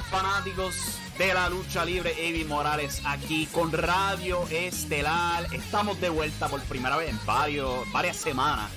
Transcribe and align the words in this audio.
Fanáticos 0.00 0.98
de 1.16 1.32
la 1.32 1.48
lucha 1.48 1.84
libre. 1.84 2.14
Evi 2.18 2.44
Morales 2.44 3.00
aquí 3.06 3.46
con 3.46 3.72
Radio 3.72 4.46
Estelar. 4.50 5.46
Estamos 5.54 5.98
de 6.00 6.10
vuelta 6.10 6.48
por 6.48 6.60
primera 6.64 6.96
vez 6.96 7.10
en 7.10 7.18
varios, 7.24 7.90
varias 7.92 8.16
semanas. 8.16 8.70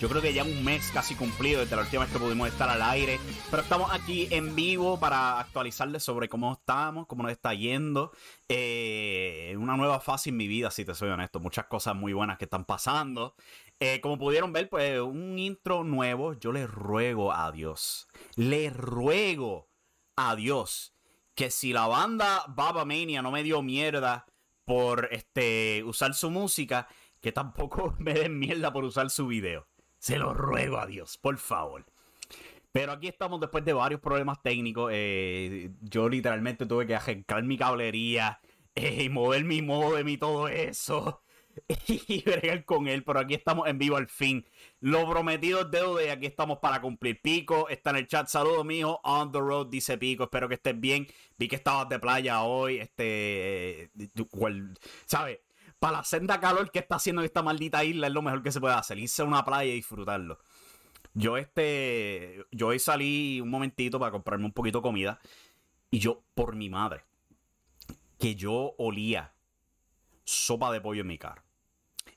Yo 0.00 0.08
creo 0.08 0.20
que 0.20 0.34
ya 0.34 0.44
un 0.44 0.62
mes 0.62 0.90
casi 0.92 1.14
cumplido 1.14 1.60
desde 1.60 1.76
la 1.76 1.82
última 1.82 2.04
vez 2.04 2.12
que 2.12 2.18
pudimos 2.18 2.48
estar 2.48 2.68
al 2.68 2.82
aire. 2.82 3.18
Pero 3.50 3.62
estamos 3.62 3.90
aquí 3.92 4.28
en 4.30 4.54
vivo 4.54 5.00
para 5.00 5.40
actualizarles 5.40 6.02
sobre 6.02 6.28
cómo 6.28 6.52
estamos, 6.52 7.06
cómo 7.06 7.22
nos 7.22 7.32
está 7.32 7.54
yendo. 7.54 8.12
Eh, 8.48 9.54
una 9.58 9.76
nueva 9.76 10.00
fase 10.00 10.28
en 10.28 10.36
mi 10.36 10.46
vida, 10.46 10.70
si 10.70 10.84
te 10.84 10.94
soy 10.94 11.08
honesto. 11.08 11.40
Muchas 11.40 11.66
cosas 11.66 11.96
muy 11.96 12.12
buenas 12.12 12.36
que 12.36 12.44
están 12.44 12.66
pasando. 12.66 13.34
Eh, 13.78 14.00
como 14.02 14.18
pudieron 14.18 14.52
ver, 14.52 14.68
pues 14.68 15.00
un 15.00 15.38
intro 15.38 15.84
nuevo. 15.84 16.34
Yo 16.34 16.52
le 16.52 16.66
ruego 16.66 17.32
a 17.32 17.50
Dios, 17.50 18.08
le 18.36 18.68
ruego 18.68 19.69
a 20.28 20.36
Dios 20.36 20.92
que 21.34 21.50
si 21.50 21.72
la 21.72 21.86
banda 21.86 22.44
Baba 22.48 22.84
Mania 22.84 23.22
no 23.22 23.30
me 23.30 23.42
dio 23.42 23.62
mierda 23.62 24.26
por 24.66 25.08
este 25.10 25.82
usar 25.84 26.12
su 26.12 26.30
música, 26.30 26.86
que 27.20 27.32
tampoco 27.32 27.94
me 27.98 28.12
den 28.12 28.38
mierda 28.38 28.72
por 28.72 28.84
usar 28.84 29.08
su 29.08 29.26
video. 29.26 29.66
Se 29.98 30.18
lo 30.18 30.34
ruego 30.34 30.78
a 30.78 30.86
Dios, 30.86 31.16
por 31.16 31.38
favor. 31.38 31.86
Pero 32.72 32.92
aquí 32.92 33.08
estamos 33.08 33.40
después 33.40 33.64
de 33.64 33.72
varios 33.72 34.00
problemas 34.00 34.42
técnicos. 34.42 34.90
Eh, 34.94 35.70
yo 35.80 36.08
literalmente 36.08 36.66
tuve 36.66 36.86
que 36.86 36.94
arrancar 36.94 37.42
mi 37.42 37.56
cablería 37.56 38.40
eh, 38.74 39.04
y 39.04 39.08
mover 39.08 39.44
mi 39.44 39.62
modem 39.62 40.08
y 40.08 40.18
todo 40.18 40.46
eso. 40.48 41.22
y 41.86 42.22
bregar 42.22 42.64
con 42.64 42.88
él, 42.88 43.02
pero 43.04 43.20
aquí 43.20 43.34
estamos 43.34 43.68
en 43.68 43.78
vivo 43.78 43.96
al 43.96 44.08
fin. 44.08 44.46
Lo 44.80 45.08
prometido 45.08 45.62
es 45.62 45.70
deuda 45.70 46.04
y 46.04 46.08
aquí 46.08 46.26
estamos 46.26 46.58
para 46.58 46.80
cumplir. 46.80 47.20
Pico 47.20 47.68
está 47.68 47.90
en 47.90 47.96
el 47.96 48.06
chat. 48.06 48.28
Saludos, 48.28 48.64
mijo. 48.64 49.00
On 49.04 49.30
the 49.32 49.38
road, 49.38 49.68
dice 49.68 49.98
Pico. 49.98 50.24
Espero 50.24 50.48
que 50.48 50.54
estés 50.54 50.78
bien. 50.78 51.06
Vi 51.38 51.48
que 51.48 51.56
estabas 51.56 51.88
de 51.88 51.98
playa 51.98 52.42
hoy. 52.42 52.78
Este. 52.78 53.90
¿Sabes? 55.06 55.40
Para 55.78 55.98
la 55.98 56.04
senda 56.04 56.40
calor 56.40 56.70
que 56.70 56.78
está 56.78 56.96
haciendo 56.96 57.22
esta 57.22 57.42
maldita 57.42 57.84
isla 57.84 58.06
es 58.06 58.12
lo 58.12 58.22
mejor 58.22 58.42
que 58.42 58.52
se 58.52 58.60
puede 58.60 58.74
hacer. 58.74 58.98
Irse 58.98 59.22
a 59.22 59.24
una 59.24 59.44
playa 59.44 59.70
y 59.70 59.76
disfrutarlo. 59.76 60.38
Yo, 61.14 61.36
este. 61.36 62.44
Yo 62.52 62.68
hoy 62.68 62.78
salí 62.78 63.40
un 63.40 63.50
momentito 63.50 63.98
para 63.98 64.12
comprarme 64.12 64.44
un 64.44 64.52
poquito 64.52 64.78
de 64.78 64.82
comida. 64.82 65.20
Y 65.90 65.98
yo, 65.98 66.22
por 66.34 66.54
mi 66.54 66.70
madre, 66.70 67.02
que 68.18 68.36
yo 68.36 68.74
olía 68.78 69.32
sopa 70.24 70.72
de 70.72 70.80
pollo 70.80 71.02
en 71.02 71.06
mi 71.06 71.18
cara. 71.18 71.44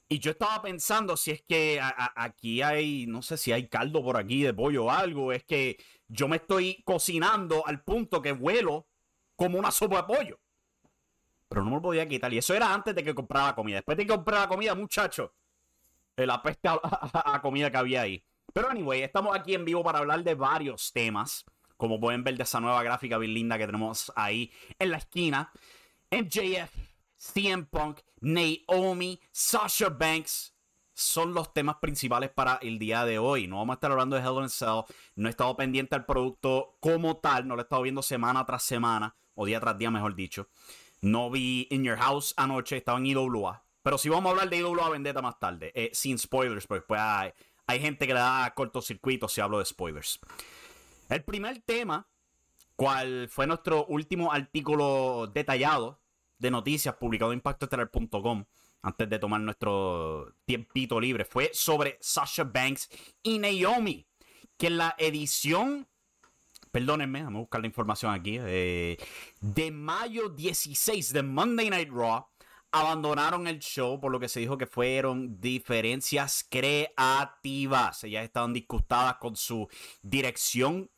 Y 0.10 0.20
yo 0.20 0.32
estaba 0.32 0.62
pensando 0.62 1.18
si 1.18 1.32
es 1.32 1.42
que 1.42 1.80
aquí 1.82 2.62
hay, 2.62 3.08
no 3.08 3.22
sé 3.22 3.38
si 3.38 3.52
hay 3.52 3.68
caldo 3.68 4.04
por 4.04 4.18
aquí 4.18 4.44
de 4.44 4.54
pollo 4.54 4.86
o 4.86 4.92
algo, 4.92 5.32
es 5.32 5.44
que 5.44 5.78
yo 6.08 6.28
me 6.28 6.36
estoy 6.36 6.84
cocinando 6.84 7.66
al 7.66 7.84
punto 7.84 8.22
que 8.22 8.32
vuelo 8.32 8.88
como 9.36 9.58
una 9.58 9.72
sopa 9.72 9.98
de 9.98 10.04
pollo. 10.04 10.40
Pero 11.48 11.64
no 11.64 11.72
me 11.72 11.76
lo 11.78 11.82
podía 11.82 12.08
quitar. 12.08 12.32
Y 12.34 12.38
eso 12.38 12.54
era 12.54 12.74
antes 12.74 12.94
de 12.94 13.04
que 13.04 13.16
comprara 13.16 13.56
comida. 13.56 13.78
Después 13.78 13.98
de 13.98 14.06
que 14.06 14.14
comprara 14.14 14.48
comida, 14.48 14.76
muchacho, 14.76 15.34
la 16.16 16.42
peste 16.44 16.68
a, 16.68 16.80
a 16.84 17.42
comida 17.42 17.72
que 17.72 17.78
había 17.78 18.02
ahí. 18.02 18.24
Pero 18.54 18.70
anyway, 18.70 19.02
estamos 19.02 19.36
aquí 19.36 19.56
en 19.56 19.66
vivo 19.66 19.84
para 19.84 20.00
hablar 20.00 20.24
de 20.24 20.36
varios 20.36 20.92
temas. 20.94 21.44
Como 21.76 22.00
pueden 22.00 22.24
ver 22.24 22.38
de 22.38 22.44
esa 22.44 22.60
nueva 22.60 22.84
gráfica 22.84 23.18
bien 23.18 23.34
linda 23.34 23.58
que 23.58 23.66
tenemos 23.66 24.12
ahí 24.16 24.52
en 24.78 24.92
la 24.92 24.98
esquina. 24.98 25.52
MJF 26.12 26.93
CM 27.24 27.66
Punk, 27.66 28.02
Naomi, 28.20 29.18
Sasha 29.32 29.88
Banks 29.88 30.54
son 30.94 31.34
los 31.34 31.54
temas 31.54 31.78
principales 31.78 32.30
para 32.30 32.60
el 32.62 32.78
día 32.78 33.06
de 33.06 33.18
hoy. 33.18 33.48
No 33.48 33.58
vamos 33.58 33.74
a 33.74 33.76
estar 33.76 33.92
hablando 33.92 34.18
de 34.18 34.22
Hell 34.22 34.40
in 34.40 34.44
a 34.44 34.50
Cell. 34.50 34.82
No 35.16 35.30
he 35.30 35.32
estado 35.32 35.56
pendiente 35.56 35.96
al 35.96 36.06
producto 36.06 36.76
como 36.82 37.18
tal. 37.18 37.48
No 37.48 37.56
lo 37.56 37.62
he 37.62 37.64
estado 37.64 37.82
viendo 37.82 38.02
semana 38.02 38.46
tras 38.46 38.64
semana. 38.64 39.16
O 39.36 39.46
día 39.46 39.62
tras 39.62 39.78
día, 39.78 39.90
mejor 39.90 40.16
dicho. 40.16 40.50
No 41.00 41.32
vi 41.32 41.68
In 41.72 41.86
Your 41.86 41.98
House 41.98 42.34
anoche. 42.36 42.78
Estaba 42.78 43.00
en 43.00 43.06
IWA. 43.06 43.64
Pero 43.82 43.98
sí 43.98 44.10
vamos 44.10 44.30
a 44.30 44.32
hablar 44.32 44.50
de 44.50 44.58
IWA 44.58 44.90
Vendetta 44.90 45.22
más 45.22 45.40
tarde. 45.40 45.72
Eh, 45.76 45.92
sin 45.94 46.20
spoilers. 46.20 46.68
Porque 46.68 46.86
pues 46.86 47.00
hay, 47.02 47.32
hay 47.68 47.80
gente 47.80 48.06
que 48.06 48.14
le 48.14 48.20
da 48.20 48.54
cortocircuito 48.54 49.30
si 49.30 49.40
hablo 49.40 49.60
de 49.60 49.66
spoilers. 49.66 50.20
El 51.10 51.24
primer 51.24 51.62
tema, 51.62 52.06
cual 52.76 53.30
fue 53.30 53.48
nuestro 53.48 53.86
último 53.86 54.32
artículo 54.34 55.32
detallado 55.34 56.03
de 56.38 56.52
noticias 56.52 56.96
publicado 56.96 57.32
en 57.32 57.38
impactoestelar.com 57.38 58.46
antes 58.84 59.10
de 59.10 59.20
tomar 59.20 59.42
nuestro 59.42 60.34
tiempito 60.46 61.00
libre 61.00 61.26
fue 61.26 61.50
sobre 61.54 61.98
Sasha 62.02 62.44
Banks 62.44 62.90
y 63.24 63.40
Naomi. 63.40 64.06
Que 64.58 64.68
en 64.68 64.78
la 64.78 64.96
edición, 64.98 65.88
perdónenme, 66.72 67.24
vamos 67.24 67.40
a 67.40 67.42
buscar 67.42 67.62
la 67.62 67.68
información 67.68 68.14
aquí, 68.14 68.38
eh, 68.40 68.98
de 69.40 69.72
mayo 69.72 70.30
16 70.30 71.14
de 71.14 71.24
Monday 71.24 71.70
Night 71.70 71.90
Raw, 71.90 72.28
abandonaron 72.74 73.48
el 73.48 73.60
show 73.60 74.00
por 74.00 74.12
lo 74.12 74.20
que 74.20 74.28
se 74.28 74.40
dijo 74.40 74.58
que 74.58 74.68
fueron 74.68 75.40
diferencias 75.40 76.46
creativas. 76.50 78.04
Ellas 78.04 78.26
estaban 78.26 78.52
disgustadas 78.52 79.16
con 79.18 79.36
su 79.36 79.68
dirección, 80.02 80.90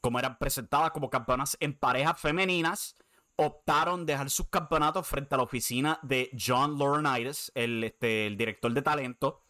como 0.00 0.18
eran 0.18 0.38
presentadas 0.38 0.90
como 0.90 1.10
campeonas 1.10 1.56
en 1.60 1.78
parejas 1.78 2.18
femeninas. 2.18 2.96
Optaron 3.44 4.06
dejar 4.06 4.30
sus 4.30 4.48
campeonatos 4.48 5.04
frente 5.04 5.34
a 5.34 5.38
la 5.38 5.42
oficina 5.42 5.98
de 6.02 6.30
John 6.38 6.78
Laurinaitis, 6.78 7.50
el, 7.56 7.82
este, 7.82 8.28
el 8.28 8.36
director 8.36 8.72
de 8.72 8.82
talento, 8.82 9.42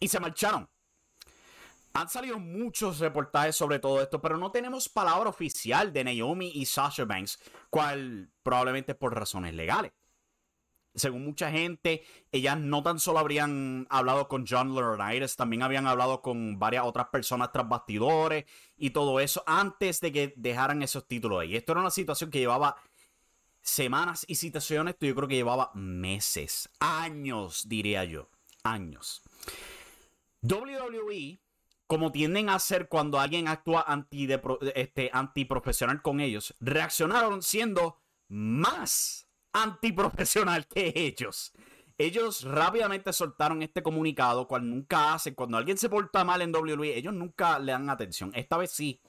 y 0.00 0.08
se 0.08 0.18
marcharon. 0.20 0.66
Han 1.92 2.08
salido 2.08 2.38
muchos 2.38 2.98
reportajes 2.98 3.54
sobre 3.54 3.78
todo 3.78 4.00
esto, 4.00 4.22
pero 4.22 4.38
no 4.38 4.50
tenemos 4.52 4.88
palabra 4.88 5.28
oficial 5.28 5.92
de 5.92 6.04
Naomi 6.04 6.50
y 6.54 6.64
Sasha 6.64 7.04
Banks, 7.04 7.38
cual 7.68 8.30
probablemente 8.42 8.94
por 8.94 9.14
razones 9.14 9.52
legales. 9.52 9.92
Según 10.94 11.26
mucha 11.26 11.50
gente, 11.50 12.04
ellas 12.32 12.58
no 12.58 12.82
tan 12.82 12.98
solo 12.98 13.18
habrían 13.18 13.86
hablado 13.90 14.28
con 14.28 14.46
John 14.48 14.74
Laurinaitis, 14.74 15.36
también 15.36 15.62
habían 15.62 15.86
hablado 15.86 16.22
con 16.22 16.58
varias 16.58 16.84
otras 16.86 17.08
personas 17.08 17.52
tras 17.52 17.68
bastidores 17.68 18.46
y 18.78 18.90
todo 18.90 19.20
eso 19.20 19.42
antes 19.46 20.00
de 20.00 20.10
que 20.10 20.32
dejaran 20.36 20.82
esos 20.82 21.06
títulos 21.06 21.42
ahí. 21.42 21.54
Esto 21.54 21.72
era 21.72 21.82
una 21.82 21.90
situación 21.90 22.30
que 22.30 22.38
llevaba 22.38 22.76
semanas 23.66 24.24
y 24.28 24.36
situaciones, 24.36 24.96
yo 25.00 25.14
creo 25.14 25.28
que 25.28 25.34
llevaba 25.34 25.70
meses, 25.74 26.70
años, 26.80 27.68
diría 27.68 28.04
yo, 28.04 28.30
años. 28.62 29.22
WWE 30.42 31.40
como 31.86 32.10
tienden 32.10 32.48
a 32.48 32.56
hacer 32.56 32.88
cuando 32.88 33.20
alguien 33.20 33.48
actúa 33.48 33.84
anti 33.86 34.28
este, 34.74 35.10
antiprofesional 35.12 36.02
con 36.02 36.20
ellos, 36.20 36.54
reaccionaron 36.60 37.42
siendo 37.42 38.00
más 38.28 39.28
antiprofesional 39.52 40.66
que 40.66 40.92
ellos. 40.96 41.52
Ellos 41.98 42.42
rápidamente 42.42 43.12
soltaron 43.12 43.62
este 43.62 43.82
comunicado, 43.82 44.46
cual 44.48 44.68
nunca 44.68 45.14
hacen. 45.14 45.34
Cuando 45.34 45.56
alguien 45.56 45.78
se 45.78 45.88
porta 45.88 46.24
mal 46.24 46.42
en 46.42 46.54
WWE, 46.54 46.96
ellos 46.96 47.14
nunca 47.14 47.58
le 47.58 47.72
dan 47.72 47.88
atención. 47.88 48.32
Esta 48.34 48.58
vez 48.58 48.70
sí. 48.72 49.00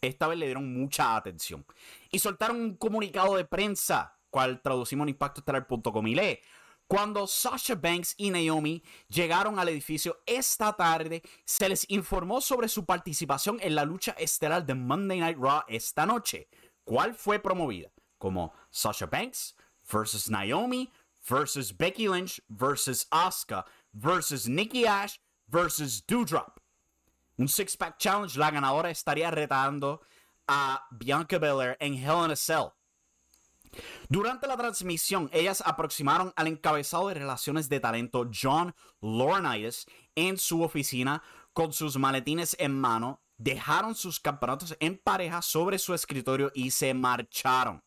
Esta 0.00 0.28
vez 0.28 0.38
le 0.38 0.46
dieron 0.46 0.72
mucha 0.72 1.16
atención. 1.16 1.64
Y 2.10 2.18
soltaron 2.18 2.60
un 2.60 2.76
comunicado 2.76 3.36
de 3.36 3.44
prensa, 3.44 4.18
cual 4.30 4.60
traducimos 4.62 5.04
en 5.04 5.10
impactoestelar.com 5.10 6.06
y 6.06 6.14
lee. 6.14 6.38
Cuando 6.86 7.28
Sasha 7.28 7.76
Banks 7.76 8.14
y 8.16 8.30
Naomi 8.30 8.82
llegaron 9.08 9.60
al 9.60 9.68
edificio 9.68 10.18
esta 10.26 10.72
tarde, 10.72 11.22
se 11.44 11.68
les 11.68 11.88
informó 11.88 12.40
sobre 12.40 12.66
su 12.66 12.84
participación 12.84 13.58
en 13.60 13.76
la 13.76 13.84
lucha 13.84 14.12
estelar 14.18 14.66
de 14.66 14.74
Monday 14.74 15.20
Night 15.20 15.38
Raw 15.38 15.62
esta 15.68 16.04
noche, 16.04 16.48
cual 16.82 17.14
fue 17.14 17.38
promovida 17.38 17.92
como 18.18 18.52
Sasha 18.70 19.06
Banks 19.06 19.54
versus 19.90 20.28
Naomi 20.28 20.90
versus 21.28 21.76
Becky 21.76 22.08
Lynch 22.08 22.42
versus 22.48 23.06
Asuka 23.10 23.64
versus 23.92 24.48
Nikki 24.48 24.84
Ash 24.86 25.18
versus 25.46 26.04
Doudrop. 26.06 26.59
Un 27.40 27.48
six-pack 27.48 27.96
challenge, 27.96 28.38
la 28.38 28.50
ganadora 28.50 28.90
estaría 28.90 29.30
retando 29.30 30.02
a 30.46 30.86
Bianca 30.90 31.38
Belair 31.38 31.74
en 31.80 31.94
Hell 31.94 32.26
in 32.26 32.32
a 32.32 32.36
Cell. 32.36 32.66
Durante 34.10 34.46
la 34.46 34.58
transmisión, 34.58 35.30
ellas 35.32 35.62
aproximaron 35.64 36.34
al 36.36 36.48
encabezado 36.48 37.08
de 37.08 37.14
relaciones 37.14 37.70
de 37.70 37.80
talento 37.80 38.28
John 38.30 38.74
Laurinaitis 39.00 39.86
en 40.14 40.36
su 40.36 40.62
oficina 40.62 41.22
con 41.54 41.72
sus 41.72 41.96
maletines 41.96 42.56
en 42.58 42.78
mano, 42.78 43.22
dejaron 43.38 43.94
sus 43.94 44.20
campeonatos 44.20 44.76
en 44.78 44.98
pareja 44.98 45.40
sobre 45.40 45.78
su 45.78 45.94
escritorio 45.94 46.52
y 46.54 46.72
se 46.72 46.92
marcharon. 46.92 47.82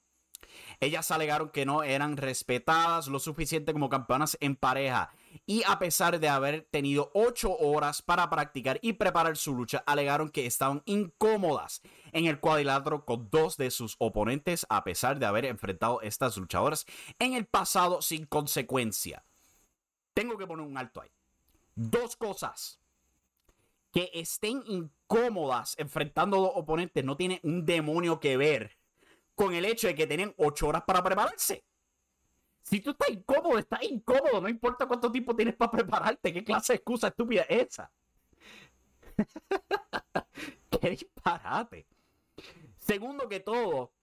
Ellas 0.79 1.11
alegaron 1.11 1.51
que 1.51 1.67
no 1.67 1.83
eran 1.83 2.17
respetadas 2.17 3.07
lo 3.07 3.19
suficiente 3.19 3.71
como 3.71 3.87
campeonas 3.87 4.35
en 4.41 4.55
pareja 4.55 5.11
y 5.45 5.63
a 5.65 5.79
pesar 5.79 6.19
de 6.19 6.29
haber 6.29 6.67
tenido 6.69 7.11
8 7.13 7.57
horas 7.57 8.01
para 8.01 8.29
practicar 8.29 8.79
y 8.81 8.93
preparar 8.93 9.37
su 9.37 9.55
lucha, 9.55 9.83
alegaron 9.85 10.29
que 10.29 10.45
estaban 10.45 10.81
incómodas 10.85 11.81
en 12.11 12.25
el 12.25 12.39
cuadrilátero 12.39 13.05
con 13.05 13.29
dos 13.29 13.57
de 13.57 13.71
sus 13.71 13.95
oponentes 13.99 14.65
a 14.69 14.83
pesar 14.83 15.19
de 15.19 15.25
haber 15.25 15.45
enfrentado 15.45 16.01
estas 16.01 16.37
luchadoras 16.37 16.85
en 17.19 17.33
el 17.33 17.45
pasado 17.45 18.01
sin 18.01 18.25
consecuencia. 18.25 19.25
Tengo 20.13 20.37
que 20.37 20.47
poner 20.47 20.65
un 20.65 20.77
alto 20.77 21.01
ahí. 21.01 21.09
Dos 21.75 22.15
cosas. 22.15 22.79
Que 23.91 24.09
estén 24.13 24.63
incómodas 24.65 25.75
enfrentando 25.77 26.37
a 26.37 26.39
dos 26.41 26.51
oponentes 26.55 27.03
no 27.03 27.15
tiene 27.15 27.39
un 27.43 27.65
demonio 27.65 28.19
que 28.19 28.37
ver 28.37 28.77
con 29.35 29.53
el 29.53 29.65
hecho 29.65 29.87
de 29.87 29.95
que 29.95 30.07
tienen 30.07 30.33
ocho 30.37 30.67
horas 30.67 30.83
para 30.85 31.03
prepararse. 31.03 31.63
Si 32.63 32.79
tú 32.79 32.91
estás 32.91 33.09
incómodo, 33.09 33.57
estás 33.57 33.83
incómodo. 33.83 34.41
No 34.41 34.49
importa 34.49 34.87
cuánto 34.87 35.11
tiempo 35.11 35.35
tienes 35.35 35.55
para 35.55 35.71
prepararte. 35.71 36.33
¿Qué 36.33 36.43
clase 36.43 36.73
de 36.73 36.77
excusa 36.77 37.09
estúpida 37.09 37.43
es 37.43 37.67
esa? 37.67 37.91
Qué 40.81 40.89
disparate. 40.89 41.85
Segundo 42.77 43.29
que 43.29 43.39
todo, 43.39 43.93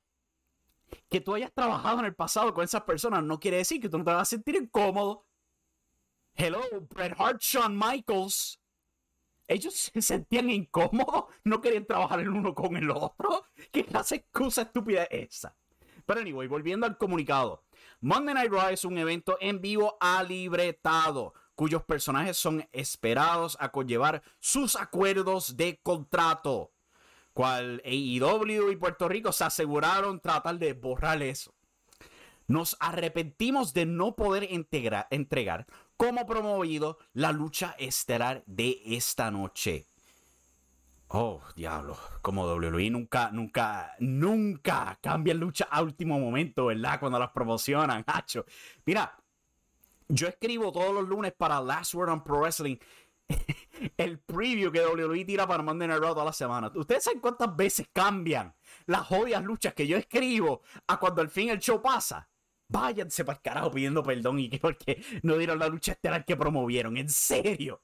que 1.09 1.21
tú 1.21 1.35
hayas 1.35 1.53
trabajado 1.53 2.01
en 2.01 2.07
el 2.07 2.15
pasado 2.15 2.55
con 2.55 2.65
esas 2.65 2.83
personas 2.83 3.23
no 3.23 3.39
quiere 3.41 3.59
decir 3.59 3.81
que 3.81 3.89
tú 3.89 3.99
no 3.99 4.05
te 4.05 4.12
vas 4.12 4.23
a 4.23 4.25
sentir 4.25 4.57
incómodo. 4.57 5.27
Hello, 6.35 6.62
Bret 6.91 7.15
Hart, 7.19 7.41
Shawn 7.41 7.77
Michaels. 7.77 8.61
Ellos 9.49 9.75
se 9.75 10.01
sentían 10.01 10.49
incómodos, 10.49 11.25
no 11.43 11.61
querían 11.61 11.85
trabajar 11.85 12.21
el 12.21 12.29
uno 12.29 12.55
con 12.55 12.77
el 12.77 12.91
otro. 12.91 13.47
¿Qué 13.73 13.85
clase 13.85 14.15
de 14.15 14.21
excusa 14.21 14.62
estúpida 14.62 15.05
es 15.05 15.39
esa? 15.39 15.57
Pero 16.07 16.21
anyway, 16.21 16.47
volviendo 16.47 16.87
al 16.87 16.97
comunicado. 16.97 17.65
Monday 18.00 18.35
Night 18.35 18.50
Raw 18.50 18.71
es 18.71 18.85
un 18.85 18.97
evento 18.99 19.37
en 19.41 19.61
vivo 19.61 19.97
alibretado, 20.00 21.35
cuyos 21.55 21.82
personajes 21.85 22.37
son 22.37 22.67
esperados 22.73 23.56
a 23.61 23.71
conllevar 23.71 24.23
sus 24.38 24.77
acuerdos 24.77 25.56
de 25.56 25.79
contrato. 25.82 26.73
Cual 27.32 27.82
AEW 27.85 28.71
y 28.71 28.77
Puerto 28.77 29.09
Rico 29.09 29.32
se 29.32 29.44
aseguraron 29.44 30.21
tratar 30.21 30.59
de 30.59 30.73
borrar 30.73 31.23
eso. 31.23 31.55
Nos 32.47 32.77
arrepentimos 32.81 33.75
de 33.75 33.87
no 33.87 34.17
poder 34.17 34.49
entregar 34.50 35.67
como 35.97 36.26
promovido 36.26 36.99
la 37.12 37.31
lucha 37.31 37.76
estelar 37.79 38.43
de 38.47 38.81
esta 38.87 39.31
noche. 39.31 39.87
Oh, 41.12 41.43
diablo, 41.57 41.99
como 42.23 42.45
WWE 42.47 42.89
nunca, 42.89 43.31
nunca, 43.33 43.97
nunca 43.99 44.97
cambian 45.03 45.39
lucha 45.39 45.67
a 45.69 45.83
último 45.83 46.21
momento, 46.21 46.67
¿verdad? 46.67 47.01
Cuando 47.01 47.19
las 47.19 47.31
promocionan, 47.33 48.05
hacho. 48.07 48.45
Mira, 48.87 49.19
yo 50.07 50.29
escribo 50.29 50.71
todos 50.71 50.95
los 50.95 51.09
lunes 51.09 51.33
para 51.33 51.61
Last 51.61 51.95
Word 51.95 52.11
on 52.11 52.23
Pro 52.23 52.39
Wrestling 52.39 52.77
el 53.97 54.21
preview 54.21 54.71
que 54.71 54.87
WWE 54.87 55.25
tira 55.25 55.49
para 55.49 55.65
Monday 55.65 55.89
Night 55.89 56.01
Raw 56.01 56.15
toda 56.15 56.27
la 56.27 56.33
semana. 56.33 56.71
¿Ustedes 56.77 57.03
saben 57.03 57.19
cuántas 57.19 57.57
veces 57.57 57.89
cambian 57.93 58.55
las 58.87 59.05
jodidas 59.07 59.43
luchas 59.43 59.75
que 59.75 59.88
yo 59.88 59.97
escribo 59.97 60.62
a 60.87 61.00
cuando 61.00 61.23
al 61.23 61.29
fin 61.29 61.49
el 61.49 61.59
show 61.59 61.83
pasa? 61.83 62.29
váyanse 62.71 63.25
para 63.25 63.37
el 63.37 63.43
carajo 63.43 63.71
pidiendo 63.73 64.02
perdón 64.02 64.38
y 64.38 64.49
que 64.49 64.59
porque 64.59 65.02
no 65.23 65.37
dieron 65.37 65.59
la 65.59 65.67
lucha 65.67 65.93
estelar 65.93 66.25
que 66.25 66.37
promovieron, 66.37 66.97
en 66.97 67.09
serio. 67.09 67.83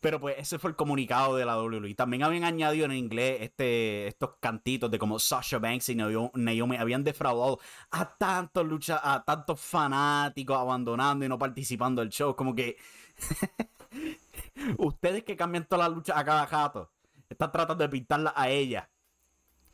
Pero 0.00 0.18
pues 0.18 0.36
ese 0.38 0.58
fue 0.58 0.70
el 0.70 0.76
comunicado 0.76 1.36
de 1.36 1.44
la 1.44 1.60
WWE. 1.60 1.94
También 1.94 2.22
habían 2.22 2.44
añadido 2.44 2.86
en 2.86 2.92
inglés 2.92 3.38
este, 3.42 4.06
estos 4.08 4.36
cantitos 4.40 4.90
de 4.90 4.98
como 4.98 5.18
Sasha 5.18 5.58
Banks 5.58 5.90
y 5.90 5.94
Naomi 5.94 6.76
habían 6.76 7.04
defraudado 7.04 7.60
a 7.90 8.16
tantos 8.16 8.66
luchas, 8.66 9.00
a 9.02 9.22
tantos 9.24 9.60
fanáticos 9.60 10.56
abandonando 10.56 11.24
y 11.24 11.28
no 11.28 11.38
participando 11.38 12.00
del 12.00 12.10
show. 12.10 12.34
Como 12.34 12.54
que 12.54 12.76
ustedes 14.78 15.24
que 15.24 15.36
cambian 15.36 15.66
todas 15.66 15.88
las 15.88 15.96
luchas 15.96 16.16
a 16.16 16.24
cada 16.24 16.46
jato, 16.46 16.90
están 17.28 17.52
tratando 17.52 17.84
de 17.84 17.90
pintarla 17.90 18.32
a 18.34 18.48
ella 18.48 18.88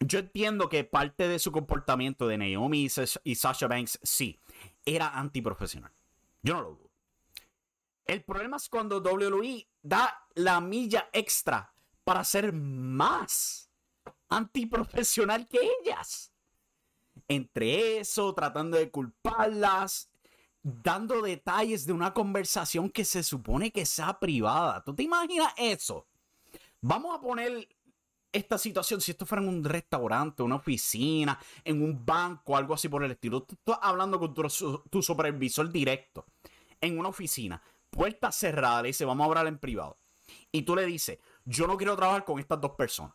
yo 0.01 0.19
entiendo 0.19 0.69
que 0.69 0.85
parte 0.85 1.29
de 1.29 1.39
su 1.39 1.53
comportamiento 1.53 2.29
de 2.29 2.39
Naomi 2.39 2.89
y 3.25 3.35
Sasha 3.35 3.67
Banks 3.67 3.99
sí 4.03 4.39
era 4.85 5.19
antiprofesional. 5.19 5.93
Yo 6.43 6.55
no 6.55 6.63
lo 6.63 6.69
dudo. 6.71 6.86
El 8.07 8.25
problema 8.25 8.57
es 8.57 8.69
cuando 8.69 9.01
WWE 9.01 9.69
da 9.83 10.27
la 10.35 10.61
milla 10.61 11.09
extra 11.13 11.73
para 12.05 12.25
ser 12.25 12.53
más 12.53 13.71
antiprofesional 14.29 15.49
que 15.49 15.59
ellas. 15.81 16.33
Entre 17.29 17.99
eso, 17.99 18.35
tratando 18.35 18.77
de 18.77 18.91
culparlas, 18.91 20.11
dando 20.63 21.23
detalles 21.23 21.87
de 21.87 21.93
una 21.93 22.13
conversación 22.13 22.91
que 22.91 23.05
se 23.05 23.23
supone 23.23 23.73
que 23.73 23.87
sea 23.87 24.19
privada. 24.19 24.83
¿Tú 24.85 24.95
te 24.95 25.03
imaginas 25.03 25.53
eso? 25.57 26.07
Vamos 26.81 27.17
a 27.17 27.21
poner 27.21 27.69
esta 28.33 28.59
situación, 28.59 29.01
si 29.01 29.13
esto 29.13 29.25
fuera 29.25 29.43
en 29.43 29.49
un 29.49 29.65
restaurante, 29.65 30.43
una 30.43 30.57
oficina, 30.57 31.39
en 31.65 31.83
un 31.83 32.05
banco, 32.05 32.57
algo 32.57 32.75
así 32.75 32.89
por 32.89 33.03
el 33.03 33.13
estilo, 33.13 33.43
tú 33.43 33.55
estás 33.55 33.79
hablando 33.81 34.19
con 34.19 34.35
tu, 34.35 35.03
supervisor 35.03 35.71
directo 35.71 36.27
en 36.81 36.99
una 36.99 37.09
oficina, 37.09 37.63
puerta 37.97 38.31
cerrada, 38.31 38.83
le 38.83 38.89
dice, 38.89 39.05
vamos 39.05 39.25
a 39.25 39.29
hablar 39.29 39.47
en 39.47 39.59
privado. 39.59 39.99
Y 40.53 40.63
tú 40.63 40.77
le 40.77 40.85
dices, 40.85 41.19
yo 41.45 41.67
no 41.67 41.77
quiero 41.77 41.97
trabajar 41.97 42.25
con 42.25 42.39
estas 42.39 42.61
dos 42.61 42.73
personas. 42.73 43.15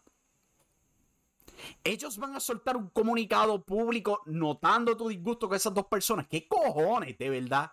Ellos 1.83 2.17
van 2.17 2.35
a 2.35 2.39
soltar 2.39 2.75
un 2.75 2.89
comunicado 2.89 3.63
público 3.63 4.21
notando 4.25 4.97
tu 4.97 5.09
disgusto 5.09 5.47
con 5.47 5.55
esas 5.55 5.73
dos 5.73 5.85
personas. 5.85 6.27
¿Qué 6.27 6.47
cojones, 6.47 7.17
de 7.17 7.29
verdad? 7.29 7.71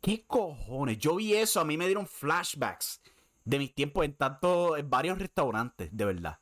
¿Qué 0.00 0.24
cojones? 0.26 0.98
Yo 0.98 1.16
vi 1.16 1.34
eso, 1.34 1.60
a 1.60 1.64
mí 1.64 1.76
me 1.76 1.86
dieron 1.86 2.06
flashbacks 2.06 3.02
de 3.44 3.58
mis 3.58 3.74
tiempos 3.74 4.04
en 4.04 4.14
tanto, 4.14 4.76
en 4.76 4.88
varios 4.88 5.18
restaurantes, 5.18 5.88
de 5.92 6.04
verdad. 6.04 6.38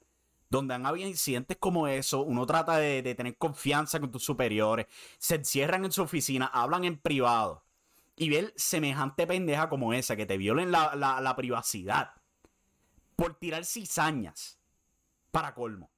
Donde 0.48 0.74
han 0.74 0.86
habido 0.86 1.08
incidentes 1.08 1.56
como 1.56 1.88
eso, 1.88 2.22
uno 2.22 2.46
trata 2.46 2.76
de, 2.76 3.14
tener 3.14 3.36
confianza 3.36 3.98
con 3.98 4.12
tus 4.12 4.24
superiores, 4.24 4.86
se 5.18 5.36
encierran 5.36 5.84
en 5.84 5.92
su 5.92 6.02
oficina, 6.02 6.46
hablan 6.46 6.84
en 6.84 6.98
privado. 6.98 7.65
Y 8.16 8.30
ver 8.30 8.54
semejante 8.56 9.26
pendeja 9.26 9.68
como 9.68 9.92
esa, 9.92 10.16
que 10.16 10.26
te 10.26 10.38
violen 10.38 10.70
la, 10.70 10.96
la 10.96 11.36
privacidad 11.36 12.12
por 13.16 13.38
tirar 13.38 13.64
cizañas. 13.64 14.60
Para 15.30 15.54
colmo. 15.54 15.90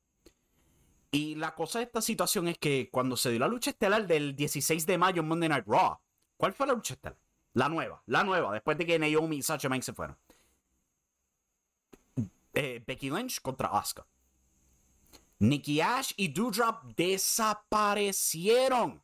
Y 1.11 1.35
la 1.37 1.55
cosa 1.55 1.79
de 1.79 1.87
esta 1.87 2.03
situación 2.03 2.49
es 2.49 2.59
que 2.59 2.91
cuando 2.91 3.17
se 3.17 3.31
dio 3.31 3.39
la 3.39 3.49
lucha 3.49 3.71
estelar 3.71 4.07
del 4.07 4.37
16 4.37 4.85
de 4.85 4.99
mayo 4.99 5.23
en 5.23 5.29
Monday 5.29 5.49
Night 5.49 5.65
Raw, 5.67 5.99
¿cuál 6.37 6.53
fue 6.53 6.67
la 6.67 6.75
lucha 6.75 6.93
estelar? 6.95 7.19
La 7.55 7.69
nueva, 7.69 8.03
la 8.07 8.25
nueva, 8.25 8.53
después 8.53 8.77
de 8.79 8.87
que 8.87 8.99
Naomi 8.99 9.37
y 9.37 9.43
Sacha 9.43 9.69
Banks 9.69 9.87
se 9.87 9.93
fueron. 9.93 10.19
Eh, 12.53 12.83
Becky 12.87 13.11
Lynch 13.11 13.41
contra 13.41 13.69
Asuka. 13.69 14.07
Nikki 15.39 15.81
Ash 15.81 16.13
y 16.17 16.29
Doudrop 16.29 16.85
desaparecieron. 16.97 19.03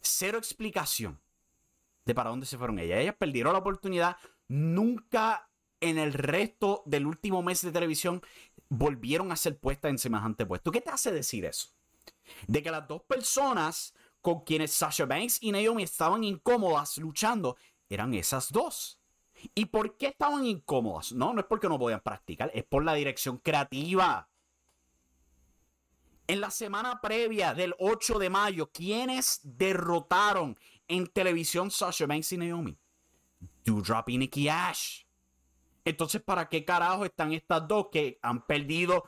Cero 0.00 0.38
explicación 0.38 1.20
de 2.04 2.14
para 2.14 2.30
dónde 2.30 2.46
se 2.46 2.58
fueron 2.58 2.78
ellas. 2.78 3.00
Ellas 3.00 3.16
perdieron 3.18 3.52
la 3.52 3.60
oportunidad. 3.60 4.16
Nunca 4.48 5.48
en 5.80 5.98
el 5.98 6.12
resto 6.12 6.82
del 6.86 7.06
último 7.06 7.42
mes 7.42 7.62
de 7.62 7.72
televisión 7.72 8.22
volvieron 8.68 9.32
a 9.32 9.36
ser 9.36 9.58
puestas 9.58 9.90
en 9.90 9.98
semejante 9.98 10.46
puesto. 10.46 10.70
¿Qué 10.70 10.80
te 10.80 10.90
hace 10.90 11.12
decir 11.12 11.44
eso? 11.44 11.68
De 12.46 12.62
que 12.62 12.70
las 12.70 12.86
dos 12.88 13.02
personas 13.02 13.94
con 14.20 14.40
quienes 14.40 14.72
Sasha 14.72 15.04
Banks 15.04 15.38
y 15.42 15.52
Naomi 15.52 15.82
estaban 15.82 16.24
incómodas 16.24 16.96
luchando 16.98 17.56
eran 17.88 18.14
esas 18.14 18.50
dos. 18.50 18.98
¿Y 19.54 19.66
por 19.66 19.96
qué 19.98 20.06
estaban 20.06 20.46
incómodas? 20.46 21.12
No, 21.12 21.34
no 21.34 21.40
es 21.40 21.46
porque 21.46 21.68
no 21.68 21.78
podían 21.78 22.00
practicar, 22.00 22.50
es 22.54 22.64
por 22.64 22.84
la 22.84 22.94
dirección 22.94 23.38
creativa. 23.38 24.30
En 26.26 26.40
la 26.40 26.50
semana 26.50 27.02
previa 27.02 27.52
del 27.52 27.74
8 27.78 28.18
de 28.18 28.30
mayo, 28.30 28.70
¿quiénes 28.72 29.40
derrotaron 29.42 30.58
en 30.88 31.06
televisión 31.06 31.70
Sasha 31.70 32.06
Banks 32.06 32.32
y 32.32 32.38
Naomi? 32.38 32.78
Doudrop 33.64 34.08
y 34.08 34.18
Nikki 34.18 34.48
Ash. 34.48 35.04
Entonces, 35.84 36.22
¿para 36.22 36.48
qué 36.48 36.64
carajo 36.64 37.04
están 37.04 37.32
estas 37.32 37.66
dos 37.68 37.88
que 37.92 38.18
han 38.22 38.46
perdido 38.46 39.04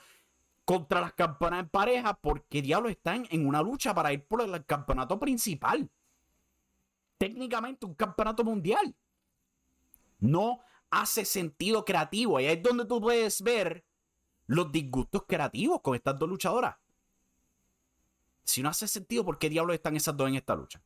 contra 0.64 1.00
las 1.00 1.14
campanas 1.14 1.60
en 1.60 1.68
pareja? 1.68 2.14
¿Por 2.14 2.44
qué 2.44 2.60
diablos 2.60 2.92
están 2.92 3.26
en 3.30 3.46
una 3.46 3.62
lucha 3.62 3.94
para 3.94 4.12
ir 4.12 4.26
por 4.26 4.42
el 4.42 4.64
campeonato 4.66 5.18
principal? 5.18 5.90
Técnicamente 7.18 7.86
un 7.86 7.94
campeonato 7.94 8.44
mundial. 8.44 8.94
No 10.18 10.60
hace 10.90 11.24
sentido 11.24 11.84
creativo. 11.84 12.40
Y 12.40 12.46
ahí 12.46 12.56
es 12.56 12.62
donde 12.62 12.84
tú 12.84 13.00
puedes 13.00 13.40
ver 13.42 13.84
los 14.46 14.70
disgustos 14.70 15.24
creativos 15.26 15.80
con 15.80 15.94
estas 15.94 16.18
dos 16.18 16.28
luchadoras. 16.28 16.76
Si 18.44 18.62
no 18.62 18.68
hace 18.68 18.86
sentido, 18.86 19.24
¿por 19.24 19.38
qué 19.38 19.48
diablos 19.48 19.74
están 19.74 19.96
esas 19.96 20.16
dos 20.16 20.28
en 20.28 20.36
esta 20.36 20.54
lucha? 20.54 20.80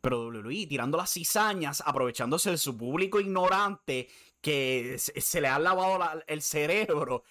Pero 0.00 0.28
WWE 0.28 0.66
tirando 0.66 0.96
las 0.96 1.12
cizañas, 1.12 1.82
aprovechándose 1.84 2.50
de 2.50 2.58
su 2.58 2.76
público 2.76 3.20
ignorante 3.20 4.08
que 4.40 4.96
se, 4.98 5.40
le 5.40 5.48
ha 5.48 5.58
lavado 5.58 6.22
el 6.26 6.42
cerebro. 6.42 7.24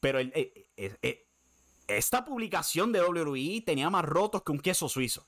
Pero 0.00 0.20
eh, 0.20 0.32
eh, 0.76 0.96
eh, 1.02 1.26
esta 1.86 2.24
publicación 2.24 2.92
de 2.92 3.02
WWE 3.02 3.62
tenía 3.64 3.90
más 3.90 4.04
rotos 4.04 4.42
que 4.42 4.52
un 4.52 4.60
queso 4.60 4.88
suizo. 4.88 5.26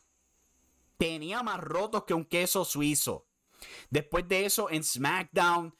Tenía 0.96 1.42
más 1.42 1.60
rotos 1.60 2.04
que 2.04 2.14
un 2.14 2.24
queso 2.24 2.64
suizo. 2.64 3.26
Después 3.90 4.26
de 4.28 4.46
eso, 4.46 4.70
en 4.70 4.82
SmackDown, 4.82 5.74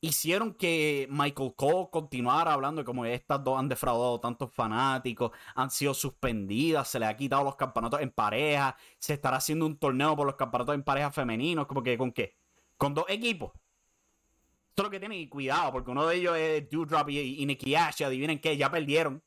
hicieron 0.00 0.54
que 0.54 1.06
Michael 1.10 1.54
Cole 1.56 1.88
continuara 1.90 2.52
hablando 2.52 2.82
de 2.82 2.84
cómo 2.84 3.04
estas 3.04 3.42
dos 3.42 3.58
han 3.58 3.68
defraudado 3.68 4.20
tantos 4.20 4.52
fanáticos, 4.52 5.32
han 5.54 5.70
sido 5.70 5.94
suspendidas, 5.94 6.88
se 6.88 6.98
le 6.98 7.06
ha 7.06 7.16
quitado 7.16 7.44
los 7.44 7.56
campeonatos 7.56 8.00
en 8.00 8.10
pareja, 8.10 8.76
se 8.98 9.14
estará 9.14 9.38
haciendo 9.38 9.66
un 9.66 9.78
torneo 9.78 10.16
por 10.16 10.26
los 10.26 10.36
campeonatos 10.36 10.74
en 10.74 10.82
pareja 10.82 11.10
femeninos, 11.10 11.66
como 11.66 11.82
que 11.82 11.96
con 11.98 12.12
qué? 12.12 12.36
Con 12.76 12.94
dos 12.94 13.06
equipos. 13.08 13.52
Esto 14.70 14.82
es 14.82 14.84
lo 14.84 14.90
que 14.90 15.00
tienen 15.00 15.28
cuidado, 15.28 15.72
porque 15.72 15.90
uno 15.90 16.06
de 16.06 16.16
ellos 16.16 16.36
es 16.36 16.68
Dewdrop 16.68 17.08
y, 17.08 17.42
y 17.42 17.46
Nikki 17.46 17.74
Ash, 17.74 18.02
adivinen 18.02 18.38
qué, 18.38 18.56
ya 18.56 18.70
perdieron. 18.70 19.22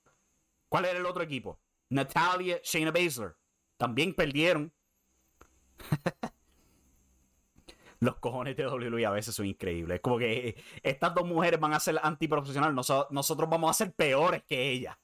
¿Cuál 0.68 0.86
era 0.86 1.00
el 1.00 1.06
otro 1.06 1.24
equipo? 1.24 1.60
Natalia, 1.90 2.60
Shayna 2.64 2.92
Baszler. 2.92 3.36
También 3.78 4.14
perdieron. 4.14 4.72
los 8.02 8.16
cojones 8.18 8.56
de 8.56 8.66
WWE 8.66 9.06
a 9.06 9.12
veces 9.12 9.36
son 9.36 9.46
increíbles. 9.46 9.96
Es 9.96 10.02
como 10.02 10.18
que 10.18 10.62
estas 10.84 11.14
dos 11.14 11.28
mujeres 11.28 11.60
van 11.60 11.74
a 11.74 11.80
ser 11.80 12.00
antiprofesionales, 12.02 12.74
nosotros 12.74 13.50
vamos 13.50 13.70
a 13.70 13.74
ser 13.74 13.94
peores 13.94 14.44
que 14.44 14.72
ellas. 14.72 14.98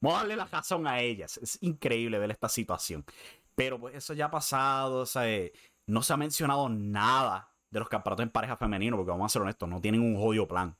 Vamos 0.00 0.18
a 0.18 0.20
darle 0.20 0.36
la 0.36 0.44
razón 0.44 0.86
a 0.86 1.00
ellas. 1.00 1.38
Es 1.38 1.58
increíble 1.62 2.18
ver 2.18 2.30
esta 2.30 2.48
situación. 2.48 3.04
Pero 3.54 3.80
pues 3.80 3.94
eso 3.94 4.12
ya 4.12 4.26
ha 4.26 4.30
pasado, 4.30 5.00
o 5.00 5.06
sea, 5.06 5.24
no 5.86 6.02
se 6.02 6.12
ha 6.12 6.16
mencionado 6.18 6.68
nada 6.68 7.50
de 7.70 7.78
los 7.78 7.88
campeonatos 7.88 8.24
en 8.24 8.30
pareja 8.30 8.56
femenino, 8.56 8.96
porque 8.96 9.10
vamos 9.10 9.32
a 9.32 9.32
ser 9.32 9.42
honestos, 9.42 9.68
no 9.68 9.80
tienen 9.80 10.02
un 10.02 10.16
jodido 10.16 10.46
plan. 10.46 10.76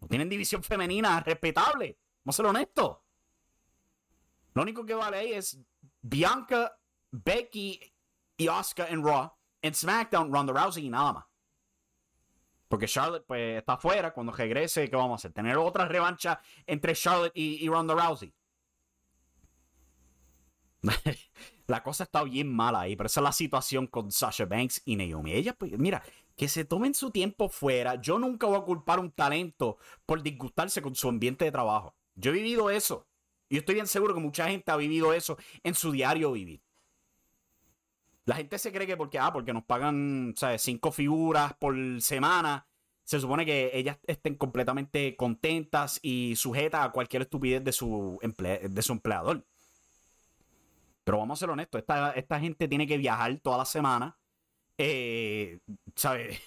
No 0.00 0.08
tienen 0.08 0.28
división 0.28 0.62
femenina 0.62 1.20
respetable. 1.20 1.98
Vamos 2.24 2.34
a 2.34 2.38
ser 2.38 2.46
honestos. 2.46 2.98
Lo 4.54 4.62
único 4.62 4.86
que 4.86 4.94
vale 4.94 5.36
es 5.36 5.60
Bianca, 6.00 6.80
Becky 7.10 7.80
y 8.36 8.48
Oscar 8.48 8.90
en 8.90 9.04
Raw 9.04 9.37
en 9.62 9.74
SmackDown, 9.74 10.32
Ronda 10.32 10.52
Rousey 10.52 10.86
y 10.86 10.90
nada 10.90 11.12
más. 11.12 11.24
Porque 12.68 12.86
Charlotte 12.86 13.24
pues 13.26 13.58
está 13.58 13.74
afuera. 13.74 14.12
Cuando 14.12 14.32
regrese, 14.32 14.88
¿qué 14.88 14.96
vamos 14.96 15.12
a 15.12 15.16
hacer? 15.16 15.32
Tener 15.32 15.56
otra 15.56 15.86
revancha 15.86 16.40
entre 16.66 16.94
Charlotte 16.94 17.32
y, 17.34 17.66
Ronda 17.68 17.94
Rousey. 17.94 18.32
la 21.66 21.82
cosa 21.82 22.04
está 22.04 22.22
bien 22.22 22.54
mala 22.54 22.80
ahí, 22.80 22.94
pero 22.94 23.08
esa 23.08 23.20
es 23.20 23.24
la 23.24 23.32
situación 23.32 23.86
con 23.86 24.12
Sasha 24.12 24.44
Banks 24.44 24.82
y 24.84 24.96
Naomi. 24.96 25.32
Ella, 25.32 25.54
pues, 25.54 25.76
mira, 25.78 26.02
que 26.36 26.48
se 26.48 26.64
tomen 26.64 26.94
su 26.94 27.10
tiempo 27.10 27.48
fuera. 27.48 27.96
Yo 27.96 28.18
nunca 28.18 28.46
voy 28.46 28.58
a 28.58 28.62
culpar 28.62 28.98
a 28.98 29.02
un 29.02 29.10
talento 29.10 29.78
por 30.06 30.22
disgustarse 30.22 30.82
con 30.82 30.94
su 30.94 31.08
ambiente 31.08 31.44
de 31.44 31.52
trabajo. 31.52 31.94
Yo 32.14 32.30
he 32.30 32.34
vivido 32.34 32.70
eso. 32.70 33.06
Y 33.48 33.56
estoy 33.56 33.76
bien 33.76 33.86
seguro 33.86 34.14
que 34.14 34.20
mucha 34.20 34.48
gente 34.48 34.70
ha 34.70 34.76
vivido 34.76 35.14
eso 35.14 35.38
en 35.62 35.74
su 35.74 35.90
diario 35.90 36.32
vivir. 36.32 36.62
La 38.28 38.34
gente 38.34 38.58
se 38.58 38.70
cree 38.70 38.86
que 38.86 38.94
porque, 38.94 39.18
ah, 39.18 39.32
porque 39.32 39.54
nos 39.54 39.64
pagan, 39.64 40.34
¿sabes? 40.36 40.60
Cinco 40.60 40.92
figuras 40.92 41.54
por 41.54 41.74
semana, 42.02 42.66
se 43.02 43.20
supone 43.20 43.46
que 43.46 43.70
ellas 43.72 43.96
estén 44.06 44.34
completamente 44.34 45.16
contentas 45.16 45.98
y 46.02 46.36
sujetas 46.36 46.84
a 46.84 46.92
cualquier 46.92 47.22
estupidez 47.22 47.64
de 47.64 47.72
su, 47.72 48.18
de 48.20 48.82
su 48.82 48.92
empleador. 48.92 49.46
Pero 51.04 51.16
vamos 51.16 51.38
a 51.38 51.40
ser 51.40 51.48
honestos, 51.48 51.78
esta, 51.78 52.10
esta 52.10 52.38
gente 52.38 52.68
tiene 52.68 52.86
que 52.86 52.98
viajar 52.98 53.34
toda 53.40 53.56
la 53.56 53.64
semana, 53.64 54.18
eh, 54.76 55.60
¿sabes? 55.96 56.38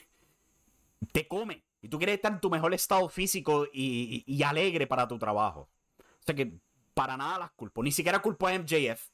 Te 1.11 1.27
come. 1.27 1.63
Y 1.81 1.89
tú 1.89 1.97
quieres 1.97 2.17
estar 2.17 2.31
en 2.31 2.41
tu 2.41 2.51
mejor 2.51 2.75
estado 2.75 3.09
físico 3.09 3.65
y, 3.73 4.23
y 4.27 4.43
alegre 4.43 4.85
para 4.85 5.07
tu 5.07 5.17
trabajo. 5.17 5.61
O 5.97 6.23
sea 6.23 6.35
que 6.35 6.59
para 6.93 7.17
nada 7.17 7.39
las 7.39 7.51
culpo. 7.53 7.81
Ni 7.81 7.91
siquiera 7.91 8.21
culpo 8.21 8.47
a 8.47 8.53
MJF 8.53 9.09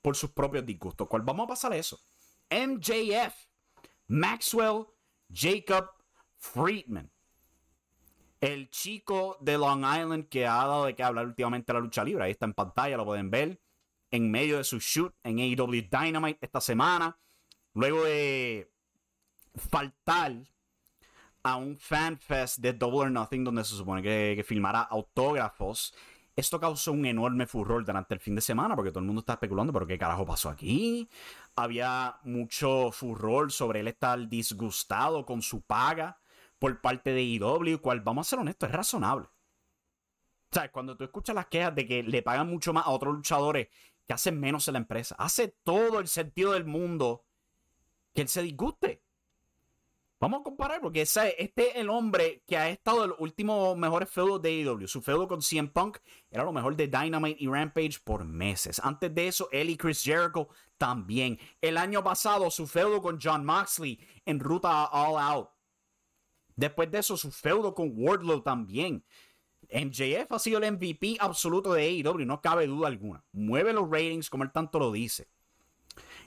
por 0.00 0.14
sus 0.14 0.30
propios 0.30 0.64
disgustos. 0.64 1.08
¿Cuál 1.08 1.22
vamos 1.22 1.46
a 1.46 1.48
pasar 1.48 1.72
eso? 1.72 1.98
MJF, 2.52 3.34
Maxwell 4.08 4.86
Jacob 5.32 5.88
Friedman. 6.36 7.10
El 8.40 8.68
chico 8.70 9.38
de 9.40 9.56
Long 9.56 9.84
Island 9.84 10.28
que 10.28 10.46
ha 10.46 10.56
dado 10.56 10.86
de 10.86 10.94
qué 10.94 11.02
hablar 11.02 11.26
últimamente 11.26 11.72
la 11.72 11.80
lucha 11.80 12.04
libre. 12.04 12.24
Ahí 12.24 12.32
está 12.32 12.44
en 12.44 12.54
pantalla, 12.54 12.96
lo 12.96 13.04
pueden 13.04 13.30
ver. 13.30 13.60
En 14.10 14.30
medio 14.30 14.58
de 14.58 14.64
su 14.64 14.80
shoot 14.80 15.14
en 15.22 15.38
AEW 15.38 15.88
Dynamite 15.90 16.38
esta 16.44 16.60
semana. 16.60 17.18
Luego 17.72 18.04
de 18.04 18.70
faltar 19.54 20.32
a 21.44 21.56
un 21.56 21.76
fanfest 21.78 22.58
de 22.58 22.72
Double 22.72 23.00
or 23.00 23.10
Nothing 23.10 23.44
donde 23.44 23.64
se 23.64 23.76
supone 23.76 24.02
que, 24.02 24.34
que 24.36 24.44
filmará 24.44 24.82
autógrafos 24.82 25.94
esto 26.34 26.58
causó 26.58 26.92
un 26.92 27.04
enorme 27.04 27.46
furor 27.46 27.84
durante 27.84 28.14
el 28.14 28.20
fin 28.20 28.34
de 28.34 28.40
semana 28.40 28.74
porque 28.74 28.90
todo 28.90 29.00
el 29.00 29.06
mundo 29.06 29.20
está 29.20 29.34
especulando, 29.34 29.72
pero 29.72 29.86
¿qué 29.86 29.98
carajo 29.98 30.24
pasó 30.24 30.48
aquí? 30.48 31.08
Había 31.56 32.18
mucho 32.24 32.90
furor 32.90 33.52
sobre 33.52 33.80
él 33.80 33.88
estar 33.88 34.28
disgustado 34.28 35.26
con 35.26 35.42
su 35.42 35.60
paga 35.60 36.18
por 36.58 36.80
parte 36.80 37.12
de 37.12 37.22
IW, 37.22 37.78
cual, 37.80 38.00
vamos 38.00 38.26
a 38.26 38.30
ser 38.30 38.38
honestos, 38.38 38.68
es 38.68 38.74
razonable. 38.74 39.26
O 39.26 40.54
sea, 40.54 40.70
cuando 40.70 40.96
tú 40.96 41.04
escuchas 41.04 41.34
las 41.34 41.46
quejas 41.46 41.74
de 41.74 41.86
que 41.86 42.02
le 42.02 42.22
pagan 42.22 42.48
mucho 42.48 42.72
más 42.72 42.86
a 42.86 42.90
otros 42.90 43.14
luchadores 43.14 43.68
que 44.06 44.12
hacen 44.12 44.38
menos 44.38 44.68
en 44.68 44.74
la 44.74 44.78
empresa, 44.78 45.14
hace 45.18 45.48
todo 45.48 45.98
el 45.98 46.08
sentido 46.08 46.52
del 46.52 46.64
mundo 46.64 47.24
que 48.14 48.22
él 48.22 48.28
se 48.28 48.42
disguste. 48.42 49.01
Vamos 50.22 50.42
a 50.42 50.44
comparar 50.44 50.80
porque 50.80 51.02
este 51.02 51.34
es 51.36 51.74
el 51.74 51.90
hombre 51.90 52.44
que 52.46 52.56
ha 52.56 52.68
estado 52.68 53.02
en 53.02 53.10
los 53.10 53.18
últimos 53.18 53.76
mejores 53.76 54.08
feudos 54.08 54.40
de 54.40 54.50
AEW. 54.50 54.86
Su 54.86 55.02
feudo 55.02 55.26
con 55.26 55.42
CM 55.42 55.70
Punk 55.70 55.98
era 56.30 56.44
lo 56.44 56.52
mejor 56.52 56.76
de 56.76 56.86
Dynamite 56.86 57.42
y 57.42 57.48
Rampage 57.48 57.98
por 58.04 58.24
meses. 58.24 58.80
Antes 58.84 59.12
de 59.12 59.26
eso, 59.26 59.48
él 59.50 59.70
y 59.70 59.76
Chris 59.76 60.04
Jericho 60.04 60.48
también. 60.78 61.40
El 61.60 61.76
año 61.76 62.04
pasado, 62.04 62.52
su 62.52 62.68
feudo 62.68 63.02
con 63.02 63.18
John 63.20 63.44
Moxley 63.44 63.98
en 64.24 64.38
ruta 64.38 64.84
All 64.92 65.20
Out. 65.20 65.48
Después 66.54 66.88
de 66.92 67.00
eso, 67.00 67.16
su 67.16 67.32
feudo 67.32 67.74
con 67.74 67.90
Wardlow 67.92 68.42
también. 68.42 69.04
MJF 69.72 70.30
ha 70.30 70.38
sido 70.38 70.60
el 70.60 70.70
MVP 70.70 71.16
absoluto 71.18 71.72
de 71.72 71.82
AEW, 71.82 72.24
no 72.26 72.40
cabe 72.40 72.68
duda 72.68 72.86
alguna. 72.86 73.24
Mueve 73.32 73.72
los 73.72 73.90
ratings 73.90 74.30
como 74.30 74.44
él 74.44 74.52
tanto 74.52 74.78
lo 74.78 74.92
dice. 74.92 75.26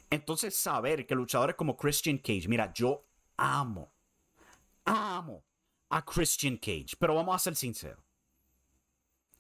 Entonces, 0.10 0.54
saber 0.54 1.08
que 1.08 1.16
luchadores 1.16 1.56
como 1.56 1.78
Christian 1.78 2.18
Cage, 2.18 2.50
mira, 2.50 2.74
yo 2.74 3.06
amo, 3.38 3.94
amo 4.86 5.44
a 5.90 6.04
Christian 6.04 6.58
Cage, 6.58 6.96
pero 7.00 7.16
vamos 7.16 7.36
a 7.36 7.40
ser 7.40 7.56
sinceros. 7.56 8.04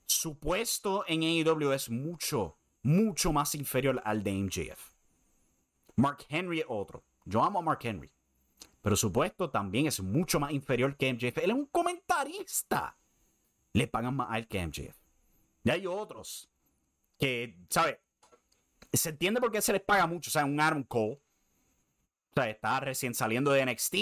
Su 0.05 0.37
puesto 0.37 1.03
en 1.07 1.23
AEW 1.23 1.71
es 1.71 1.89
mucho, 1.89 2.57
mucho 2.83 3.33
más 3.33 3.55
inferior 3.55 4.01
al 4.05 4.23
de 4.23 4.33
MJF. 4.33 4.93
Mark 5.95 6.25
Henry 6.29 6.59
es 6.59 6.65
otro. 6.67 7.03
Yo 7.25 7.43
amo 7.43 7.59
a 7.59 7.61
Mark 7.61 7.79
Henry. 7.83 8.11
Pero 8.81 8.95
su 8.95 9.11
puesto 9.11 9.49
también 9.49 9.87
es 9.87 9.99
mucho 9.99 10.39
más 10.39 10.51
inferior 10.51 10.95
que 10.95 11.11
MJF. 11.11 11.39
Él 11.39 11.49
es 11.49 11.55
un 11.55 11.65
comentarista. 11.65 12.97
Le 13.73 13.87
pagan 13.87 14.15
más 14.15 14.27
a 14.29 14.37
él 14.37 14.47
que 14.47 14.65
MJF. 14.65 14.95
Y 15.63 15.69
hay 15.71 15.87
otros 15.87 16.49
que, 17.17 17.57
¿sabes? 17.69 17.97
Se 18.93 19.09
entiende 19.09 19.41
por 19.41 19.51
qué 19.51 19.61
se 19.61 19.73
les 19.73 19.81
paga 19.81 20.05
mucho. 20.05 20.29
O 20.29 20.31
sea, 20.31 20.45
un 20.45 20.59
Adam 20.59 20.83
Cole 20.83 21.19
o 22.35 22.41
sea, 22.41 22.49
está 22.49 22.81
recién 22.81 23.13
saliendo 23.15 23.51
de 23.51 23.65
NXT, 23.65 23.93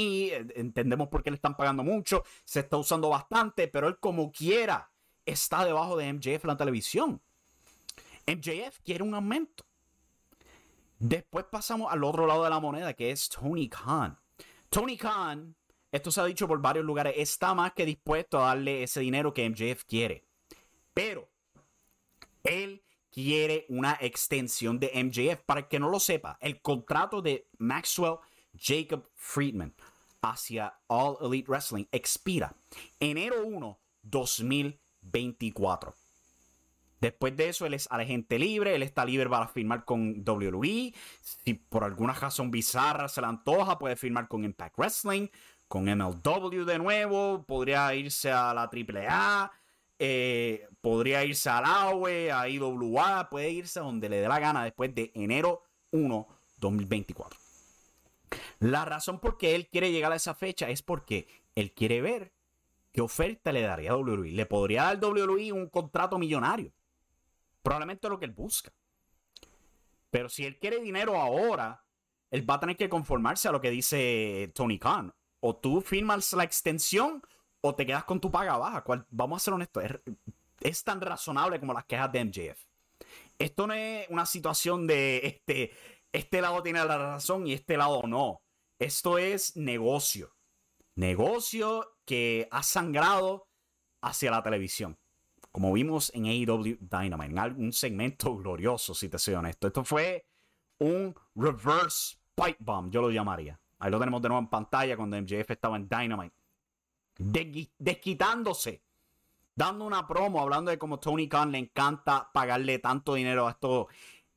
entendemos 0.56 1.10
por 1.10 1.22
qué 1.22 1.30
le 1.30 1.36
están 1.36 1.56
pagando 1.56 1.84
mucho, 1.84 2.24
se 2.44 2.62
está 2.62 2.78
usando 2.78 3.10
bastante, 3.10 3.68
pero 3.68 3.88
él 3.88 4.00
como 4.00 4.32
quiera 4.32 4.92
está 5.24 5.64
debajo 5.64 5.96
de 5.98 6.12
MJF 6.12 6.44
en 6.44 6.48
la 6.48 6.58
televisión. 6.58 7.22
MJF 8.26 8.80
quiere 8.84 9.04
un 9.04 9.14
aumento. 9.14 9.64
Después 10.98 11.46
pasamos 11.52 11.92
al 11.92 12.04
otro 12.04 12.26
lado 12.26 12.44
de 12.44 12.50
la 12.50 12.60
moneda, 12.60 12.94
que 12.94 13.12
es 13.12 13.30
Tony 13.30 13.70
Khan. 13.70 14.18
Tony 14.70 14.98
Khan, 14.98 15.56
esto 15.92 16.10
se 16.10 16.22
ha 16.22 16.26
dicho 16.26 16.48
por 16.48 16.60
varios 16.60 16.86
lugares, 16.86 17.14
está 17.18 17.54
más 17.54 17.74
que 17.74 17.86
dispuesto 17.86 18.40
a 18.40 18.48
darle 18.48 18.82
ese 18.82 19.02
dinero 19.02 19.32
que 19.32 19.48
MJF 19.48 19.84
quiere. 19.84 20.26
Pero 20.96 21.30
él 22.44 22.82
quiere 23.14 23.66
una 23.70 23.98
extensión 24.02 24.80
de 24.80 24.92
MJF. 24.96 25.44
Para 25.46 25.62
el 25.62 25.68
que 25.68 25.80
no 25.80 25.90
lo 25.90 26.00
sepa, 26.00 26.38
el 26.42 26.62
contrato 26.62 27.22
de 27.22 27.48
Maxwell 27.60 28.18
Jacob 28.58 29.08
Friedman 29.16 29.74
hacia 30.22 30.74
All 30.88 31.18
Elite 31.22 31.50
Wrestling 31.50 31.86
expira 31.92 32.56
enero 33.00 33.46
1, 33.46 33.80
2024. 34.02 35.96
Después 37.00 37.36
de 37.36 37.50
eso, 37.50 37.66
él 37.66 37.74
es 37.74 37.88
agente 37.92 38.40
libre, 38.40 38.76
él 38.76 38.82
está 38.82 39.04
libre 39.04 39.30
para 39.30 39.50
firmar 39.50 39.84
con 39.84 40.24
WWE. 40.26 40.94
Si 41.22 41.54
por 41.54 41.84
alguna 41.84 42.14
razón 42.14 42.50
bizarra 42.50 43.10
se 43.10 43.20
le 43.20 43.28
antoja, 43.28 43.78
puede 43.78 43.98
firmar 43.98 44.30
con 44.30 44.46
Impact 44.46 44.78
Wrestling, 44.78 45.28
con 45.68 45.84
MLW 45.84 46.64
de 46.64 46.78
nuevo, 46.78 47.44
podría 47.46 47.94
irse 47.94 48.32
a 48.32 48.54
la 48.54 48.70
AAA 48.72 49.52
eh, 50.00 50.68
podría 50.84 51.24
irse 51.24 51.50
al 51.50 51.64
AWE, 51.64 52.30
a 52.34 52.50
IWA, 52.50 53.30
puede 53.30 53.50
irse 53.52 53.80
a 53.80 53.84
donde 53.84 54.10
le 54.10 54.18
dé 54.20 54.28
la 54.28 54.40
gana 54.40 54.66
después 54.66 54.94
de 54.94 55.14
enero 55.16 55.64
1, 55.92 56.28
2024. 56.58 57.40
La 58.60 58.84
razón 58.84 59.20
por 59.20 59.38
qué 59.38 59.56
él 59.56 59.70
quiere 59.70 59.94
llegar 59.94 60.12
a 60.12 60.18
esa 60.18 60.36
fecha 60.36 60.68
es 60.70 60.82
porque 60.82 61.26
él 61.56 61.72
quiere 61.72 62.02
ver 62.02 62.34
qué 62.92 63.00
oferta 63.00 63.54
le 63.54 63.62
daría 63.62 63.92
a 63.92 63.96
WWE. 63.96 64.32
Le 64.34 64.46
podría 64.46 64.84
dar 64.84 65.00
WWE 65.02 65.54
un 65.54 65.70
contrato 65.70 66.20
millonario. 66.20 66.74
Probablemente 67.62 68.10
lo 68.10 68.20
que 68.20 68.26
él 68.26 68.32
busca. 68.32 68.74
Pero 70.12 70.28
si 70.28 70.44
él 70.44 70.60
quiere 70.60 70.82
dinero 70.82 71.16
ahora, 71.16 71.86
él 72.30 72.48
va 72.48 72.56
a 72.56 72.60
tener 72.60 72.76
que 72.76 72.90
conformarse 72.90 73.48
a 73.48 73.54
lo 73.54 73.62
que 73.62 73.70
dice 73.70 74.52
Tony 74.54 74.80
Khan. 74.80 75.14
O 75.40 75.56
tú 75.56 75.80
firmas 75.80 76.34
la 76.34 76.44
extensión 76.44 77.24
o 77.62 77.74
te 77.74 77.86
quedas 77.86 78.04
con 78.04 78.20
tu 78.20 78.30
paga 78.30 78.58
baja. 78.58 78.84
vamos 79.12 79.42
a 79.42 79.46
ser 79.46 79.54
honestos, 79.54 79.82
es, 80.64 80.84
tan 80.84 81.02
razonable 81.02 81.60
como 81.60 81.74
las 81.74 81.86
quejas 81.86 82.12
de 82.12 82.26
MJF. 82.26 82.66
Esto 83.40 83.68
no 83.68 83.74
es 83.74 84.08
una 84.10 84.26
situación 84.26 84.88
de 84.88 85.20
este, 85.26 85.72
este 86.12 86.42
lado 86.42 86.62
tiene 86.64 86.84
la 86.86 86.98
razón 86.98 87.48
y 87.48 87.54
este 87.54 87.78
lado 87.78 88.04
no. 88.04 88.42
Esto 88.80 89.18
es 89.18 89.56
negocio. 89.56 90.36
Negocio 90.96 91.98
que 92.06 92.48
ha 92.52 92.64
sangrado 92.64 93.48
hacia 94.02 94.32
la 94.32 94.44
televisión. 94.44 94.98
Como 95.52 95.72
vimos 95.74 96.12
en 96.14 96.26
AEW 96.26 96.78
Dynamite, 96.80 97.32
en 97.32 97.40
algún 97.40 97.74
segmento 97.74 98.36
glorioso, 98.36 98.94
si 98.94 99.10
te 99.10 99.20
soy 99.20 99.36
honesto. 99.36 99.68
Esto 99.68 99.84
fue 99.84 100.26
un 100.80 101.16
reverse 101.36 102.18
pipe 102.36 102.58
bomb, 102.60 102.92
yo 102.92 103.02
lo 103.02 103.12
llamaría. 103.12 103.60
Ahí 103.80 103.92
lo 103.92 104.00
tenemos 104.00 104.22
de 104.22 104.30
nuevo 104.30 104.42
en 104.42 104.50
pantalla 104.50 104.96
cuando 104.98 105.22
MJF 105.22 105.52
estaba 105.52 105.78
en 105.78 105.88
Dynamite 105.88 106.36
desquitándose, 107.18 108.83
dando 109.56 109.86
una 109.86 110.08
promo, 110.08 110.42
hablando 110.42 110.72
de 110.72 110.78
cómo 110.78 111.00
Tony 111.00 111.28
Khan 111.28 111.52
le 111.52 111.60
encanta 111.60 112.30
pagarle 112.34 112.80
tanto 112.80 113.14
dinero 113.14 113.48
a 113.48 113.52
estos 113.52 113.88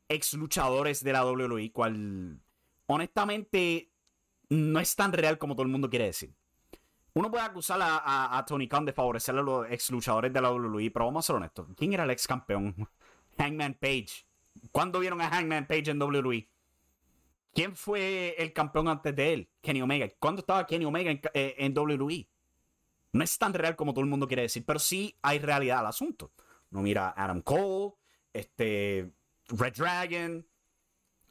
ex 0.09 0.35
luchadores 0.35 1.03
de 1.03 1.13
la 1.13 1.25
WWE, 1.25 1.73
cual 1.73 2.41
honestamente 2.87 3.93
no 4.49 4.79
es 4.81 4.95
tan 4.95 5.13
real 5.13 5.39
como 5.39 5.55
todo 5.55 5.65
el 5.65 5.73
mundo 5.73 5.91
quiere 5.91 6.07
decir. 6.07 6.35
Uno 7.15 7.31
puede 7.31 7.45
acusar 7.45 7.81
a, 7.83 8.45
Tony 8.47 8.69
Khan 8.69 8.85
de 8.85 8.93
favorecer 8.93 9.35
a 9.37 9.43
los 9.43 9.67
ex 9.71 9.91
luchadores 9.91 10.33
de 10.33 10.41
la 10.41 10.53
WWE, 10.53 10.91
pero 10.91 11.07
vamos 11.07 11.25
a 11.25 11.27
ser 11.27 11.37
honestos. 11.37 11.67
¿Quién 11.75 11.95
era 11.95 12.05
el 12.05 12.11
ex 12.11 12.27
campeón? 12.27 12.75
Hangman 13.39 13.75
Page. 13.75 14.27
¿Cuándo 14.71 15.01
vieron 15.01 15.21
a 15.23 15.31
Hangman 15.31 15.67
Page 15.67 15.91
en 15.91 16.03
WWE? 16.03 16.49
¿Quién 17.55 17.75
fue 17.75 18.35
el 18.37 18.53
campeón 18.53 18.89
antes 18.89 19.17
de 19.17 19.33
él? 19.33 19.51
Kenny 19.63 19.81
Omega. 19.81 20.11
¿Cuándo 20.19 20.41
estaba 20.41 20.67
Kenny 20.67 20.85
Omega 20.85 21.11
en, 21.11 21.23
eh, 21.33 21.55
en 21.57 21.73
WWE? 21.75 22.29
No 23.17 23.25
es 23.25 23.39
tan 23.39 23.55
real 23.55 23.77
como 23.77 23.93
todo 23.93 24.03
el 24.03 24.11
mundo 24.11 24.29
quiere 24.29 24.43
decir, 24.43 24.65
pero 24.67 24.79
sí 24.79 25.17
hay 25.23 25.39
realidad 25.39 25.79
al 25.79 25.87
asunto. 25.87 26.33
No 26.71 26.83
mira 26.83 27.15
Adam 27.17 27.41
Cole, 27.41 27.95
este, 28.33 29.11
Red 29.49 29.75
Dragon, 29.75 30.47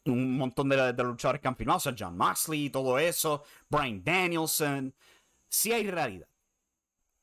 un 0.06 0.38
montón 0.38 0.70
de, 0.70 0.94
luchadores 1.04 1.42
que 1.42 1.96
John 1.98 2.18
Moxley, 2.18 2.70
todo 2.70 2.98
eso, 2.98 3.44
Brian 3.70 4.04
Danielson. 4.04 4.94
Sí 5.48 5.72
hay 5.72 5.90
realidad, 5.90 6.28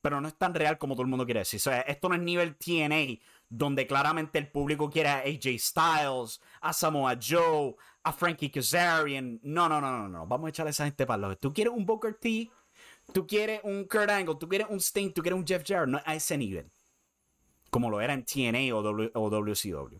pero 0.01 0.21
no 0.21 0.27
es 0.27 0.37
tan 0.37 0.53
real 0.53 0.77
como 0.77 0.95
todo 0.95 1.03
el 1.03 1.09
mundo 1.09 1.25
quiere 1.25 1.41
decir. 1.41 1.57
O 1.57 1.61
sea, 1.61 1.81
esto 1.81 2.09
no 2.09 2.15
es 2.15 2.21
nivel 2.21 2.55
TNA, 2.55 3.19
donde 3.49 3.85
claramente 3.85 4.39
el 4.39 4.49
público 4.49 4.89
quiere 4.89 5.09
a 5.09 5.19
AJ 5.19 5.59
Styles, 5.59 6.41
a 6.61 6.73
Samoa 6.73 7.17
Joe, 7.21 7.75
a 8.03 8.11
Frankie 8.11 8.49
Kazarian. 8.49 9.39
No, 9.43 9.69
no, 9.69 9.79
no, 9.79 9.91
no, 9.91 10.09
no. 10.09 10.27
Vamos 10.27 10.47
a 10.47 10.49
echarle 10.49 10.69
a 10.69 10.71
esa 10.71 10.85
gente 10.85 11.05
para 11.05 11.27
los. 11.27 11.39
¿Tú 11.39 11.53
quieres 11.53 11.73
un 11.73 11.85
Booker 11.85 12.15
T? 12.15 12.49
Tú 13.11 13.27
quieres 13.27 13.61
un 13.63 13.85
Kurt 13.85 14.09
Angle, 14.09 14.35
tú 14.39 14.47
quieres 14.47 14.67
un 14.69 14.79
Sting, 14.79 15.11
tú 15.11 15.21
quieres 15.21 15.37
un 15.37 15.45
Jeff 15.45 15.63
Jarrett, 15.65 15.89
no 15.89 16.01
a 16.05 16.15
ese 16.15 16.37
nivel. 16.37 16.71
Como 17.69 17.89
lo 17.89 17.99
era 18.01 18.13
en 18.13 18.23
TNA 18.23 18.73
o, 18.75 18.81
WCW. 18.81 19.97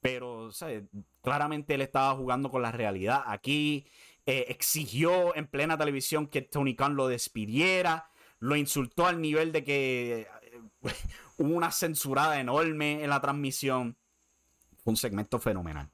Pero, 0.00 0.50
¿sabes? 0.52 0.84
Claramente 1.22 1.74
él 1.74 1.82
estaba 1.82 2.14
jugando 2.14 2.50
con 2.50 2.62
la 2.62 2.72
realidad. 2.72 3.22
Aquí 3.26 3.86
eh, 4.26 4.46
exigió 4.48 5.36
en 5.36 5.46
plena 5.46 5.76
televisión 5.76 6.26
que 6.26 6.42
Tony 6.42 6.74
Khan 6.74 6.96
lo 6.96 7.08
despidiera. 7.08 8.10
Lo 8.38 8.56
insultó 8.56 9.06
al 9.06 9.20
nivel 9.20 9.52
de 9.52 9.64
que 9.64 10.20
eh, 10.20 10.28
hubo 11.36 11.54
una 11.54 11.70
censurada 11.70 12.40
enorme 12.40 13.02
en 13.04 13.10
la 13.10 13.20
transmisión. 13.20 13.96
Fue 14.82 14.92
un 14.92 14.96
segmento 14.96 15.38
fenomenal. 15.38 15.90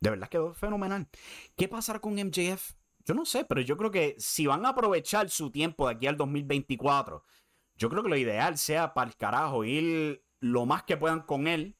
De 0.00 0.10
verdad 0.10 0.28
quedó 0.28 0.52
fenomenal. 0.52 1.08
¿Qué 1.56 1.66
pasará 1.66 1.98
con 1.98 2.14
MJF? 2.14 2.74
Yo 3.04 3.14
no 3.14 3.24
sé, 3.24 3.44
pero 3.44 3.60
yo 3.60 3.76
creo 3.76 3.90
que 3.90 4.16
si 4.18 4.46
van 4.46 4.64
a 4.64 4.70
aprovechar 4.70 5.28
su 5.28 5.50
tiempo 5.50 5.86
de 5.86 5.94
aquí 5.94 6.06
al 6.06 6.16
2024, 6.16 7.22
yo 7.76 7.90
creo 7.90 8.02
que 8.02 8.08
lo 8.08 8.16
ideal 8.16 8.56
sea 8.56 8.94
para 8.94 9.10
el 9.10 9.16
carajo 9.16 9.64
ir 9.64 10.24
lo 10.40 10.64
más 10.64 10.84
que 10.84 10.96
puedan 10.96 11.20
con 11.20 11.46
él 11.46 11.76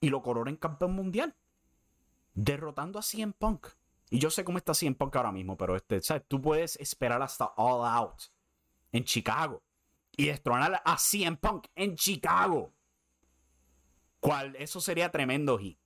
y 0.00 0.08
lo 0.08 0.22
coronen 0.22 0.56
campeón 0.56 0.94
mundial. 0.94 1.34
Derrotando 2.34 2.98
a 2.98 3.02
CM 3.02 3.32
Punk. 3.32 3.68
Y 4.10 4.18
yo 4.18 4.30
sé 4.30 4.44
cómo 4.44 4.58
está 4.58 4.72
CM 4.72 4.94
Punk 4.94 5.16
ahora 5.16 5.32
mismo, 5.32 5.56
pero 5.56 5.76
este, 5.76 6.00
¿sabes? 6.00 6.24
Tú 6.28 6.40
puedes 6.40 6.76
esperar 6.76 7.20
hasta 7.22 7.52
All 7.56 7.86
Out 7.86 8.22
en 8.92 9.04
Chicago 9.04 9.62
y 10.16 10.26
destronar 10.26 10.80
a 10.84 10.96
CM 10.98 11.36
Punk 11.36 11.66
en 11.74 11.96
Chicago. 11.96 12.72
¿Cuál? 14.20 14.56
Eso 14.56 14.80
sería 14.80 15.10
tremendo 15.10 15.58
hit. 15.58 15.78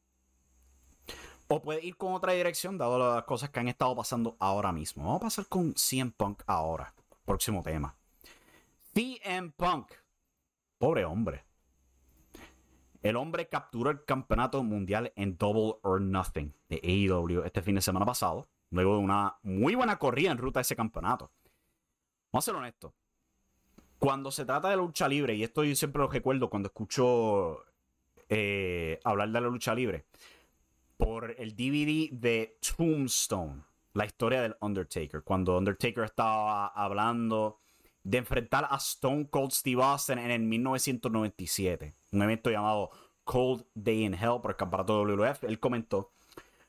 O 1.53 1.61
puede 1.61 1.85
ir 1.85 1.97
con 1.97 2.13
otra 2.13 2.33
dirección, 2.33 2.79
dado 2.79 2.97
las 2.97 3.25
cosas 3.25 3.51
que 3.51 3.59
han 3.59 3.67
estado 3.67 3.97
pasando 3.97 4.37
ahora 4.39 4.71
mismo. 4.71 5.03
Vamos 5.03 5.21
a 5.21 5.25
pasar 5.25 5.47
con 5.49 5.75
CM 5.75 6.13
Punk 6.17 6.45
ahora. 6.47 6.95
Próximo 7.25 7.61
tema. 7.65 7.97
CM 8.95 9.51
Punk. 9.57 9.91
Pobre 10.79 11.05
hombre. 11.05 11.45
El 13.03 13.17
hombre 13.17 13.49
capturó 13.49 13.91
el 13.91 14.05
campeonato 14.05 14.63
mundial 14.63 15.13
en 15.17 15.37
Double 15.37 15.81
or 15.83 16.01
Nothing 16.01 16.55
de 16.69 16.77
AEW 16.85 17.43
este 17.43 17.63
fin 17.63 17.75
de 17.75 17.83
semana 17.83 18.07
pasado. 18.07 18.47
luego 18.71 18.99
de 18.99 19.03
una 19.03 19.37
muy 19.43 19.75
buena 19.75 19.99
corrida 19.99 20.31
en 20.31 20.39
ruta 20.39 20.61
a 20.61 20.63
ese 20.63 20.77
campeonato. 20.77 21.33
Vamos 22.31 22.45
a 22.45 22.47
ser 22.47 22.55
honestos. 22.55 22.93
Cuando 23.99 24.31
se 24.31 24.45
trata 24.45 24.69
de 24.69 24.77
lucha 24.77 25.09
libre, 25.09 25.35
y 25.35 25.43
esto 25.43 25.65
yo 25.65 25.75
siempre 25.75 26.01
lo 26.01 26.07
recuerdo 26.07 26.49
cuando 26.49 26.69
escucho 26.69 27.65
eh, 28.29 29.01
hablar 29.03 29.31
de 29.31 29.41
la 29.41 29.49
lucha 29.49 29.75
libre, 29.75 30.07
por 31.01 31.35
el 31.39 31.57
DVD 31.57 32.11
de 32.13 32.59
Tombstone, 32.61 33.63
la 33.95 34.05
historia 34.05 34.43
del 34.43 34.55
Undertaker, 34.61 35.23
cuando 35.23 35.57
Undertaker 35.57 36.05
estaba 36.05 36.67
hablando 36.67 37.59
de 38.05 38.19
enfrentar 38.19 38.69
a 38.71 38.77
Stone 38.77 39.29
Cold 39.31 39.51
Steve 39.51 39.83
Austin 39.83 40.19
en 40.19 40.31
el 40.31 40.43
1997, 40.43 41.95
un 42.13 42.23
evento 42.23 42.51
llamado 42.51 42.91
Cold 43.25 43.65
Day 43.75 44.05
in 44.05 44.13
Hell 44.13 44.41
por 44.43 44.51
el 44.51 44.57
campeonato 44.57 45.03
WWF, 45.03 45.45
él 45.45 45.59
comentó, 45.59 46.13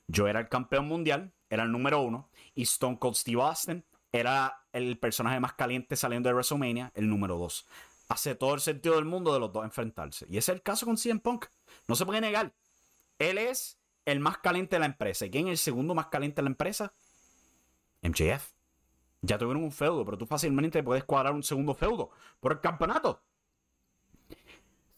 yo 0.07 0.29
era 0.29 0.39
el 0.39 0.47
campeón 0.47 0.87
mundial, 0.87 1.33
era 1.49 1.63
el 1.63 1.71
número 1.71 2.01
uno, 2.01 2.29
y 2.55 2.63
Stone 2.63 2.99
Cold 2.99 3.15
Steve 3.15 3.41
Austin 3.41 3.83
era 4.13 4.63
el 4.71 4.97
personaje 4.97 5.41
más 5.41 5.53
caliente 5.53 5.97
saliendo 5.97 6.29
de 6.29 6.35
WrestleMania, 6.35 6.93
el 6.95 7.09
número 7.09 7.37
dos. 7.37 7.67
Hace 8.07 8.35
todo 8.35 8.53
el 8.53 8.61
sentido 8.61 8.95
del 8.95 9.05
mundo 9.05 9.33
de 9.33 9.39
los 9.41 9.51
dos 9.51 9.65
enfrentarse. 9.65 10.25
Y 10.29 10.37
ese 10.37 10.51
es 10.51 10.55
el 10.55 10.61
caso 10.61 10.85
con 10.85 10.97
CM 10.97 11.19
Punk. 11.21 11.45
No 11.87 11.95
se 11.95 12.05
puede 12.05 12.19
negar. 12.19 12.53
Él 13.19 13.37
es 13.37 13.80
el 14.05 14.19
más 14.19 14.37
caliente 14.39 14.75
de 14.75 14.81
la 14.81 14.85
empresa. 14.85 15.25
¿Y 15.25 15.31
quién 15.31 15.47
es 15.47 15.51
el 15.51 15.57
segundo 15.57 15.95
más 15.95 16.07
caliente 16.07 16.37
de 16.37 16.43
la 16.43 16.49
empresa? 16.49 16.93
MJF. 18.01 18.51
Ya 19.21 19.37
tuvieron 19.37 19.63
un 19.63 19.71
feudo, 19.71 20.03
pero 20.03 20.17
tú 20.17 20.25
fácilmente 20.25 20.81
puedes 20.81 21.03
cuadrar 21.03 21.33
un 21.33 21.43
segundo 21.43 21.75
feudo 21.75 22.09
por 22.39 22.53
el 22.53 22.59
campeonato. 22.59 23.21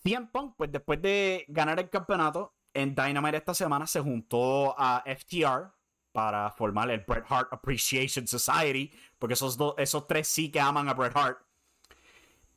CM 0.03 0.27
Punk, 0.27 0.55
pues 0.57 0.71
después 0.71 1.01
de 1.01 1.45
ganar 1.47 1.79
el 1.79 1.89
campeonato 1.89 2.53
en 2.73 2.95
Dynamite 2.95 3.37
esta 3.37 3.53
semana, 3.53 3.85
se 3.85 3.99
juntó 3.99 4.75
a 4.77 5.03
FTR 5.05 5.71
para 6.11 6.51
formar 6.51 6.89
el 6.91 7.01
Bret 7.01 7.25
Hart 7.27 7.51
Appreciation 7.51 8.27
Society, 8.27 8.91
porque 9.19 9.33
esos, 9.33 9.57
dos, 9.57 9.75
esos 9.77 10.07
tres 10.07 10.27
sí 10.27 10.51
que 10.51 10.59
aman 10.59 10.87
a 10.87 10.93
Bret 10.93 11.15
Hart. 11.15 11.39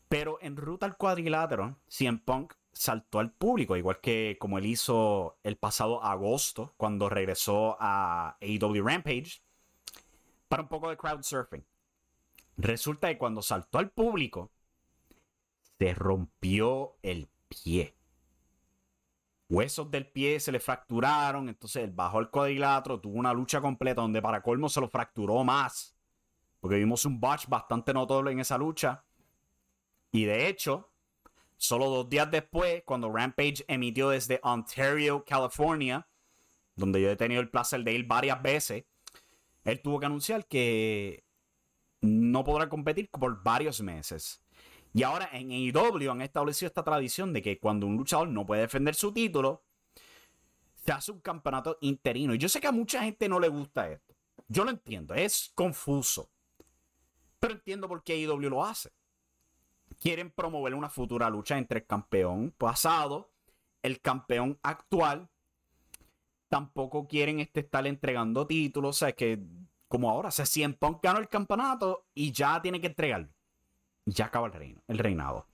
Pero 0.09 0.39
en 0.41 0.57
ruta 0.57 0.87
al 0.87 0.97
cuadrilátero, 0.97 1.77
CM 1.89 2.19
Punk 2.19 2.55
saltó 2.77 3.21
al 3.21 3.33
público, 3.33 3.77
igual 3.77 4.01
que 4.01 4.37
como 4.39 4.59
él 4.59 4.67
hizo 4.67 5.39
el 5.43 5.57
pasado 5.57 6.03
agosto, 6.05 6.75
cuando 6.77 7.09
regresó 7.09 7.77
a 7.81 8.37
AEW 8.41 8.87
Rampage, 8.87 9.41
para 10.49 10.62
un 10.62 10.69
poco 10.69 10.91
de 10.91 10.97
crowd 10.97 11.23
surfing. 11.23 11.65
Resulta 12.59 13.09
que 13.09 13.19
cuando 13.19 13.43
saltó 13.43 13.79
al 13.79 13.91
público, 13.91 14.51
se 15.79 15.95
rompió 15.95 16.97
el 17.03 17.29
pie. 17.49 17.95
Huesos 19.49 19.91
del 19.91 20.07
pie 20.07 20.41
se 20.41 20.53
le 20.53 20.61
fracturaron, 20.61 21.49
entonces 21.49 21.85
él 21.85 21.93
bajó 21.93 22.21
el 22.21 22.31
cuadrilátero, 22.31 23.01
tuvo 23.01 23.19
una 23.19 23.33
lucha 23.33 23.61
completa 23.61 24.03
donde 24.03 24.21
para 24.21 24.43
colmo 24.43 24.69
se 24.69 24.81
lo 24.81 24.89
fracturó 24.89 25.45
más. 25.45 25.95
Porque 26.61 26.77
vimos 26.77 27.05
un 27.05 27.21
botch 27.21 27.47
bastante 27.49 27.95
notable 27.95 28.33
en 28.33 28.41
esa 28.41 28.59
lucha. 28.59 29.05
Y 30.11 30.25
de 30.25 30.49
hecho, 30.49 30.91
solo 31.57 31.88
dos 31.88 32.09
días 32.09 32.31
después, 32.31 32.83
cuando 32.85 33.12
Rampage 33.12 33.64
emitió 33.69 34.11
desde 34.11 34.40
Ontario, 34.42 35.25
California, 35.25 36.07
donde 36.75 37.01
yo 37.01 37.11
he 37.11 37.16
tenido 37.16 37.40
el 37.40 37.51
placer 37.51 37.83
de 37.83 37.92
ir 37.92 38.07
varias 38.07 38.42
veces, 38.42 38.85
él 39.64 39.81
tuvo 39.83 39.99
que 39.99 40.07
anunciar 40.07 40.47
que 40.47 41.25
no 42.01 42.45
podrá 42.45 42.69
competir 42.69 43.11
por 43.11 43.42
varios 43.42 43.81
meses. 43.81 44.42
Y 44.92 45.03
ahora 45.03 45.29
en 45.33 45.51
AEW 45.51 46.11
han 46.11 46.23
establecido 46.23 46.69
esta 46.69 46.85
tradición 46.85 47.33
de 47.33 47.42
que 47.42 47.59
cuando 47.59 47.87
un 47.87 47.97
luchador 47.97 48.29
no 48.29 48.47
puede 48.47 48.62
defender 48.62 48.95
su 48.95 49.12
título, 49.12 49.64
se 50.85 50.92
hace 50.92 51.12
un 51.12 51.21
campeonato 51.21 51.77
interino. 51.81 52.35
Y 52.35 52.38
yo 52.38 52.49
sé 52.49 52.61
que 52.61 52.69
a 52.69 52.73
mucha 52.73 53.03
gente 53.03 53.29
no 53.29 53.40
le 53.40 53.49
gusta 53.49 53.90
esto. 53.90 54.14
Yo 54.49 54.64
lo 54.64 54.71
entiendo, 54.71 55.14
es 55.14 55.51
confuso. 55.55 56.31
Pero 57.40 57.55
entiendo 57.55 57.88
por 57.88 58.05
qué 58.05 58.14
AEW 58.14 58.49
lo 58.49 58.64
hace. 58.64 58.90
Quieren 60.01 60.31
promover 60.31 60.75
una 60.75 60.89
futura 60.89 61.31
lucha 61.31 61.59
entre 61.59 61.81
el 61.81 61.87
campeón 61.87 62.55
pasado, 62.57 63.31
el 63.83 64.01
campeón 64.01 64.59
actual. 64.63 65.29
Tampoco 66.49 67.09
quieren 67.09 67.41
este 67.41 67.61
estar 67.61 67.87
entregando 67.87 68.47
títulos. 68.47 68.97
O 68.97 68.99
sea, 68.99 69.13
que 69.13 69.43
como 69.89 70.11
ahora, 70.11 70.31
se 70.31 70.47
siempre 70.47 70.89
ganó 71.03 71.19
el 71.19 71.29
campeonato 71.29 72.07
y 72.15 72.33
ya 72.33 72.61
tiene 72.61 72.81
que 72.81 72.89
entregarlo 72.89 73.37
ya 74.07 74.27
acaba 74.27 74.47
el 74.47 74.53
reino, 74.53 74.83
el 74.87 74.99
reinado. 74.99 75.47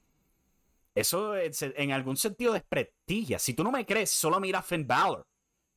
Eso 0.94 1.34
en 1.36 1.92
algún 1.92 2.18
sentido 2.18 2.52
desprestigia. 2.52 3.38
Si 3.38 3.54
tú 3.54 3.64
no 3.64 3.72
me 3.72 3.86
crees, 3.86 4.10
solo 4.10 4.38
mira 4.38 4.58
a 4.58 4.62
Finn 4.62 4.86
Balor, 4.86 5.26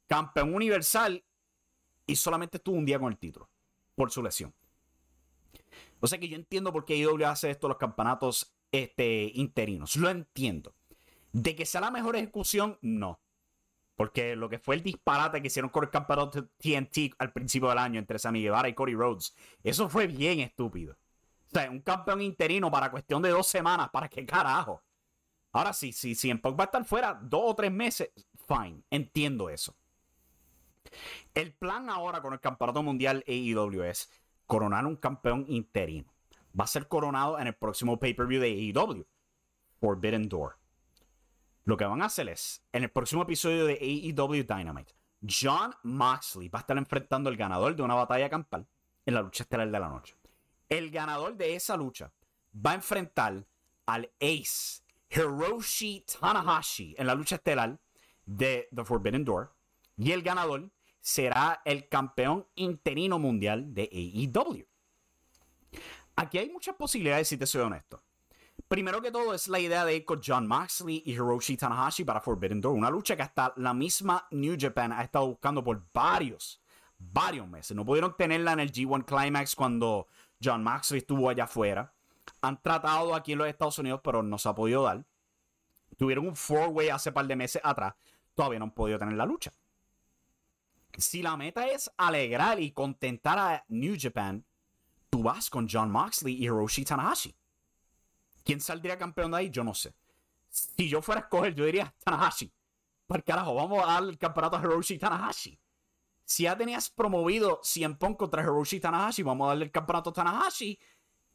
campeón 0.07 0.53
universal, 0.53 1.23
y 2.05 2.15
solamente 2.17 2.57
estuvo 2.57 2.75
un 2.75 2.85
día 2.85 2.99
con 2.99 3.11
el 3.11 3.17
título 3.17 3.49
por 3.95 4.11
su 4.11 4.21
lesión. 4.21 4.53
O 6.01 6.07
sea 6.07 6.19
que 6.19 6.27
yo 6.27 6.35
entiendo 6.35 6.71
por 6.71 6.85
qué 6.85 6.97
IW 6.97 7.25
hace 7.25 7.49
esto 7.49 7.69
los 7.69 7.77
campeonatos 7.77 8.53
este, 8.83 9.31
interinos. 9.35 9.95
Lo 9.95 10.09
entiendo. 10.09 10.73
De 11.31 11.55
que 11.55 11.65
sea 11.65 11.81
la 11.81 11.91
mejor 11.91 12.15
ejecución, 12.15 12.77
no. 12.81 13.19
Porque 13.95 14.35
lo 14.35 14.49
que 14.49 14.59
fue 14.59 14.75
el 14.75 14.83
disparate 14.83 15.41
que 15.41 15.47
hicieron 15.47 15.69
con 15.69 15.83
el 15.83 15.89
campeonato 15.89 16.47
TNT 16.57 17.15
al 17.17 17.31
principio 17.31 17.69
del 17.69 17.77
año 17.77 17.99
entre 17.99 18.19
Sammy 18.19 18.41
Guevara 18.41 18.67
y 18.67 18.73
Cody 18.73 18.93
Rhodes, 18.93 19.35
eso 19.63 19.89
fue 19.89 20.07
bien 20.07 20.39
estúpido 20.41 20.97
un 21.69 21.81
campeón 21.81 22.21
interino 22.21 22.69
para 22.69 22.91
cuestión 22.91 23.21
de 23.21 23.29
dos 23.29 23.47
semanas, 23.47 23.89
¿para 23.89 24.09
qué 24.09 24.25
carajo? 24.25 24.83
Ahora 25.51 25.71
sí, 25.71 25.93
sí, 25.93 26.15
si 26.15 26.29
en 26.29 26.41
Punk 26.41 26.59
va 26.59 26.63
a 26.63 26.65
estar 26.65 26.83
fuera 26.85 27.17
dos 27.21 27.41
o 27.45 27.55
tres 27.55 27.71
meses, 27.71 28.11
fine, 28.47 28.83
entiendo 28.89 29.49
eso. 29.49 29.75
El 31.33 31.53
plan 31.53 31.89
ahora 31.89 32.21
con 32.21 32.33
el 32.33 32.39
campeonato 32.39 32.83
mundial 32.83 33.23
AEW 33.27 33.83
es 33.83 34.11
coronar 34.45 34.85
un 34.85 34.97
campeón 34.97 35.45
interino. 35.47 36.13
Va 36.57 36.63
a 36.63 36.67
ser 36.67 36.87
coronado 36.87 37.39
en 37.39 37.47
el 37.47 37.55
próximo 37.55 37.99
pay-per-view 37.99 38.41
de 38.41 38.73
AEW, 38.73 39.05
Forbidden 39.79 40.29
Door. 40.29 40.57
Lo 41.65 41.77
que 41.77 41.85
van 41.85 42.01
a 42.01 42.05
hacer 42.05 42.29
es, 42.29 42.63
en 42.71 42.83
el 42.83 42.91
próximo 42.91 43.23
episodio 43.23 43.65
de 43.65 43.73
AEW 43.73 44.43
Dynamite, 44.43 44.93
John 45.27 45.73
Moxley 45.83 46.49
va 46.49 46.59
a 46.59 46.61
estar 46.61 46.77
enfrentando 46.77 47.29
al 47.29 47.37
ganador 47.37 47.75
de 47.75 47.81
una 47.81 47.95
batalla 47.95 48.29
campal 48.29 48.67
en 49.05 49.13
la 49.13 49.21
lucha 49.21 49.43
estelar 49.43 49.69
de 49.69 49.79
la 49.79 49.89
noche. 49.89 50.15
El 50.69 50.91
ganador 50.91 51.35
de 51.35 51.55
esa 51.55 51.75
lucha 51.75 52.11
va 52.55 52.71
a 52.71 52.75
enfrentar 52.75 53.45
al 53.85 54.11
Ace 54.19 54.83
Hiroshi 55.09 56.05
Tanahashi 56.05 56.95
en 56.97 57.07
la 57.07 57.15
lucha 57.15 57.35
estelar 57.35 57.79
de 58.25 58.67
The 58.73 58.83
Forbidden 58.83 59.23
Door. 59.23 59.53
Y 59.97 60.11
el 60.11 60.23
ganador 60.23 60.69
será 60.99 61.61
el 61.65 61.87
campeón 61.87 62.47
interino 62.55 63.19
mundial 63.19 63.73
de 63.73 63.89
AEW. 63.91 64.65
Aquí 66.15 66.37
hay 66.37 66.49
muchas 66.49 66.75
posibilidades, 66.75 67.27
si 67.27 67.37
te 67.37 67.45
soy 67.45 67.61
honesto. 67.61 68.01
Primero 68.67 69.01
que 69.01 69.11
todo 69.11 69.33
es 69.33 69.47
la 69.47 69.59
idea 69.59 69.85
de 69.85 69.97
ir 69.97 70.05
con 70.05 70.21
John 70.25 70.47
Moxley 70.47 71.03
y 71.05 71.11
Hiroshi 71.11 71.57
Tanahashi 71.57 72.05
para 72.05 72.21
Forbidden 72.21 72.61
Door. 72.61 72.73
Una 72.73 72.89
lucha 72.89 73.15
que 73.15 73.21
hasta 73.21 73.53
la 73.57 73.73
misma 73.73 74.25
New 74.31 74.55
Japan 74.57 74.93
ha 74.93 75.03
estado 75.03 75.27
buscando 75.27 75.63
por 75.63 75.83
varios, 75.93 76.61
varios 76.97 77.47
meses. 77.47 77.75
No 77.75 77.85
pudieron 77.85 78.15
tenerla 78.15 78.53
en 78.53 78.61
el 78.61 78.71
G1 78.71 79.05
Climax 79.05 79.55
cuando 79.55 80.07
John 80.41 80.63
Maxley 80.63 80.99
estuvo 80.99 81.29
allá 81.29 81.43
afuera. 81.43 81.93
Han 82.41 82.61
tratado 82.61 83.13
aquí 83.13 83.33
en 83.33 83.39
los 83.39 83.47
Estados 83.47 83.77
Unidos, 83.77 83.99
pero 84.03 84.23
no 84.23 84.37
se 84.37 84.49
ha 84.49 84.55
podido 84.55 84.83
dar. 84.83 85.05
Tuvieron 85.97 86.27
un 86.27 86.35
four-way 86.35 86.89
hace 86.89 87.11
par 87.11 87.27
de 87.27 87.35
meses 87.35 87.61
atrás. 87.63 87.93
Todavía 88.33 88.59
no 88.59 88.65
han 88.65 88.71
podido 88.71 88.97
tener 88.97 89.15
la 89.15 89.25
lucha. 89.25 89.51
Si 90.97 91.21
la 91.21 91.35
meta 91.35 91.67
es 91.67 91.91
alegrar 91.97 92.59
y 92.59 92.71
contentar 92.71 93.37
a 93.37 93.65
New 93.67 93.95
Japan, 93.99 94.45
tú 95.15 95.23
vas 95.23 95.49
con 95.49 95.65
John 95.71 95.89
Moxley 95.89 96.33
y 96.33 96.43
Hiroshi 96.43 96.83
Tanahashi. 96.83 97.33
¿Quién 98.43 98.59
saldría 98.59 98.97
campeón 98.97 99.31
de 99.31 99.37
ahí? 99.37 99.49
Yo 99.49 99.63
no 99.63 99.73
sé. 99.73 99.95
Si 100.49 100.89
yo 100.89 101.01
fuera 101.01 101.21
a 101.21 101.23
escoger, 101.23 101.55
yo 101.55 101.63
diría 101.63 101.95
Tanahashi. 102.03 102.51
Por 103.07 103.23
carajo, 103.23 103.55
vamos 103.55 103.81
a 103.81 103.93
dar 103.93 104.03
el 104.03 104.17
campeonato 104.17 104.57
a 104.57 104.59
Hiroshi 104.59 104.99
Tanahashi. 104.99 105.57
Si 106.25 106.43
ya 106.43 106.57
tenías 106.57 106.89
promovido 106.89 107.61
100 107.63 107.95
Punk 107.95 108.17
contra 108.17 108.43
Hiroshi 108.43 108.81
Tanahashi, 108.81 109.23
vamos 109.23 109.45
a 109.45 109.47
darle 109.51 109.63
el 109.63 109.71
campeonato 109.71 110.09
a 110.09 110.13
Tanahashi. 110.13 110.77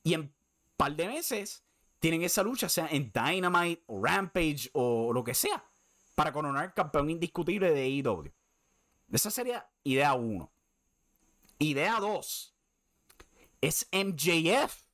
Y 0.02 0.12
en 0.12 0.20
un 0.20 0.34
par 0.76 0.94
de 0.94 1.08
meses 1.08 1.64
tienen 2.00 2.20
esa 2.20 2.42
lucha, 2.42 2.68
sea 2.68 2.86
en 2.90 3.10
Dynamite 3.10 3.82
o 3.86 4.04
Rampage 4.04 4.68
o 4.74 5.10
lo 5.10 5.24
que 5.24 5.32
sea, 5.32 5.64
para 6.14 6.34
coronar 6.34 6.74
campeón 6.74 7.08
indiscutible 7.08 7.70
de 7.70 7.80
AEW. 7.84 8.30
Esa 9.10 9.30
sería 9.30 9.66
idea 9.84 10.12
1. 10.12 10.52
Idea 11.60 11.98
2 11.98 12.50
es 13.60 13.88
MJF 13.92 14.90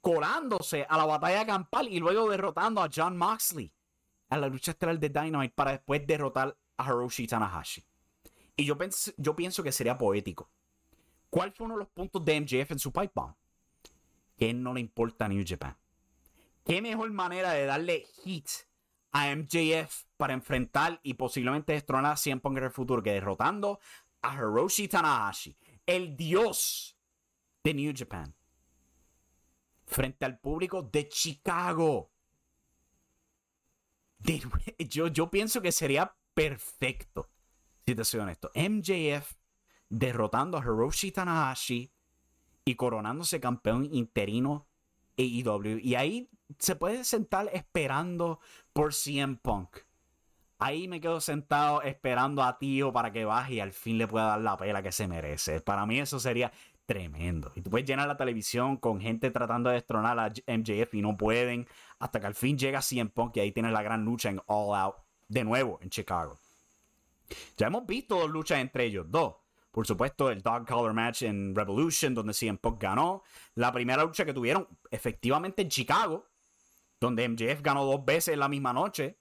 colándose 0.00 0.84
a 0.88 0.96
la 0.96 1.06
batalla 1.06 1.46
campal 1.46 1.88
y 1.88 2.00
luego 2.00 2.28
derrotando 2.28 2.82
a 2.82 2.90
John 2.94 3.16
Moxley 3.16 3.72
a 4.28 4.36
la 4.38 4.48
lucha 4.48 4.72
estelar 4.72 4.98
de 4.98 5.08
Dynamite 5.08 5.54
para 5.54 5.72
después 5.72 6.06
derrotar 6.06 6.56
a 6.76 6.84
Hiroshi 6.84 7.26
Tanahashi. 7.26 7.84
Y 8.56 8.64
yo, 8.64 8.76
yo 9.16 9.36
pienso 9.36 9.62
que 9.62 9.72
sería 9.72 9.96
poético. 9.96 10.50
¿Cuál 11.30 11.52
fue 11.52 11.66
uno 11.66 11.76
de 11.76 11.80
los 11.80 11.88
puntos 11.88 12.24
de 12.24 12.40
MJF 12.40 12.72
en 12.72 12.78
su 12.78 12.92
pipe 12.92 13.12
bomb? 13.14 13.34
Que 14.36 14.52
no 14.52 14.74
le 14.74 14.80
importa 14.80 15.26
a 15.26 15.28
New 15.28 15.44
Japan. 15.46 15.76
¿Qué 16.64 16.82
mejor 16.82 17.10
manera 17.10 17.52
de 17.52 17.66
darle 17.66 18.06
hit 18.22 18.48
a 19.12 19.34
MJF 19.34 20.04
para 20.16 20.32
enfrentar 20.32 20.98
y 21.02 21.14
posiblemente 21.14 21.72
destronar 21.72 22.12
a 22.12 22.16
100 22.16 22.40
en 22.44 22.56
el 22.58 22.70
futuro 22.70 23.02
que 23.02 23.12
derrotando 23.12 23.80
a 24.22 24.34
Hiroshi 24.34 24.88
Tanahashi 24.88 25.56
el 25.86 26.16
dios 26.16 26.91
de 27.62 27.74
New 27.74 27.92
Japan 27.96 28.34
frente 29.86 30.24
al 30.24 30.38
público 30.38 30.82
de 30.82 31.08
Chicago. 31.08 32.10
yo, 34.78 35.08
yo 35.08 35.30
pienso 35.30 35.60
que 35.60 35.72
sería 35.72 36.14
perfecto, 36.34 37.30
si 37.84 37.94
te 37.94 38.04
soy 38.04 38.20
honesto. 38.20 38.50
MJF 38.54 39.34
derrotando 39.88 40.56
a 40.56 40.62
Hiroshi 40.62 41.12
Tanahashi 41.12 41.92
y 42.64 42.74
coronándose 42.76 43.40
campeón 43.40 43.88
interino 43.92 44.68
AEW. 45.18 45.78
Y 45.82 45.94
ahí 45.94 46.30
se 46.58 46.76
puede 46.76 47.04
sentar 47.04 47.50
esperando 47.52 48.40
por 48.72 48.94
CM 48.94 49.36
Punk. 49.36 49.78
Ahí 50.58 50.86
me 50.86 51.00
quedo 51.00 51.20
sentado 51.20 51.82
esperando 51.82 52.40
a 52.40 52.56
Tío 52.56 52.92
para 52.92 53.10
que 53.10 53.24
baje 53.24 53.54
y 53.54 53.60
al 53.60 53.72
fin 53.72 53.98
le 53.98 54.06
pueda 54.06 54.26
dar 54.26 54.40
la 54.40 54.56
pela 54.56 54.80
que 54.80 54.92
se 54.92 55.08
merece. 55.08 55.60
Para 55.60 55.86
mí 55.86 55.98
eso 55.98 56.20
sería 56.20 56.52
tremendo. 56.86 57.52
Y 57.54 57.62
tú 57.62 57.70
puedes 57.70 57.86
llenar 57.86 58.08
la 58.08 58.16
televisión 58.16 58.76
con 58.76 59.00
gente 59.00 59.30
tratando 59.30 59.70
de 59.70 59.76
destronar 59.76 60.18
a 60.18 60.32
MJF 60.46 60.94
y 60.94 61.02
no 61.02 61.16
pueden. 61.16 61.66
Hasta 61.98 62.20
que 62.20 62.26
al 62.26 62.34
fin 62.34 62.58
llega 62.58 62.82
CM 62.82 63.10
Punk 63.10 63.36
y 63.36 63.40
ahí 63.40 63.52
tienes 63.52 63.72
la 63.72 63.82
gran 63.82 64.04
lucha 64.04 64.30
en 64.30 64.40
All 64.46 64.76
Out 64.76 64.96
de 65.28 65.44
nuevo 65.44 65.78
en 65.82 65.90
Chicago. 65.90 66.38
Ya 67.56 67.68
hemos 67.68 67.86
visto 67.86 68.18
dos 68.18 68.30
luchas 68.30 68.58
entre 68.58 68.84
ellos, 68.84 69.06
dos. 69.08 69.36
Por 69.70 69.86
supuesto, 69.86 70.30
el 70.30 70.42
Dog 70.42 70.66
Collar 70.66 70.92
Match 70.92 71.22
en 71.22 71.54
Revolution, 71.54 72.14
donde 72.14 72.34
CM 72.34 72.58
Punk 72.58 72.82
ganó. 72.82 73.22
La 73.54 73.72
primera 73.72 74.04
lucha 74.04 74.24
que 74.24 74.34
tuvieron 74.34 74.68
efectivamente 74.90 75.62
en 75.62 75.70
Chicago, 75.70 76.26
donde 77.00 77.26
MJF 77.26 77.62
ganó 77.62 77.86
dos 77.86 78.04
veces 78.04 78.34
en 78.34 78.40
la 78.40 78.48
misma 78.48 78.74
noche. 78.74 79.18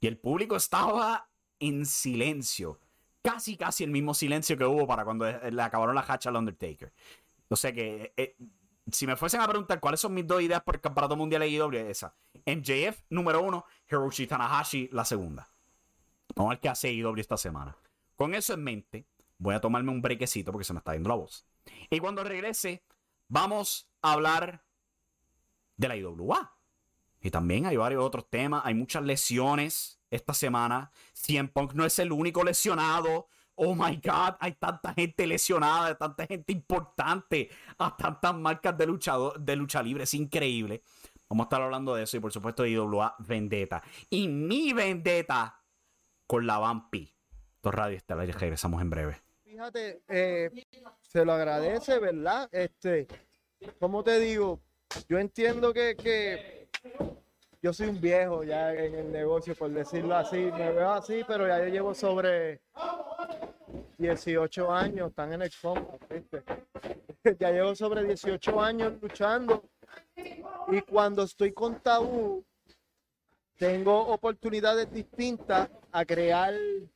Y 0.00 0.06
el 0.06 0.18
público 0.18 0.56
estaba 0.56 1.30
en 1.58 1.86
silencio. 1.86 2.78
Casi, 3.22 3.56
casi 3.56 3.84
el 3.84 3.90
mismo 3.90 4.14
silencio 4.14 4.56
que 4.56 4.64
hubo 4.64 4.86
para 4.86 5.04
cuando 5.04 5.26
le 5.26 5.62
acabaron 5.62 5.94
la 5.94 6.04
hacha 6.06 6.30
al 6.30 6.36
Undertaker. 6.36 6.92
O 7.48 7.56
sea 7.56 7.72
que, 7.72 8.14
eh, 8.16 8.36
si 8.90 9.06
me 9.06 9.16
fuesen 9.16 9.40
a 9.40 9.48
preguntar 9.48 9.80
cuáles 9.80 10.00
son 10.00 10.14
mis 10.14 10.26
dos 10.26 10.40
ideas 10.40 10.62
por 10.62 10.76
el 10.76 10.80
Campeonato 10.80 11.16
Mundial 11.16 11.40
de 11.42 11.48
IW, 11.48 11.90
esa. 11.90 12.14
MJF, 12.46 13.02
número 13.10 13.42
uno. 13.42 13.64
Hiroshi 13.90 14.26
Tanahashi, 14.26 14.88
la 14.92 15.04
segunda. 15.04 15.48
Vamos 16.34 16.50
a 16.50 16.54
ver 16.54 16.60
qué 16.60 16.68
hace 16.68 16.92
IW 16.92 17.20
esta 17.20 17.36
semana. 17.36 17.76
Con 18.16 18.34
eso 18.34 18.54
en 18.54 18.64
mente, 18.64 19.06
voy 19.38 19.54
a 19.54 19.60
tomarme 19.60 19.90
un 19.90 20.00
brequecito 20.00 20.52
porque 20.52 20.64
se 20.64 20.72
me 20.72 20.78
está 20.78 20.92
yendo 20.92 21.08
la 21.08 21.16
voz. 21.16 21.46
Y 21.90 21.98
cuando 21.98 22.24
regrese, 22.24 22.84
vamos 23.28 23.90
a 24.02 24.12
hablar 24.12 24.64
de 25.76 25.88
la 25.88 25.96
IWA. 25.96 26.54
Y 27.20 27.30
también 27.30 27.66
hay 27.66 27.76
varios 27.76 28.02
otros 28.02 28.28
temas. 28.28 28.62
Hay 28.64 28.74
muchas 28.74 29.02
lesiones 29.02 30.00
esta 30.10 30.34
semana. 30.34 30.90
CM 31.12 31.48
Punk 31.48 31.74
no 31.74 31.84
es 31.84 31.98
el 31.98 32.12
único 32.12 32.42
lesionado. 32.42 33.28
Oh 33.54 33.74
my 33.74 33.96
God, 33.96 34.36
hay 34.40 34.52
tanta 34.52 34.94
gente 34.94 35.26
lesionada, 35.26 35.94
tanta 35.94 36.26
gente 36.26 36.50
importante, 36.50 37.50
a 37.76 37.94
tantas 37.94 38.34
marcas 38.34 38.76
de, 38.78 38.86
luchador, 38.86 39.38
de 39.38 39.54
lucha 39.54 39.82
libre. 39.82 40.04
Es 40.04 40.14
increíble. 40.14 40.82
Vamos 41.28 41.44
a 41.44 41.46
estar 41.46 41.62
hablando 41.62 41.94
de 41.94 42.04
eso 42.04 42.16
y 42.16 42.20
por 42.20 42.32
supuesto 42.32 42.62
de 42.62 42.70
IWA 42.70 43.16
Vendetta. 43.18 43.82
Y 44.08 44.28
mi 44.28 44.72
Vendetta 44.72 45.62
con 46.26 46.46
la 46.46 46.58
Vampi. 46.58 47.14
Dos 47.62 47.74
Radio 47.74 47.98
Estelar 47.98 48.26
y 48.26 48.32
regresamos 48.32 48.80
en 48.80 48.88
breve. 48.88 49.20
Fíjate, 49.44 50.02
eh, 50.08 50.50
se 51.02 51.24
lo 51.26 51.34
agradece, 51.34 51.98
¿verdad? 51.98 52.48
Este, 52.50 53.06
¿cómo 53.78 54.02
te 54.02 54.18
digo? 54.18 54.62
Yo 55.06 55.18
entiendo 55.18 55.74
que 55.74 56.59
yo 57.62 57.72
soy 57.72 57.88
un 57.88 58.00
viejo 58.00 58.42
ya 58.42 58.72
en 58.74 58.94
el 58.94 59.12
negocio, 59.12 59.54
por 59.54 59.70
decirlo 59.70 60.16
así, 60.16 60.36
me 60.36 60.72
veo 60.72 60.92
así, 60.92 61.22
pero 61.26 61.46
ya 61.46 61.58
yo 61.58 61.66
llevo 61.66 61.94
sobre 61.94 62.60
18 63.98 64.72
años, 64.72 65.10
están 65.10 65.32
en 65.34 65.42
el 65.42 65.50
fondo, 65.50 65.98
ya 67.38 67.50
llevo 67.50 67.74
sobre 67.74 68.04
18 68.04 68.60
años 68.60 68.94
luchando. 69.00 69.62
Y 70.68 70.80
cuando 70.82 71.24
estoy 71.24 71.52
con 71.52 71.80
tabú, 71.80 72.42
tengo 73.58 74.06
oportunidades 74.06 74.90
distintas 74.90 75.68
a 75.92 76.04
crear 76.06 76.54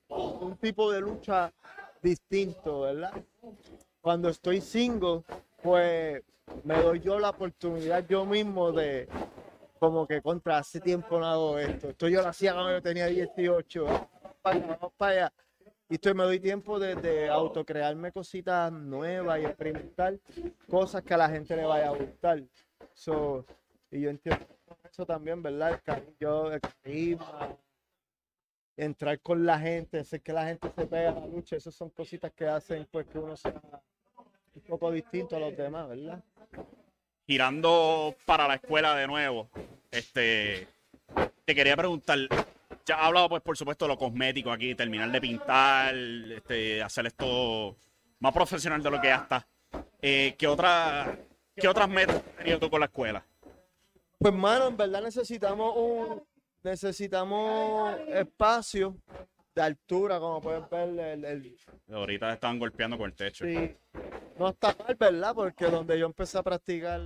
un 0.09 0.57
tipo 0.57 0.90
de 0.90 1.01
lucha 1.01 1.53
distinto, 2.01 2.83
¿verdad? 2.83 3.12
Cuando 4.01 4.31
estoy 4.31 4.62
single, 4.62 5.23
pues 5.62 6.23
me 6.62 6.81
doy 6.81 7.01
yo 7.01 7.18
la 7.18 7.31
oportunidad 7.31 8.07
yo 8.09 8.25
mismo 8.25 8.73
de, 8.73 9.09
como 9.85 10.07
que 10.07 10.23
contra 10.23 10.59
hace 10.59 10.81
tiempo 10.81 11.18
no 11.18 11.27
hago 11.27 11.59
esto. 11.59 11.90
Esto 11.90 12.09
yo 12.09 12.23
lo 12.23 12.29
hacía 12.29 12.55
cuando 12.55 12.73
yo 12.73 12.83
tenía 12.83 13.07
18. 13.07 13.85
Vamos 13.85 14.09
para 14.40 14.57
allá, 14.57 14.66
vamos 14.66 14.92
para 14.97 15.12
allá. 15.12 15.33
Y 15.90 15.94
esto 15.94 16.14
me 16.14 16.25
doy 16.25 16.40
tiempo 16.40 16.79
de, 16.79 17.29
autocrearme 17.29 18.11
cositas 18.11 18.73
nuevas 18.73 19.40
y 19.40 19.44
experimentar 19.44 20.18
cosas 20.70 21.03
que 21.03 21.12
a 21.12 21.18
la 21.18 21.29
gente 21.29 21.55
le 21.55 21.66
vaya 21.66 21.88
a 21.88 21.90
gustar. 21.90 22.42
So, 22.94 23.44
y 23.90 24.01
yo 24.01 24.09
entiendo 24.09 24.47
eso 24.90 25.05
también, 25.05 25.42
¿verdad? 25.42 25.79
El 25.87 26.16
yo, 26.18 26.51
el 26.51 27.18
entrar 28.77 29.20
con 29.20 29.44
la 29.44 29.59
gente, 29.59 29.99
hacer 29.99 30.23
que 30.23 30.33
la 30.33 30.47
gente 30.47 30.70
se 30.75 30.87
pega 30.87 31.11
a 31.11 31.20
la 31.20 31.27
lucha, 31.27 31.57
esas 31.57 31.75
son 31.75 31.90
cositas 31.90 32.33
que 32.33 32.47
hacen 32.47 32.88
pues 32.90 33.07
que 33.07 33.18
uno 33.18 33.37
sea 33.37 33.61
un 34.55 34.62
poco 34.62 34.90
distinto 34.90 35.37
a 35.37 35.40
los 35.40 35.55
demás, 35.55 35.88
¿verdad? 35.88 36.25
Girando 37.26 38.14
para 38.24 38.48
la 38.48 38.54
escuela 38.54 38.94
de 38.94 39.06
nuevo, 39.06 39.48
este, 39.90 40.66
te 41.44 41.54
quería 41.54 41.76
preguntar, 41.76 42.18
ya 42.84 42.96
has 42.96 43.06
hablado 43.06 43.28
pues 43.28 43.42
por 43.42 43.56
supuesto 43.56 43.87
de 43.87 43.90
lo 43.90 43.98
cosmético 43.98 44.50
aquí, 44.50 44.74
terminar 44.74 45.10
de 45.10 45.20
pintar, 45.20 45.94
este, 45.94 46.82
hacer 46.82 47.06
esto 47.06 47.76
más 48.20 48.32
profesional 48.32 48.82
de 48.82 48.90
lo 48.90 49.00
que 49.00 49.08
ya 49.08 49.16
está. 49.16 49.46
Eh, 50.00 50.34
¿qué, 50.38 50.46
otra, 50.46 51.16
¿Qué 51.56 51.68
otras 51.68 51.88
metas 51.88 52.16
has 52.16 52.37
tenido 52.37 52.58
tú 52.58 52.70
con 52.70 52.80
la 52.80 52.87
escuela? 52.87 53.24
Pues 54.18 54.34
mano, 54.34 54.68
en 54.68 54.76
verdad 54.76 55.02
necesitamos 55.02 55.74
un 55.76 56.22
necesitamos 56.62 57.94
espacio 58.08 58.96
de 59.54 59.62
altura, 59.62 60.18
como 60.18 60.40
pueden 60.40 60.64
ver. 60.70 61.24
El, 61.24 61.56
Ahorita 61.92 62.32
están 62.32 62.58
golpeando 62.58 62.96
con 62.98 63.06
el 63.06 63.14
techo. 63.14 63.44
Sí. 63.44 63.76
No 64.38 64.49
está 64.49 64.75
mal, 64.79 64.97
¿verdad? 64.99 65.35
Porque 65.35 65.66
donde 65.66 65.99
yo 65.99 66.07
empecé 66.07 66.38
a 66.38 66.42
practicar. 66.42 67.03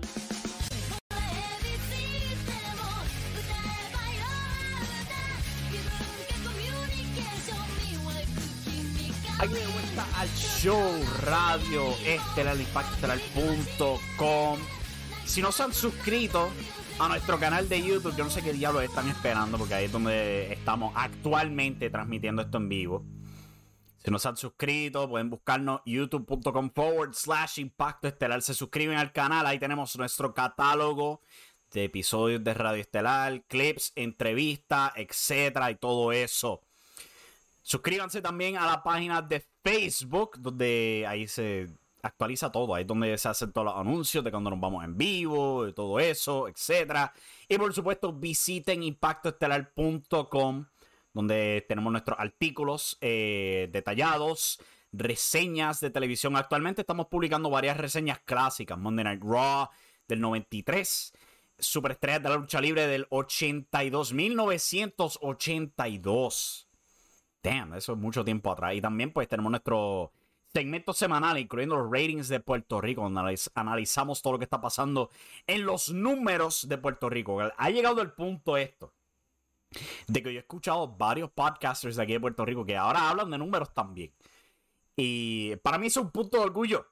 Aquí 9.41 9.55
de 9.55 9.67
vuelta 9.67 10.05
al 10.17 10.29
show 10.29 10.81
radio 11.25 11.91
estelalicpactral.com. 12.05 14.59
Si 15.25 15.43
no 15.43 15.53
se 15.53 15.63
han 15.63 15.73
suscrito, 15.73 16.51
a 16.99 17.09
nuestro 17.09 17.39
canal 17.39 17.69
de 17.69 17.83
YouTube. 17.83 18.15
Yo 18.17 18.25
no 18.25 18.31
sé 18.31 18.43
qué 18.43 18.53
diablos 18.53 18.83
están 18.83 19.09
esperando 19.09 19.59
porque 19.59 19.75
ahí 19.75 19.85
es 19.87 19.93
donde 19.93 20.53
estamos 20.53 20.93
actualmente 20.97 21.91
transmitiendo 21.91 22.43
esto 22.43 22.59
en 22.59 22.69
vivo. 22.69 23.05
Si 24.05 24.11
no 24.11 24.19
se 24.19 24.29
han 24.29 24.37
suscrito, 24.37 25.09
pueden 25.09 25.29
buscarnos 25.29 25.81
youtube.com 25.85 26.71
forward 26.75 27.15
slash 27.15 27.59
impacto 27.59 28.09
estelar. 28.09 28.41
Se 28.43 28.55
suscriben 28.55 28.97
al 28.97 29.13
canal, 29.13 29.47
ahí 29.47 29.59
tenemos 29.59 29.97
nuestro 29.97 30.33
catálogo 30.33 31.21
de 31.73 31.85
episodios 31.85 32.43
de 32.43 32.55
Radio 32.55 32.81
Estelar, 32.81 33.43
clips, 33.43 33.93
entrevistas, 33.97 34.93
etcétera 34.97 35.71
y 35.71 35.77
todo 35.77 36.13
eso. 36.13 36.63
Suscríbanse 37.63 38.23
también 38.23 38.57
a 38.57 38.67
la 38.67 38.83
página 38.83 39.21
de 39.21 39.45
Facebook, 39.63 40.39
donde 40.39 41.05
ahí 41.07 41.29
se 41.29 41.69
actualiza 42.03 42.51
todo. 42.51 42.75
Ahí 42.75 42.83
es 42.83 42.87
donde 42.87 43.19
se 43.19 43.29
hacen 43.29 43.53
todos 43.53 43.67
los 43.67 43.77
anuncios 43.77 44.25
de 44.25 44.31
cuando 44.31 44.51
nos 44.51 44.61
vamos 44.61 44.85
en 44.85 44.97
vivo, 44.97 45.65
de 45.65 45.73
todo 45.73 46.01
eso, 46.01 46.49
etc. 46.49 47.11
Y 47.49 47.59
por 47.59 47.75
supuesto, 47.75 48.13
visiten 48.13 48.83
impactoestelar.com, 48.83 50.65
donde 51.13 51.65
tenemos 51.69 51.93
nuestros 51.93 52.19
artículos 52.19 52.97
eh, 53.01 53.69
detallados, 53.73 54.61
reseñas 54.93 55.81
de 55.81 55.91
televisión. 55.91 56.37
Actualmente 56.37 56.83
estamos 56.83 57.07
publicando 57.07 57.51
varias 57.51 57.77
reseñas 57.77 58.21
clásicas: 58.25 58.79
Monday 58.79 59.05
Night 59.05 59.23
Raw 59.23 59.69
del 60.07 60.21
93. 60.21 61.13
Superestrellas 61.59 62.23
de 62.23 62.29
la 62.29 62.37
lucha 62.37 62.61
libre 62.61 62.87
del 62.87 63.09
82, 63.11 64.13
1982. 64.13 66.69
Damn, 67.43 67.75
eso 67.75 67.93
es 67.93 67.99
mucho 67.99 68.25
tiempo 68.25 68.53
atrás. 68.53 68.75
Y 68.75 68.81
también 68.81 69.13
pues 69.13 69.29
tenemos 69.29 69.51
nuestro 69.51 70.13
segmento 70.53 70.93
semanal, 70.93 71.39
incluyendo 71.39 71.77
los 71.77 71.91
ratings 71.91 72.29
de 72.29 72.41
Puerto 72.41 72.81
Rico, 72.81 73.03
donde 73.03 73.39
analizamos 73.55 74.23
todo 74.23 74.35
lo 74.35 74.39
que 74.39 74.45
está 74.45 74.61
pasando 74.61 75.11
en 75.47 75.65
los 75.65 75.91
números 75.91 76.69
de 76.69 76.79
Puerto 76.79 77.09
Rico. 77.09 77.39
Ha 77.57 77.71
llegado 77.71 78.03
el 78.03 78.13
punto 78.13 78.57
esto, 78.57 78.93
de 80.07 80.23
que 80.23 80.33
yo 80.33 80.39
he 80.39 80.43
escuchado 80.43 80.89
varios 80.97 81.31
podcasters 81.31 81.97
de 81.97 82.03
aquí 82.03 82.13
de 82.13 82.21
Puerto 82.21 82.45
Rico 82.45 82.65
que 82.65 82.77
ahora 82.77 83.09
hablan 83.09 83.31
de 83.31 83.39
números 83.39 83.73
también. 83.75 84.13
Y 84.97 85.57
para 85.57 85.79
mí 85.79 85.87
es 85.87 85.97
un 85.97 86.11
punto 86.11 86.39
de 86.39 86.45
orgullo. 86.45 86.87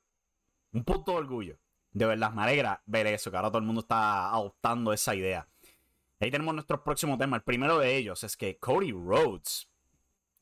Un 0.73 0.85
punto 0.85 1.13
de 1.13 1.19
orgullo. 1.19 1.59
De 1.91 2.05
verdad, 2.05 2.33
me 2.33 2.43
alegra 2.43 2.83
ver 2.87 3.07
eso, 3.07 3.31
que 3.31 3.37
ahora 3.37 3.49
todo 3.49 3.59
el 3.59 3.65
mundo 3.65 3.81
está 3.81 4.29
adoptando 4.31 4.93
esa 4.93 5.15
idea. 5.15 5.49
Ahí 6.21 6.31
tenemos 6.31 6.55
nuestro 6.55 6.83
próximo 6.85 7.19
tema. 7.19 7.37
El 7.37 7.43
primero 7.43 7.79
de 7.79 7.97
ellos 7.97 8.23
es 8.25 8.37
que 8.37 8.59
Cody 8.59 8.93
Rhodes, 8.93 9.69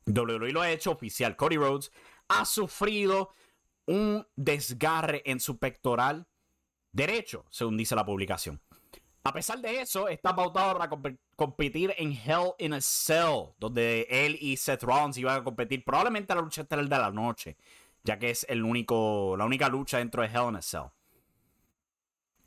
WWE 0.06 0.52
lo 0.52 0.60
ha 0.60 0.70
hecho 0.70 0.90
oficial. 0.90 1.36
Cody 1.36 1.56
Rhodes 1.56 1.90
ha 2.28 2.44
sufrido 2.44 3.32
un 3.86 4.26
desgarre 4.36 5.22
en 5.24 5.40
su 5.40 5.58
pectoral 5.58 6.26
derecho, 6.92 7.44
según 7.50 7.76
dice 7.76 7.94
la 7.94 8.04
publicación. 8.04 8.60
A 9.26 9.32
pesar 9.32 9.58
de 9.60 9.80
eso, 9.80 10.06
está 10.08 10.36
pautado 10.36 10.78
para 10.78 10.90
competir 11.34 11.94
en 11.96 12.12
Hell 12.12 12.52
in 12.58 12.74
a 12.74 12.80
Cell, 12.82 13.54
donde 13.58 14.06
él 14.10 14.36
y 14.38 14.58
Seth 14.58 14.82
Rollins 14.82 15.16
iban 15.16 15.40
a 15.40 15.44
competir 15.44 15.82
probablemente 15.82 16.34
la 16.34 16.42
lucha 16.42 16.60
estelar 16.60 16.86
de 16.86 16.98
la 16.98 17.10
noche, 17.10 17.56
ya 18.02 18.18
que 18.18 18.28
es 18.28 18.44
el 18.50 18.62
único, 18.62 19.34
la 19.38 19.46
única 19.46 19.70
lucha 19.70 19.96
dentro 19.96 20.20
de 20.20 20.28
Hell 20.28 20.50
in 20.50 20.56
a 20.56 20.62
Cell. 20.62 20.88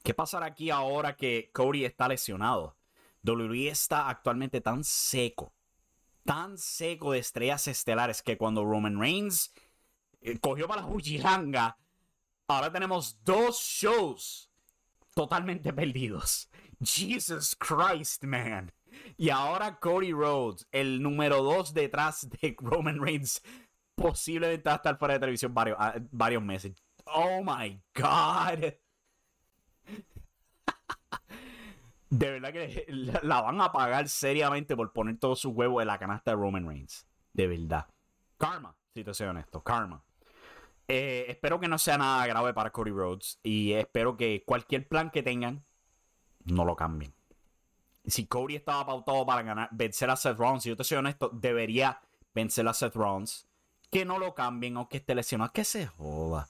¿Qué 0.03 0.13
pasará 0.13 0.45
aquí 0.45 0.69
ahora 0.69 1.15
que 1.15 1.49
Cody 1.51 1.83
está 1.83 2.07
lesionado? 2.07 2.77
WWE 3.23 3.69
está 3.69 4.07
actualmente 4.07 4.61
tan 4.61 4.83
seco, 4.83 5.53
tan 6.25 6.59
seco 6.59 7.13
de 7.13 7.19
estrellas 7.19 7.67
estelares 7.67 8.21
que 8.21 8.37
cuando 8.37 8.63
Roman 8.63 8.99
Reigns 8.99 9.51
eh, 10.21 10.37
cogió 10.37 10.67
para 10.67 10.83
la 10.83 10.87
Ujilanga, 10.87 11.79
ahora 12.47 12.71
tenemos 12.71 13.17
dos 13.23 13.59
shows 13.59 14.51
totalmente 15.15 15.73
perdidos. 15.73 16.49
Jesus 16.81 17.55
Christ, 17.55 18.23
man. 18.23 18.71
Y 19.17 19.29
ahora 19.29 19.79
Cody 19.79 20.11
Rhodes, 20.11 20.67
el 20.71 21.01
número 21.01 21.41
dos 21.43 21.73
detrás 21.73 22.29
de 22.29 22.55
Roman 22.59 23.01
Reigns, 23.01 23.41
posiblemente 23.95 24.63
va 24.67 24.73
a 24.73 24.77
estar 24.77 24.97
fuera 24.97 25.15
de 25.15 25.19
televisión 25.19 25.53
varios, 25.53 25.77
ah, 25.79 25.95
varios 26.11 26.43
meses. 26.43 26.75
Oh 27.05 27.43
my 27.43 27.81
God. 27.95 28.73
De 32.09 32.31
verdad 32.31 32.53
que 32.53 32.85
la 32.87 33.41
van 33.41 33.59
a 33.59 33.71
pagar 33.73 34.07
seriamente 34.07 34.77
por 34.77 34.93
poner 34.93 35.17
todos 35.17 35.39
sus 35.41 35.53
huevos 35.53 35.81
en 35.81 35.87
la 35.87 35.99
canasta 35.99 36.31
de 36.31 36.37
Roman 36.37 36.65
Reigns. 36.65 37.05
De 37.33 37.47
verdad. 37.47 37.85
Karma, 38.37 38.77
si 38.93 39.03
te 39.03 39.13
soy 39.13 39.27
honesto. 39.27 39.61
Karma. 39.61 40.05
Eh, 40.87 41.25
espero 41.27 41.59
que 41.59 41.67
no 41.67 41.77
sea 41.77 41.97
nada 41.97 42.25
grave 42.27 42.53
para 42.53 42.71
Cody 42.71 42.91
Rhodes. 42.91 43.41
Y 43.43 43.73
espero 43.73 44.15
que 44.15 44.43
cualquier 44.45 44.87
plan 44.87 45.09
que 45.09 45.21
tengan, 45.21 45.65
no 46.47 46.65
lo 46.65 46.75
cambien. 46.75 47.13
Si 48.05 48.25
Cody 48.25 48.55
estaba 48.55 48.85
pautado 48.85 49.25
para 49.25 49.41
ganar, 49.41 49.69
vencer 49.71 50.09
a 50.09 50.15
Seth 50.15 50.37
Rollins, 50.37 50.63
si 50.63 50.69
yo 50.69 50.77
te 50.77 50.83
soy 50.83 50.97
honesto, 50.97 51.29
debería 51.29 51.99
vencer 52.33 52.67
a 52.67 52.73
Seth 52.73 52.95
Rollins. 52.95 53.47
Que 53.91 54.05
no 54.05 54.19
lo 54.19 54.33
cambien 54.33 54.77
o 54.77 54.89
que 54.89 54.97
esté 54.97 55.15
lesionado. 55.15 55.51
Que 55.51 55.63
se 55.63 55.87
joda. 55.87 56.47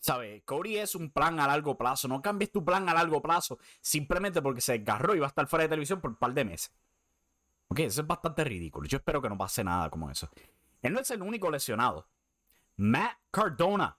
¿Sabes? 0.00 0.42
Cody 0.44 0.78
es 0.78 0.94
un 0.94 1.10
plan 1.10 1.40
a 1.40 1.46
largo 1.46 1.76
plazo. 1.76 2.06
No 2.08 2.22
cambies 2.22 2.52
tu 2.52 2.64
plan 2.64 2.88
a 2.88 2.94
largo 2.94 3.20
plazo 3.20 3.58
simplemente 3.80 4.40
porque 4.40 4.60
se 4.60 4.78
desgarró 4.78 5.14
y 5.14 5.18
va 5.18 5.26
a 5.26 5.28
estar 5.28 5.46
fuera 5.48 5.64
de 5.64 5.70
televisión 5.70 6.00
por 6.00 6.10
un 6.10 6.16
par 6.16 6.32
de 6.34 6.44
meses. 6.44 6.72
Ok, 7.68 7.80
eso 7.80 8.00
es 8.00 8.06
bastante 8.06 8.44
ridículo. 8.44 8.88
Yo 8.88 8.98
espero 8.98 9.20
que 9.20 9.28
no 9.28 9.36
pase 9.36 9.62
nada 9.62 9.90
como 9.90 10.10
eso. 10.10 10.30
Él 10.80 10.92
no 10.92 11.00
es 11.00 11.10
el 11.10 11.22
único 11.22 11.50
lesionado. 11.50 12.06
Matt 12.76 13.18
Cardona, 13.30 13.96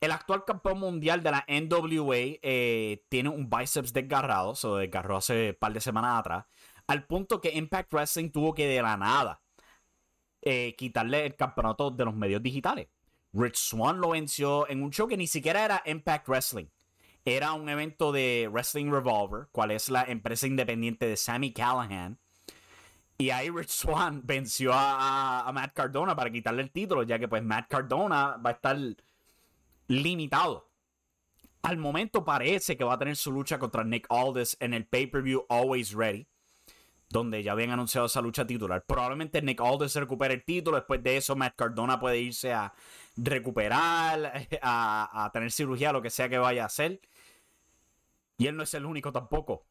el 0.00 0.12
actual 0.12 0.44
campeón 0.44 0.80
mundial 0.80 1.22
de 1.22 1.30
la 1.30 1.44
NWA, 1.48 2.38
eh, 2.42 3.04
tiene 3.08 3.28
un 3.30 3.48
bíceps 3.48 3.92
desgarrado. 3.92 4.54
Se 4.54 4.68
desgarró 4.68 5.16
hace 5.16 5.50
un 5.50 5.56
par 5.58 5.72
de 5.72 5.80
semanas 5.80 6.20
atrás. 6.20 6.44
Al 6.86 7.06
punto 7.06 7.40
que 7.40 7.52
Impact 7.54 7.92
Wrestling 7.92 8.30
tuvo 8.30 8.54
que 8.54 8.66
de 8.66 8.82
la 8.82 8.96
nada 8.96 9.40
eh, 10.42 10.74
quitarle 10.76 11.24
el 11.24 11.36
campeonato 11.36 11.90
de 11.90 12.04
los 12.04 12.14
medios 12.14 12.42
digitales. 12.42 12.88
Rich 13.32 13.56
Swan 13.56 14.00
lo 14.00 14.10
venció 14.10 14.68
en 14.68 14.82
un 14.82 14.90
show 14.90 15.08
que 15.08 15.16
ni 15.16 15.26
siquiera 15.26 15.64
era 15.64 15.82
Impact 15.86 16.28
Wrestling. 16.28 16.66
Era 17.24 17.54
un 17.54 17.68
evento 17.70 18.12
de 18.12 18.48
Wrestling 18.52 18.90
Revolver, 18.90 19.48
cual 19.50 19.70
es 19.70 19.88
la 19.88 20.04
empresa 20.04 20.46
independiente 20.46 21.06
de 21.06 21.16
Sammy 21.16 21.52
Callahan. 21.52 22.18
Y 23.16 23.30
ahí 23.30 23.48
Rich 23.48 23.70
Swan 23.70 24.20
venció 24.24 24.72
a, 24.74 25.50
Matt 25.54 25.72
Cardona 25.72 26.14
para 26.14 26.30
quitarle 26.30 26.62
el 26.62 26.70
título, 26.70 27.02
ya 27.02 27.18
que 27.18 27.26
pues 27.26 27.42
Matt 27.42 27.68
Cardona 27.68 28.36
va 28.36 28.50
a 28.50 28.52
estar 28.52 28.76
limitado. 29.86 30.70
Al 31.62 31.78
momento 31.78 32.24
parece 32.24 32.76
que 32.76 32.84
va 32.84 32.94
a 32.94 32.98
tener 32.98 33.16
su 33.16 33.32
lucha 33.32 33.58
contra 33.58 33.84
Nick 33.84 34.06
Aldis 34.10 34.56
en 34.60 34.74
el 34.74 34.86
pay-per-view 34.86 35.46
Always 35.48 35.92
Ready 35.92 36.28
donde 37.14 37.44
ya 37.44 37.52
habían 37.52 37.70
anunciado 37.70 38.08
esa 38.08 38.20
lucha 38.20 38.44
titular. 38.44 38.84
Probablemente 38.84 39.40
Nick 39.40 39.60
Aldis 39.60 39.94
recupere 39.94 40.34
el 40.34 40.44
título. 40.44 40.76
Después 40.76 41.00
de 41.00 41.16
eso, 41.16 41.36
Matt 41.36 41.54
Cardona 41.54 42.00
puede 42.00 42.18
irse 42.18 42.52
a 42.52 42.74
recuperar, 43.16 44.48
a, 44.62 45.30
tener 45.32 45.52
cirugía, 45.52 45.92
lo 45.92 46.02
que 46.02 46.10
sea 46.10 46.28
que 46.28 46.38
vaya 46.38 46.64
a 46.64 46.66
hacer. 46.66 47.00
Y 48.36 48.48
él 48.48 48.56
no 48.56 48.64
es 48.64 48.74
el 48.74 48.84
único 48.84 49.12
tampoco. 49.12 49.64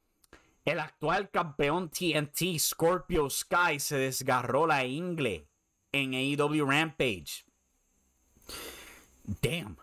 El 0.63 0.79
actual 0.79 1.29
campeón 1.31 1.89
TNT, 1.89 2.57
Scorpio 2.57 3.29
Sky, 3.29 3.77
se 3.79 3.97
desgarró 3.97 4.65
la 4.65 4.85
ingle 4.85 5.49
en 5.91 6.13
AEW 6.13 6.65
Rampage. 6.65 7.43
Damn. 9.41 9.82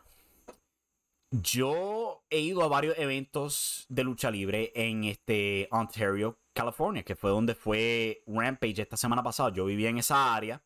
Yo 1.33 2.25
he 2.29 2.41
ido 2.41 2.65
a 2.65 2.69
varios 2.69 2.99
eventos 2.99 3.87
de 3.89 4.03
lucha 4.03 4.33
libre 4.33 4.73
en 4.75 5.05
este 5.05 5.69
Ontario, 5.71 6.41
California, 6.53 7.05
que 7.05 7.15
fue 7.15 7.31
donde 7.31 7.55
fue 7.55 8.25
Rampage 8.27 8.83
esta 8.83 8.97
semana 8.97 9.23
pasada. 9.23 9.53
Yo 9.53 9.65
vivía 9.65 9.91
en 9.91 9.99
esa 9.99 10.35
área 10.35 10.61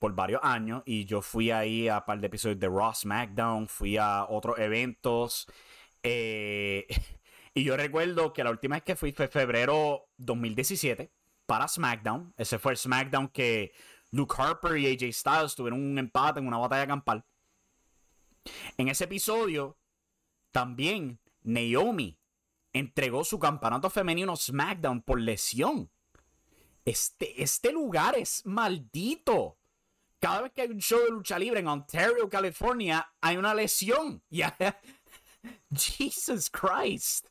por 0.00 0.12
varios 0.12 0.40
años 0.42 0.82
y 0.86 1.04
yo 1.04 1.22
fui 1.22 1.52
ahí 1.52 1.86
a 1.88 1.98
un 1.98 2.04
par 2.04 2.20
de 2.20 2.26
episodios 2.26 2.58
de 2.58 2.68
Raw 2.68 2.92
SmackDown, 2.92 3.68
fui 3.68 3.96
a 3.96 4.26
otros 4.28 4.58
eventos. 4.58 5.46
Eh, 6.02 6.88
y 7.54 7.62
yo 7.62 7.76
recuerdo 7.76 8.32
que 8.32 8.42
la 8.42 8.50
última 8.50 8.74
vez 8.76 8.82
que 8.82 8.96
fui 8.96 9.12
fue 9.12 9.28
febrero 9.28 10.08
2017 10.16 11.12
para 11.46 11.68
SmackDown. 11.68 12.34
Ese 12.36 12.58
fue 12.58 12.72
el 12.72 12.78
SmackDown 12.78 13.28
que 13.28 13.72
Luke 14.10 14.34
Harper 14.36 14.76
y 14.78 14.88
AJ 14.88 15.12
Styles 15.12 15.54
tuvieron 15.54 15.80
un 15.80 15.96
empate 15.96 16.40
en 16.40 16.48
una 16.48 16.58
batalla 16.58 16.88
campal. 16.88 17.24
En 18.76 18.88
ese 18.88 19.04
episodio, 19.04 19.78
también 20.52 21.18
Naomi 21.42 22.18
entregó 22.72 23.24
su 23.24 23.38
campeonato 23.38 23.90
femenino 23.90 24.36
SmackDown 24.36 25.02
por 25.02 25.20
lesión. 25.20 25.90
Este, 26.84 27.42
este 27.42 27.72
lugar 27.72 28.16
es 28.16 28.44
maldito. 28.46 29.58
Cada 30.18 30.42
vez 30.42 30.52
que 30.52 30.62
hay 30.62 30.70
un 30.70 30.80
show 30.80 31.00
de 31.00 31.10
lucha 31.10 31.38
libre 31.38 31.60
en 31.60 31.68
Ontario, 31.68 32.28
California, 32.28 33.12
hay 33.20 33.36
una 33.36 33.54
lesión. 33.54 34.22
Jesus 35.74 36.50
Christ. 36.50 37.26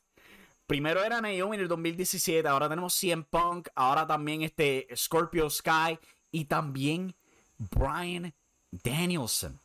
Primero 0.66 1.02
era 1.02 1.20
Naomi 1.20 1.56
en 1.56 1.62
el 1.62 1.68
2017, 1.68 2.46
ahora 2.48 2.68
tenemos 2.68 2.94
CM 2.94 3.24
Punk, 3.24 3.68
ahora 3.74 4.06
también 4.06 4.42
este 4.42 4.86
Scorpio 4.94 5.50
Sky 5.50 5.98
y 6.30 6.44
también 6.46 7.14
Brian 7.58 8.34
Danielson, 8.70 9.60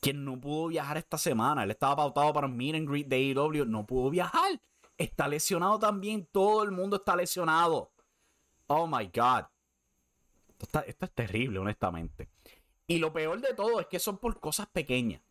quien 0.00 0.24
no 0.24 0.40
pudo 0.40 0.68
viajar 0.68 0.96
esta 0.96 1.18
semana. 1.18 1.64
Él 1.64 1.70
estaba 1.70 1.96
pautado 1.96 2.32
para 2.32 2.46
un 2.46 2.56
meet 2.56 2.74
and 2.74 2.88
greet 2.88 3.06
de 3.06 3.16
AEW, 3.16 3.64
no 3.66 3.86
pudo 3.86 4.10
viajar 4.10 4.60
está 5.04 5.26
lesionado 5.26 5.78
también. 5.78 6.28
Todo 6.30 6.62
el 6.62 6.70
mundo 6.70 6.96
está 6.96 7.16
lesionado. 7.16 7.92
Oh 8.66 8.86
my 8.86 9.06
God. 9.06 9.46
Esto, 10.58 10.84
es 10.86 11.14
terrible, 11.14 11.58
honestamente. 11.58 12.28
Y 12.86 12.98
lo 12.98 13.12
peor 13.12 13.40
de 13.40 13.54
todo 13.54 13.80
es 13.80 13.86
que 13.86 13.98
son 13.98 14.18
por 14.18 14.38
cosas 14.38 14.66
pequeñas. 14.68 15.22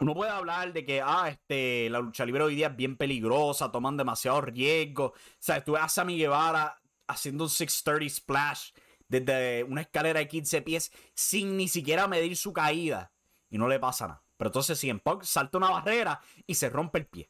Uno 0.00 0.14
puede 0.14 0.30
hablar 0.30 0.72
de 0.72 0.84
que, 0.84 1.00
ah, 1.02 1.28
este, 1.28 1.88
la 1.90 2.00
lucha 2.00 2.24
libre 2.24 2.44
hoy 2.44 2.54
día 2.54 2.68
es 2.68 2.76
bien 2.76 2.96
peligrosa, 2.96 3.70
toman 3.70 3.96
demasiado 3.96 4.40
riesgo. 4.40 5.06
O 5.06 5.14
sea, 5.38 5.62
tú 5.64 5.72
ves 5.72 5.82
a 5.82 5.88
Sammy 5.88 6.18
Guevara 6.18 6.80
haciendo 7.06 7.44
un 7.44 7.50
630 7.50 8.14
splash 8.14 8.72
desde 9.08 9.64
una 9.64 9.80
escalera 9.80 10.20
de 10.20 10.28
15 10.28 10.62
pies 10.62 10.92
sin 11.14 11.56
ni 11.56 11.68
siquiera 11.68 12.06
medir 12.06 12.36
su 12.36 12.52
caída. 12.52 13.12
Y 13.50 13.58
no 13.58 13.68
le 13.68 13.78
pasa 13.78 14.08
nada. 14.08 14.22
Pero 14.36 14.48
entonces 14.48 14.78
si 14.78 14.88
en 14.90 15.00
Punk 15.00 15.24
salta 15.24 15.58
una 15.58 15.70
barrera 15.70 16.20
y 16.46 16.54
se 16.54 16.68
rompe 16.70 16.98
el 16.98 17.06
pie. 17.06 17.28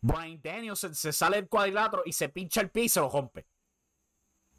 Brian 0.00 0.40
Daniels 0.42 0.86
se, 0.92 1.12
sale 1.12 1.36
del 1.36 1.48
cuadrilátero 1.48 2.02
y 2.04 2.12
se 2.12 2.28
pincha 2.28 2.60
el 2.60 2.70
pie 2.70 2.84
y 2.84 2.88
se 2.88 3.00
lo 3.00 3.08
rompe. 3.08 3.46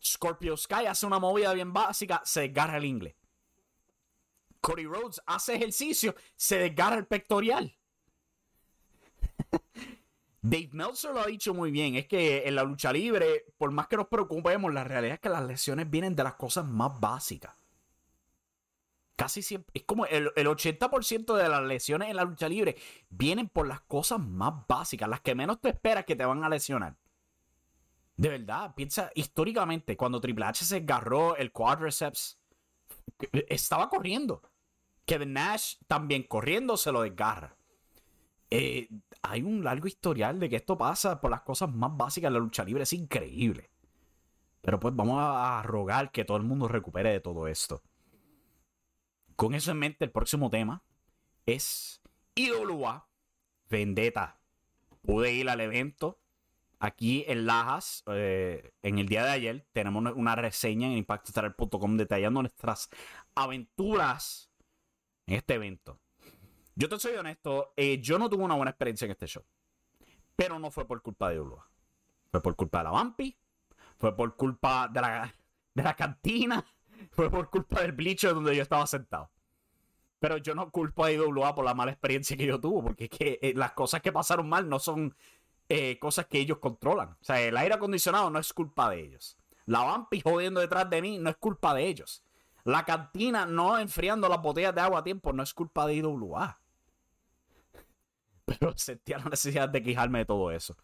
Scorpio 0.03 0.55
Sky 0.55 0.85
hace 0.87 1.05
una 1.05 1.19
movida 1.19 1.53
bien 1.53 1.73
básica, 1.73 2.21
se 2.25 2.41
desgarra 2.41 2.77
el 2.77 2.85
inglés. 2.85 3.15
Cody 4.61 4.85
Rhodes 4.85 5.21
hace 5.25 5.55
ejercicio, 5.55 6.15
se 6.35 6.57
desgarra 6.57 6.97
el 6.97 7.07
pectoral. 7.07 7.77
Dave 10.41 10.69
Meltzer 10.71 11.11
lo 11.11 11.21
ha 11.21 11.25
dicho 11.25 11.53
muy 11.53 11.71
bien, 11.71 11.95
es 11.95 12.07
que 12.07 12.47
en 12.47 12.55
la 12.55 12.63
lucha 12.63 12.93
libre, 12.93 13.45
por 13.57 13.71
más 13.71 13.87
que 13.87 13.97
nos 13.97 14.07
preocupemos, 14.07 14.73
la 14.73 14.83
realidad 14.83 15.15
es 15.15 15.19
que 15.19 15.29
las 15.29 15.43
lesiones 15.43 15.89
vienen 15.89 16.15
de 16.15 16.23
las 16.23 16.35
cosas 16.35 16.65
más 16.65 16.99
básicas. 16.99 17.53
Casi 19.17 19.41
siempre, 19.41 19.71
es 19.73 19.83
como 19.83 20.05
el, 20.05 20.29
80% 20.29 21.35
de 21.35 21.49
las 21.49 21.63
lesiones 21.63 22.09
en 22.09 22.15
la 22.15 22.23
lucha 22.23 22.47
libre 22.47 22.77
vienen 23.09 23.49
por 23.49 23.67
las 23.67 23.81
cosas 23.81 24.19
más 24.19 24.53
básicas, 24.67 25.09
las 25.09 25.21
que 25.21 25.33
menos 25.33 25.59
te 25.59 25.69
esperas 25.69 26.05
que 26.05 26.15
te 26.15 26.23
van 26.23 26.43
a 26.43 26.49
lesionar. 26.49 26.95
De 28.15 28.29
verdad, 28.29 28.75
piensa 28.75 29.09
históricamente, 29.15 29.97
cuando 29.97 30.21
Triple 30.21 30.45
H 30.45 30.65
se 30.65 30.77
agarró 30.77 31.35
el 31.35 31.51
quadriceps, 31.51 32.37
estaba 33.49 33.89
corriendo. 33.89 34.43
Kevin 35.05 35.33
Nash 35.33 35.77
también 35.87 36.21
corriendo 36.21 36.77
se 36.77 36.91
lo 36.91 37.01
desgarra. 37.01 37.57
Eh, 38.51 38.87
hay 39.23 39.41
un 39.41 39.63
largo 39.63 39.87
historial 39.87 40.39
de 40.39 40.47
que 40.47 40.57
esto 40.57 40.77
pasa 40.77 41.19
por 41.19 41.31
las 41.31 41.41
cosas 41.41 41.73
más 41.73 41.97
básicas 41.97 42.29
de 42.29 42.33
la 42.33 42.39
lucha 42.39 42.63
libre. 42.63 42.83
Es 42.83 42.93
increíble. 42.93 43.71
Pero 44.61 44.79
pues 44.79 44.95
vamos 44.95 45.17
a 45.19 45.63
rogar 45.63 46.11
que 46.11 46.23
todo 46.23 46.37
el 46.37 46.43
mundo 46.43 46.67
recupere 46.67 47.09
de 47.09 47.19
todo 47.19 47.47
esto. 47.47 47.81
Con 49.37 49.53
eso 49.53 49.69
en 49.69 49.77
mente, 49.77 50.03
el 50.03 50.11
próximo 50.11 50.49
tema 50.49 50.83
es 51.45 52.01
IWA 52.33 53.07
Vendetta. 53.69 54.41
Pude 55.03 55.31
ir 55.31 55.47
al 55.47 55.61
evento 55.61 56.19
aquí 56.79 57.23
en 57.27 57.45
Lajas 57.45 58.03
eh, 58.07 58.73
en 58.81 58.97
el 58.97 59.07
día 59.07 59.23
de 59.23 59.29
ayer. 59.29 59.67
Tenemos 59.73 60.11
una 60.15 60.35
reseña 60.35 60.87
en 60.87 60.97
impactostar.com 60.97 61.97
detallando 61.97 62.41
nuestras 62.41 62.89
aventuras 63.35 64.49
en 65.27 65.35
este 65.35 65.53
evento. 65.53 65.99
Yo 66.73 66.89
te 66.89 66.97
soy 66.97 67.13
honesto, 67.13 67.73
eh, 67.77 68.01
yo 68.01 68.17
no 68.17 68.31
tuve 68.31 68.43
una 68.43 68.55
buena 68.55 68.71
experiencia 68.71 69.05
en 69.05 69.11
este 69.11 69.27
show. 69.27 69.43
Pero 70.35 70.57
no 70.57 70.71
fue 70.71 70.87
por 70.87 71.03
culpa 71.03 71.29
de 71.29 71.35
IWA. 71.35 71.69
Fue 72.31 72.41
por 72.41 72.55
culpa 72.55 72.79
de 72.79 72.83
la 72.85 72.89
Vampi. 72.89 73.37
Fue 73.99 74.15
por 74.15 74.35
culpa 74.35 74.87
de 74.87 74.99
la, 74.99 75.35
de 75.75 75.83
la 75.83 75.95
cantina. 75.95 76.65
Fue 77.11 77.29
por 77.29 77.49
culpa 77.49 77.81
del 77.81 77.91
bleacher 77.91 78.33
donde 78.33 78.55
yo 78.55 78.61
estaba 78.61 78.85
sentado. 78.87 79.29
Pero 80.19 80.37
yo 80.37 80.55
no 80.55 80.71
culpo 80.71 81.05
a 81.05 81.11
IWA 81.11 81.53
por 81.53 81.65
la 81.65 81.73
mala 81.73 81.91
experiencia 81.91 82.35
que 82.35 82.45
yo 82.45 82.59
tuve, 82.59 82.81
porque 82.83 83.03
es 83.05 83.09
que 83.09 83.39
eh, 83.41 83.53
las 83.55 83.73
cosas 83.73 84.01
que 84.01 84.11
pasaron 84.11 84.49
mal 84.49 84.67
no 84.67 84.79
son 84.79 85.15
eh, 85.69 85.99
cosas 85.99 86.25
que 86.27 86.39
ellos 86.39 86.57
controlan. 86.59 87.09
O 87.09 87.23
sea, 87.23 87.39
el 87.41 87.55
aire 87.57 87.75
acondicionado 87.75 88.29
no 88.29 88.39
es 88.39 88.51
culpa 88.53 88.89
de 88.89 89.01
ellos. 89.01 89.37
La 89.65 89.83
vampi 89.83 90.21
jodiendo 90.21 90.61
detrás 90.61 90.89
de 90.89 91.01
mí 91.01 91.17
no 91.19 91.29
es 91.29 91.37
culpa 91.37 91.73
de 91.73 91.85
ellos. 91.87 92.23
La 92.63 92.83
cantina 92.83 93.45
no 93.45 93.77
enfriando 93.77 94.27
las 94.27 94.41
botellas 94.41 94.73
de 94.73 94.81
agua 94.81 94.99
a 94.99 95.03
tiempo 95.03 95.33
no 95.33 95.43
es 95.43 95.53
culpa 95.53 95.85
de 95.85 95.95
IWA. 95.95 96.59
Pero 98.45 98.77
sentía 98.77 99.19
la 99.19 99.25
necesidad 99.25 99.69
de 99.69 99.83
quejarme 99.83 100.19
de 100.19 100.25
todo 100.25 100.51
eso. 100.51 100.75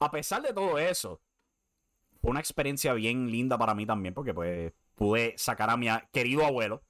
A 0.00 0.10
pesar 0.10 0.42
de 0.42 0.52
todo 0.52 0.78
eso, 0.78 1.20
fue 2.20 2.30
una 2.30 2.40
experiencia 2.40 2.92
bien 2.94 3.30
linda 3.30 3.56
para 3.56 3.74
mí 3.74 3.86
también, 3.86 4.14
porque 4.14 4.34
pues 4.34 4.72
pude 4.94 5.34
sacar 5.36 5.70
a 5.70 5.76
mi 5.76 5.88
querido 6.12 6.44
abuelo 6.44 6.82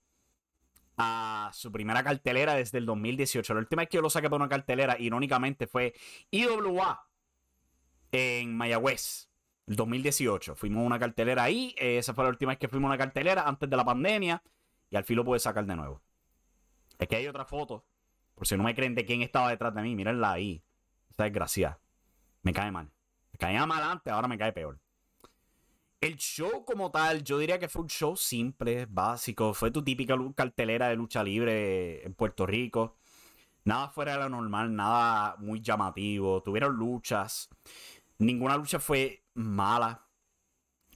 a 0.96 1.50
su 1.52 1.72
primera 1.72 2.02
cartelera 2.04 2.54
desde 2.54 2.78
el 2.78 2.86
2018. 2.86 3.54
La 3.54 3.60
última 3.60 3.82
vez 3.82 3.88
que 3.88 3.96
yo 3.96 4.02
lo 4.02 4.10
saqué 4.10 4.28
para 4.28 4.42
una 4.42 4.48
cartelera, 4.48 4.96
irónicamente, 4.98 5.66
fue 5.66 5.94
IWA 6.30 7.08
en 8.12 8.56
Mayagüez, 8.56 9.28
el 9.66 9.76
2018. 9.76 10.54
Fuimos 10.54 10.82
a 10.82 10.86
una 10.86 10.98
cartelera 10.98 11.42
ahí. 11.42 11.74
Esa 11.78 12.14
fue 12.14 12.24
la 12.24 12.30
última 12.30 12.52
vez 12.52 12.58
que 12.58 12.68
fuimos 12.68 12.88
a 12.88 12.94
una 12.94 12.98
cartelera 12.98 13.42
antes 13.42 13.68
de 13.68 13.76
la 13.76 13.84
pandemia. 13.84 14.42
Y 14.90 14.96
al 14.96 15.04
fin 15.04 15.16
lo 15.16 15.24
pude 15.24 15.40
sacar 15.40 15.66
de 15.66 15.74
nuevo. 15.74 16.02
Que 17.08 17.16
hay 17.16 17.26
otra 17.26 17.44
foto. 17.44 17.84
Por 18.34 18.46
si 18.46 18.56
no 18.56 18.62
me 18.62 18.74
creen 18.74 18.94
de 18.94 19.04
quién 19.04 19.22
estaba 19.22 19.50
detrás 19.50 19.74
de 19.74 19.82
mí. 19.82 19.94
Mírenla 19.96 20.32
ahí. 20.32 20.62
Esta 21.10 21.24
desgracia. 21.24 21.80
Me 22.42 22.52
cae 22.52 22.70
mal. 22.70 22.92
Me 23.32 23.38
caía 23.38 23.66
mal 23.66 23.82
antes, 23.82 24.12
ahora 24.12 24.28
me 24.28 24.38
cae 24.38 24.52
peor. 24.52 24.78
El 26.04 26.18
show 26.18 26.66
como 26.66 26.90
tal, 26.90 27.24
yo 27.24 27.38
diría 27.38 27.58
que 27.58 27.66
fue 27.66 27.80
un 27.80 27.88
show 27.88 28.14
simple, 28.14 28.84
básico. 28.84 29.54
Fue 29.54 29.70
tu 29.70 29.82
típica 29.82 30.14
cartelera 30.36 30.88
de 30.90 30.96
lucha 30.96 31.24
libre 31.24 32.04
en 32.04 32.12
Puerto 32.12 32.44
Rico. 32.44 32.98
Nada 33.64 33.88
fuera 33.88 34.12
de 34.12 34.18
lo 34.18 34.28
normal, 34.28 34.76
nada 34.76 35.36
muy 35.38 35.62
llamativo. 35.62 36.42
Tuvieron 36.42 36.76
luchas. 36.76 37.48
Ninguna 38.18 38.58
lucha 38.58 38.80
fue 38.80 39.24
mala, 39.32 40.06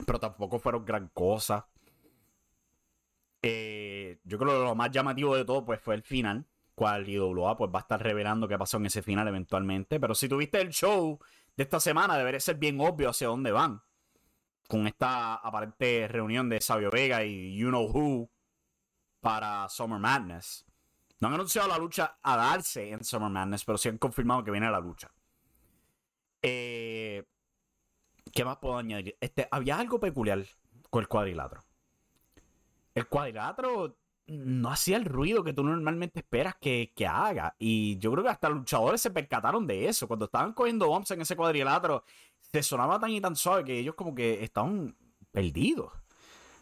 pero 0.05 0.21
tampoco 0.21 0.59
fueron 0.59 0.85
gran 0.85 1.09
cosa. 1.15 1.67
Eh, 3.41 4.21
yo 4.25 4.37
creo 4.39 4.59
que 4.59 4.65
lo 4.67 4.75
más 4.75 4.91
llamativo 4.91 5.35
de 5.37 5.47
todo 5.47 5.65
pues, 5.65 5.81
fue 5.81 5.95
el 5.95 6.03
final. 6.03 6.47
Cual 6.75 7.09
IWA 7.09 7.57
pues, 7.57 7.71
va 7.75 7.79
a 7.79 7.83
estar 7.83 8.03
revelando 8.03 8.47
qué 8.47 8.59
pasó 8.59 8.77
en 8.77 8.85
ese 8.85 9.01
final 9.01 9.27
eventualmente. 9.27 9.99
Pero 9.99 10.15
si 10.15 10.29
tuviste 10.29 10.61
el 10.61 10.69
show 10.69 11.19
de 11.57 11.63
esta 11.63 11.81
semana, 11.81 12.19
debería 12.19 12.41
ser 12.41 12.57
bien 12.57 12.79
obvio 12.79 13.09
hacia 13.09 13.29
dónde 13.29 13.53
van 13.53 13.81
con 14.69 14.87
esta 14.87 15.35
aparente 15.37 16.07
reunión 16.07 16.49
de 16.49 16.61
Sabio 16.61 16.91
Vega 16.91 17.25
y 17.25 17.57
You 17.57 17.71
Know 17.71 17.91
Who 17.91 18.31
para 19.21 19.69
Summer 19.69 19.99
Madness. 19.99 20.67
No 21.21 21.29
han 21.29 21.35
anunciado 21.35 21.67
la 21.67 21.79
lucha 21.79 22.19
a 22.23 22.37
darse 22.37 22.91
en 22.91 23.03
Summer 23.03 23.31
Madness, 23.31 23.65
pero 23.65 23.79
sí 23.79 23.89
han 23.89 23.99
confirmado 23.99 24.45
que 24.45 24.53
viene 24.53 24.71
la 24.71 24.79
lucha. 24.79 25.11
Eh, 26.43 27.25
¿Qué 28.33 28.45
más 28.45 28.59
puedo 28.59 28.77
añadir? 28.77 29.17
Este, 29.21 29.49
había 29.51 29.79
algo 29.79 29.99
peculiar 29.99 30.45
con 30.91 31.01
el 31.01 31.09
cuadrilátero. 31.09 31.65
El 32.95 33.09
cuadrilátero 33.09 33.97
no 34.27 34.71
hacía 34.71 34.99
el 34.99 35.07
ruido 35.07 35.43
que 35.43 35.55
tú 35.55 35.65
normalmente 35.65 36.21
esperas 36.21 36.57
que, 36.57 36.93
que, 36.95 37.07
haga. 37.07 37.57
Y 37.59 37.99
yo 37.99 38.13
creo 38.13 38.25
que 38.25 38.31
hasta 38.31 38.51
luchadores 38.51 39.01
se 39.01 39.11
percataron 39.11 39.67
de 39.67 39.89
eso. 39.89 40.07
Cuando 40.07 40.27
estaban 40.27 40.53
cogiendo 40.53 40.89
bombs 40.89 41.11
en 41.11 41.23
ese 41.23 41.35
cuadrilátero 41.35 42.05
se 42.53 42.63
sonaba 42.63 42.99
tan 42.99 43.11
y 43.11 43.21
tan 43.21 43.37
suave 43.37 43.65
que 43.65 43.79
ellos 43.79 43.95
como 43.95 44.15
que 44.15 44.43
estaban 44.43 44.97
perdidos. 45.31 45.93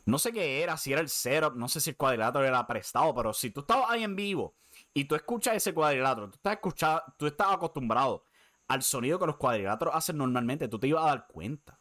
No 0.04 0.18
sé 0.18 0.32
qué 0.32 0.62
era, 0.62 0.76
si 0.76 0.92
era 0.92 1.00
el 1.00 1.08
setup, 1.08 1.54
no 1.56 1.68
sé 1.68 1.80
si 1.80 1.90
el 1.90 1.96
cuadrilátero 1.96 2.44
era 2.44 2.66
prestado, 2.66 3.14
pero 3.14 3.32
si 3.32 3.50
tú 3.50 3.60
estabas 3.60 3.90
ahí 3.90 4.04
en 4.04 4.14
vivo 4.14 4.54
y 4.94 5.04
tú 5.04 5.14
escuchas 5.14 5.56
ese 5.56 5.74
cuadrilátero, 5.74 6.30
tú 6.30 6.36
estás, 6.36 6.54
escuchando, 6.54 7.02
tú 7.16 7.26
estás 7.26 7.52
acostumbrado 7.52 8.24
al 8.68 8.82
sonido 8.82 9.18
que 9.18 9.26
los 9.26 9.36
cuadriláteros 9.36 9.94
hacen 9.94 10.16
normalmente, 10.16 10.68
tú 10.68 10.78
te 10.78 10.88
ibas 10.88 11.04
a 11.04 11.08
dar 11.08 11.26
cuenta. 11.26 11.78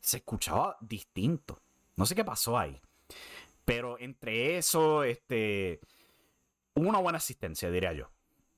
Se 0.00 0.18
escuchaba 0.18 0.76
distinto. 0.80 1.60
No 1.96 2.06
sé 2.06 2.14
qué 2.14 2.24
pasó 2.24 2.58
ahí. 2.58 2.80
Pero 3.64 3.98
entre 3.98 4.56
eso, 4.56 5.04
este. 5.04 5.80
Hubo 6.74 6.88
una 6.88 6.98
buena 6.98 7.18
asistencia, 7.18 7.70
diría 7.70 7.92
yo 7.92 8.10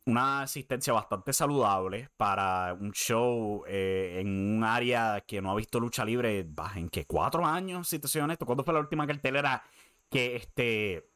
una 0.05 0.43
asistencia 0.43 0.93
bastante 0.93 1.33
saludable 1.33 2.11
para 2.17 2.75
un 2.75 2.93
show 2.93 3.65
eh, 3.67 4.19
en 4.21 4.57
un 4.57 4.65
área 4.65 5.23
que 5.27 5.41
no 5.41 5.51
ha 5.53 5.55
visto 5.55 5.79
lucha 5.79 6.05
libre 6.05 6.47
en 6.75 6.89
que 6.89 7.07
cuatro 7.07 7.47
años, 7.47 7.89
si 7.89 7.99
te 7.99 8.09
soy 8.09 8.23
honesto. 8.23 8.47
¿Cuándo 8.47 8.65
fue 8.65 8.75
la 8.75 8.81
última 8.81 9.07
cartelera 9.07 9.63
que 10.11 10.37
este 10.37 11.09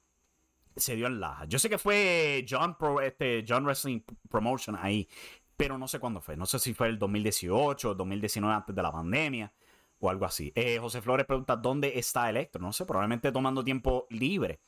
se 0.76 0.94
dio 0.94 1.06
en 1.08 1.20
la? 1.20 1.44
Yo 1.48 1.58
sé 1.58 1.68
que 1.68 1.78
fue 1.78 2.46
John, 2.48 2.76
Pro, 2.78 3.00
este, 3.00 3.44
John 3.46 3.64
Wrestling 3.64 4.02
Promotion 4.28 4.76
ahí, 4.80 5.08
pero 5.56 5.78
no 5.78 5.88
sé 5.88 5.98
cuándo 5.98 6.20
fue. 6.20 6.36
No 6.36 6.46
sé 6.46 6.58
si 6.58 6.72
fue 6.74 6.88
el 6.88 6.98
2018 6.98 7.90
o 7.90 7.94
2019 7.94 8.54
antes 8.54 8.74
de 8.74 8.82
la 8.82 8.92
pandemia 8.92 9.52
o 9.98 10.10
algo 10.10 10.26
así. 10.26 10.52
Eh, 10.54 10.78
José 10.78 11.02
Flores 11.02 11.26
pregunta, 11.26 11.56
¿dónde 11.56 11.98
está 11.98 12.30
Electro? 12.30 12.60
No 12.62 12.72
sé, 12.72 12.84
probablemente 12.84 13.32
tomando 13.32 13.64
tiempo 13.64 14.06
libre. 14.10 14.60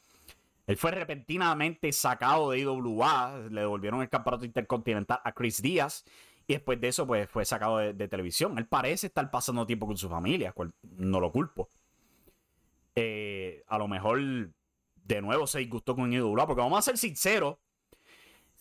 Él 0.69 0.77
fue 0.77 0.91
repentinamente 0.91 1.91
sacado 1.93 2.51
de 2.51 2.59
IWA, 2.59 3.49
le 3.51 3.63
devolvieron 3.63 4.03
el 4.03 4.11
campeonato 4.11 4.45
intercontinental 4.45 5.19
a 5.25 5.33
Chris 5.33 5.63
Díaz 5.63 6.05
y 6.47 6.53
después 6.53 6.79
de 6.79 6.89
eso 6.89 7.07
pues 7.07 7.27
fue 7.31 7.47
sacado 7.47 7.79
de, 7.79 8.09
televisión. 8.09 8.59
Él 8.59 8.67
parece 8.67 9.07
estar 9.07 9.31
pasando 9.31 9.67
tiempo 9.67 9.87
con 9.87 9.97
su 9.97 10.11
familia, 10.11 10.55
no 10.83 11.21
lo 11.21 11.33
culpo. 11.33 11.71
Eh, 12.95 13.65
a 13.67 13.79
lo 13.79 13.89
mejor 13.89 14.21
de 15.05 15.23
nuevo 15.23 15.47
se 15.47 15.61
disgustó 15.61 15.97
con 15.97 16.13
IWA, 16.13 16.47
porque 16.47 16.61
vamos 16.61 16.81
a 16.81 16.83
ser 16.83 16.99
sinceros, 16.99 17.57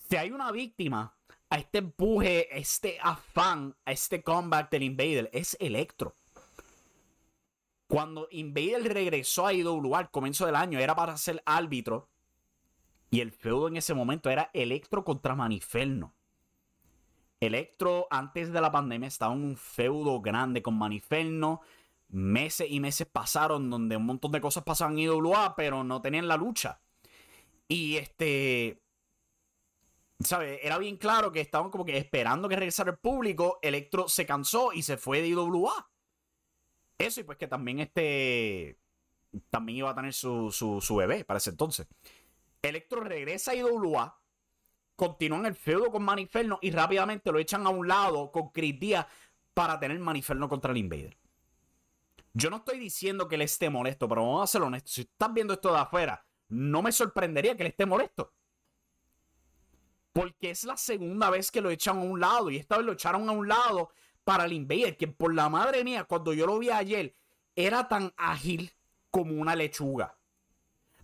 si 0.09 0.15
hay 0.15 0.31
una 0.31 0.49
víctima 0.53 1.13
a 1.49 1.57
este 1.57 1.79
empuje, 1.79 2.47
a 2.53 2.55
este 2.55 2.99
afán, 3.01 3.75
a 3.83 3.91
este 3.91 4.23
comeback 4.23 4.71
del 4.71 4.83
Invader, 4.83 5.29
es 5.33 5.57
Electro. 5.59 6.15
Cuando 7.87 8.27
Invader 8.31 8.93
regresó 8.93 9.47
a 9.47 9.53
IWA 9.53 9.99
al 9.99 10.11
comienzo 10.11 10.45
del 10.45 10.55
año, 10.55 10.79
era 10.79 10.95
para 10.95 11.17
ser 11.17 11.41
árbitro. 11.45 12.09
Y 13.09 13.21
el 13.21 13.31
feudo 13.31 13.69
en 13.69 13.77
ese 13.77 13.93
momento 13.93 14.29
era 14.29 14.49
Electro 14.53 15.05
contra 15.05 15.35
Maniferno. 15.35 16.13
Electro, 17.39 18.07
antes 18.09 18.51
de 18.51 18.59
la 18.59 18.71
pandemia, 18.71 19.07
estaba 19.07 19.33
en 19.33 19.43
un 19.43 19.57
feudo 19.57 20.19
grande 20.21 20.61
con 20.61 20.77
Maniferno. 20.77 21.61
Meses 22.09 22.67
y 22.69 22.79
meses 22.79 23.07
pasaron 23.07 23.69
donde 23.69 23.95
un 23.95 24.05
montón 24.05 24.31
de 24.31 24.41
cosas 24.41 24.63
pasaban 24.63 24.93
en 24.93 25.05
IWA, 25.05 25.55
pero 25.55 25.83
no 25.83 26.01
tenían 26.01 26.27
la 26.27 26.35
lucha. 26.35 26.81
Y 27.69 27.95
este. 27.95 28.81
¿Sabes? 30.19 30.59
Era 30.63 30.77
bien 30.79 30.97
claro 30.97 31.31
que 31.31 31.41
estaban 31.41 31.69
como 31.69 31.85
que 31.85 31.97
esperando 31.97 32.49
que 32.49 32.55
regresara 32.55 32.91
el 32.91 32.97
público. 32.97 33.59
Electro 33.61 34.09
se 34.09 34.25
cansó 34.25 34.73
y 34.73 34.81
se 34.81 34.97
fue 34.97 35.21
de 35.21 35.27
IWA. 35.27 35.89
Eso 36.97 37.21
y 37.21 37.23
pues 37.23 37.37
que 37.37 37.47
también 37.47 37.79
este 37.79 38.79
también 39.49 39.79
iba 39.79 39.89
a 39.89 39.95
tener 39.95 40.13
su, 40.13 40.51
su, 40.51 40.95
bebé 40.95 41.23
para 41.25 41.37
ese 41.37 41.51
entonces. 41.51 41.87
Electro 42.61 43.01
regresa 43.01 43.51
a 43.51 43.55
IWA, 43.55 44.19
continúa 44.95 45.39
en 45.39 45.45
el 45.47 45.55
feudo 45.55 45.91
con 45.91 46.03
Maniferno 46.03 46.59
y 46.61 46.71
rápidamente 46.71 47.31
lo 47.31 47.39
echan 47.39 47.67
a 47.67 47.69
un 47.69 47.87
lado 47.87 48.31
con 48.31 48.49
Chris 48.49 48.79
Díaz 48.79 49.05
para 49.53 49.79
tener 49.79 49.99
Maniferno 49.99 50.49
contra 50.49 50.71
el 50.71 50.77
Invader. 50.77 51.17
Yo 52.33 52.49
no 52.49 52.57
estoy 52.57 52.79
diciendo 52.79 53.27
que 53.27 53.35
él 53.35 53.41
esté 53.41 53.69
molesto, 53.69 54.07
pero 54.07 54.21
vamos 54.21 54.43
a 54.43 54.47
ser 54.47 54.61
honestos. 54.61 54.93
Si 54.93 55.01
estás 55.01 55.33
viendo 55.33 55.53
esto 55.53 55.73
de 55.73 55.79
afuera, 55.79 56.25
no 56.49 56.81
me 56.81 56.91
sorprendería 56.91 57.55
que 57.55 57.63
él 57.63 57.69
esté 57.69 57.85
molesto. 57.85 58.33
Porque 60.13 60.51
es 60.51 60.63
la 60.63 60.77
segunda 60.77 61.29
vez 61.29 61.51
que 61.51 61.61
lo 61.61 61.69
echan 61.69 61.97
a 61.97 62.01
un 62.01 62.19
lado 62.19 62.49
y 62.49 62.57
esta 62.57 62.77
vez 62.77 62.85
lo 62.85 62.93
echaron 62.93 63.27
a 63.29 63.31
un 63.31 63.47
lado 63.47 63.91
para 64.27 64.43
el 64.43 64.51
Invader, 64.51 64.97
que 64.97 65.07
por 65.07 65.33
la 65.33 65.47
madre 65.47 65.85
mía, 65.85 66.03
cuando 66.03 66.33
yo 66.33 66.45
lo 66.45 66.59
vi 66.59 66.69
ayer, 66.69 67.15
era 67.55 67.87
tan 67.87 68.13
ágil 68.17 68.73
como 69.09 69.31
una 69.39 69.55
lechuga. 69.55 70.17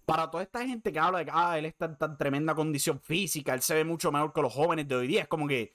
Para 0.05 0.29
toda 0.29 0.43
esta 0.43 0.67
gente 0.67 0.91
que 0.91 0.99
habla 0.99 1.19
de 1.19 1.25
que 1.25 1.31
ah, 1.33 1.57
él 1.57 1.63
está 1.63 1.85
en 1.85 1.97
tan 1.97 2.17
tremenda 2.17 2.53
condición 2.53 2.99
física, 2.99 3.53
él 3.53 3.61
se 3.61 3.75
ve 3.75 3.85
mucho 3.85 4.11
mejor 4.11 4.33
que 4.33 4.41
los 4.41 4.51
jóvenes 4.51 4.89
de 4.89 4.95
hoy 4.95 5.07
día, 5.07 5.21
es 5.21 5.29
como 5.29 5.47
que 5.47 5.73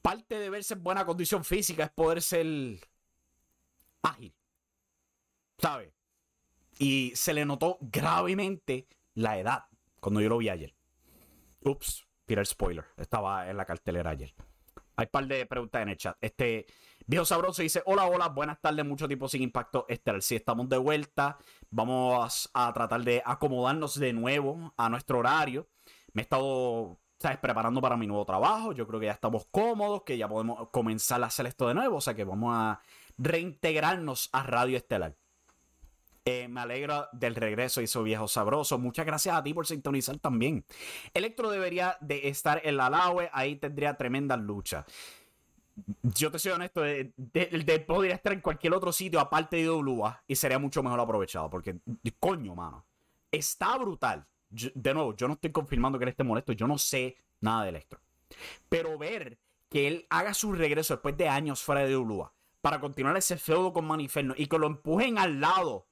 parte 0.00 0.38
de 0.38 0.48
verse 0.48 0.74
en 0.74 0.84
buena 0.84 1.04
condición 1.04 1.44
física 1.44 1.82
es 1.82 1.90
poder 1.90 2.22
ser 2.22 2.46
ágil. 4.02 4.32
¿Sabes? 5.58 5.92
Y 6.78 7.10
se 7.16 7.34
le 7.34 7.44
notó 7.44 7.78
gravemente 7.80 8.86
la 9.14 9.40
edad 9.40 9.64
cuando 9.98 10.20
yo 10.20 10.28
lo 10.28 10.38
vi 10.38 10.50
ayer. 10.50 10.72
Ups, 11.64 12.06
tira 12.26 12.42
el 12.42 12.46
spoiler. 12.46 12.84
Estaba 12.96 13.50
en 13.50 13.56
la 13.56 13.64
cartelera 13.64 14.10
ayer. 14.10 14.32
Hay 14.98 15.04
un 15.04 15.10
par 15.12 15.26
de 15.28 15.46
preguntas 15.46 15.80
en 15.80 15.90
el 15.90 15.96
chat. 15.96 16.16
Este 16.20 16.66
viejo 17.06 17.24
sabroso 17.24 17.62
dice: 17.62 17.82
Hola, 17.86 18.06
hola, 18.06 18.30
buenas 18.30 18.60
tardes, 18.60 18.84
mucho 18.84 19.06
tiempo 19.06 19.28
sin 19.28 19.42
impacto 19.42 19.86
estelar. 19.88 20.20
Si 20.22 20.34
estamos 20.34 20.68
de 20.68 20.76
vuelta, 20.76 21.38
vamos 21.70 22.50
a 22.52 22.72
tratar 22.72 23.02
de 23.02 23.22
acomodarnos 23.24 23.96
de 24.00 24.12
nuevo 24.12 24.74
a 24.76 24.88
nuestro 24.88 25.20
horario. 25.20 25.68
Me 26.14 26.22
he 26.22 26.24
estado 26.24 26.98
¿sabes? 27.20 27.38
preparando 27.38 27.80
para 27.80 27.96
mi 27.96 28.08
nuevo 28.08 28.24
trabajo. 28.24 28.72
Yo 28.72 28.88
creo 28.88 28.98
que 28.98 29.06
ya 29.06 29.12
estamos 29.12 29.46
cómodos, 29.52 30.02
que 30.02 30.18
ya 30.18 30.28
podemos 30.28 30.68
comenzar 30.70 31.22
a 31.22 31.26
hacer 31.26 31.46
esto 31.46 31.68
de 31.68 31.74
nuevo. 31.74 31.98
O 31.98 32.00
sea 32.00 32.14
que 32.14 32.24
vamos 32.24 32.52
a 32.52 32.80
reintegrarnos 33.18 34.30
a 34.32 34.42
Radio 34.42 34.76
Estelar. 34.76 35.14
Eh, 36.30 36.46
me 36.46 36.60
alegra 36.60 37.08
del 37.12 37.34
regreso, 37.34 37.80
hizo 37.80 38.02
viejo 38.02 38.28
sabroso. 38.28 38.78
Muchas 38.78 39.06
gracias 39.06 39.34
a 39.34 39.42
ti 39.42 39.54
por 39.54 39.66
sintonizar 39.66 40.18
también. 40.18 40.62
Electro 41.14 41.50
debería 41.50 41.96
de 42.02 42.28
estar 42.28 42.60
en 42.64 42.76
la 42.76 42.90
Laue, 42.90 43.30
ahí 43.32 43.56
tendría 43.56 43.96
tremenda 43.96 44.36
lucha. 44.36 44.84
Yo 46.02 46.30
te 46.30 46.38
soy 46.38 46.52
honesto, 46.52 46.82
de, 46.82 47.84
podría 47.86 48.14
estar 48.14 48.34
en 48.34 48.42
cualquier 48.42 48.74
otro 48.74 48.92
sitio 48.92 49.20
aparte 49.20 49.56
de 49.56 49.70
WA 49.70 50.22
y 50.26 50.36
sería 50.36 50.58
mucho 50.58 50.82
mejor 50.82 51.00
aprovechado. 51.00 51.48
Porque, 51.48 51.78
coño, 52.20 52.54
mano, 52.54 52.84
está 53.32 53.78
brutal. 53.78 54.26
de 54.50 54.92
nuevo, 54.92 55.16
yo 55.16 55.28
no 55.28 55.34
estoy 55.34 55.50
confirmando 55.50 55.98
que 55.98 56.04
él 56.04 56.10
esté 56.10 56.24
molesto, 56.24 56.52
yo 56.52 56.66
no 56.66 56.76
sé 56.76 57.16
nada 57.40 57.62
de 57.62 57.70
Electro. 57.70 58.00
Pero 58.68 58.98
ver 58.98 59.38
que 59.70 59.88
él 59.88 60.06
haga 60.10 60.34
su 60.34 60.52
regreso 60.52 60.92
después 60.92 61.16
de 61.16 61.26
años 61.26 61.62
fuera 61.62 61.86
de 61.86 61.96
WA 61.96 62.34
para 62.60 62.80
continuar 62.80 63.16
ese 63.16 63.38
feudo 63.38 63.72
con 63.72 63.86
Maniferno 63.86 64.34
y 64.36 64.46
que 64.46 64.58
lo 64.58 64.66
empujen 64.66 65.16
al 65.16 65.40
lado 65.40 65.87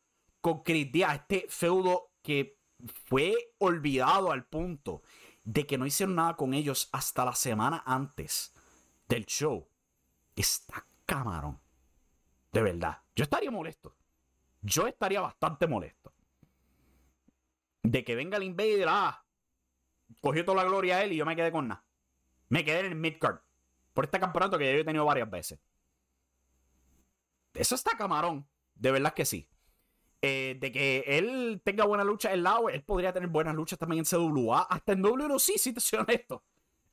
con 0.46 0.62
Chris 0.62 0.92
este 0.94 1.46
feudo 1.48 2.12
que 2.22 2.60
fue 3.06 3.34
olvidado 3.58 4.30
al 4.30 4.46
punto 4.46 5.02
de 5.42 5.66
que 5.66 5.76
no 5.76 5.86
hicieron 5.86 6.14
nada 6.14 6.36
con 6.36 6.54
ellos 6.54 6.88
hasta 6.92 7.24
la 7.24 7.34
semana 7.34 7.82
antes 7.84 8.54
del 9.08 9.26
show. 9.26 9.68
Está 10.36 10.86
camarón. 11.04 11.60
De 12.52 12.62
verdad. 12.62 13.02
Yo 13.16 13.24
estaría 13.24 13.50
molesto. 13.50 13.96
Yo 14.62 14.86
estaría 14.86 15.20
bastante 15.20 15.66
molesto. 15.66 16.12
De 17.82 18.04
que 18.04 18.14
venga 18.14 18.36
el 18.36 18.44
Invader, 18.44 18.86
ah, 18.88 19.26
cogió 20.20 20.44
toda 20.44 20.62
la 20.62 20.68
gloria 20.68 20.98
a 20.98 21.02
él 21.02 21.12
y 21.12 21.16
yo 21.16 21.26
me 21.26 21.34
quedé 21.34 21.50
con 21.50 21.66
nada. 21.66 21.84
Me 22.50 22.64
quedé 22.64 22.78
en 22.78 22.86
el 22.86 22.94
midcard. 22.94 23.40
Por 23.92 24.04
este 24.04 24.20
campeonato 24.20 24.58
que 24.58 24.72
yo 24.72 24.78
he 24.78 24.84
tenido 24.84 25.06
varias 25.06 25.28
veces. 25.28 25.58
Eso 27.52 27.74
está 27.74 27.96
camarón. 27.96 28.46
De 28.76 28.92
verdad 28.92 29.12
que 29.12 29.24
sí. 29.24 29.48
Eh, 30.22 30.56
de 30.58 30.72
que 30.72 31.04
él 31.06 31.60
tenga 31.62 31.84
buena 31.84 32.02
lucha 32.02 32.32
en 32.32 32.42
lado, 32.42 32.68
él 32.68 32.82
podría 32.82 33.12
tener 33.12 33.28
buenas 33.28 33.54
luchas 33.54 33.78
también 33.78 34.00
en 34.00 34.04
CWA, 34.04 34.62
hasta 34.62 34.92
en 34.92 35.02
WLC, 35.02 35.58
si 35.58 35.72
te 35.72 35.80
soy 35.80 36.00
honesto. 36.00 36.42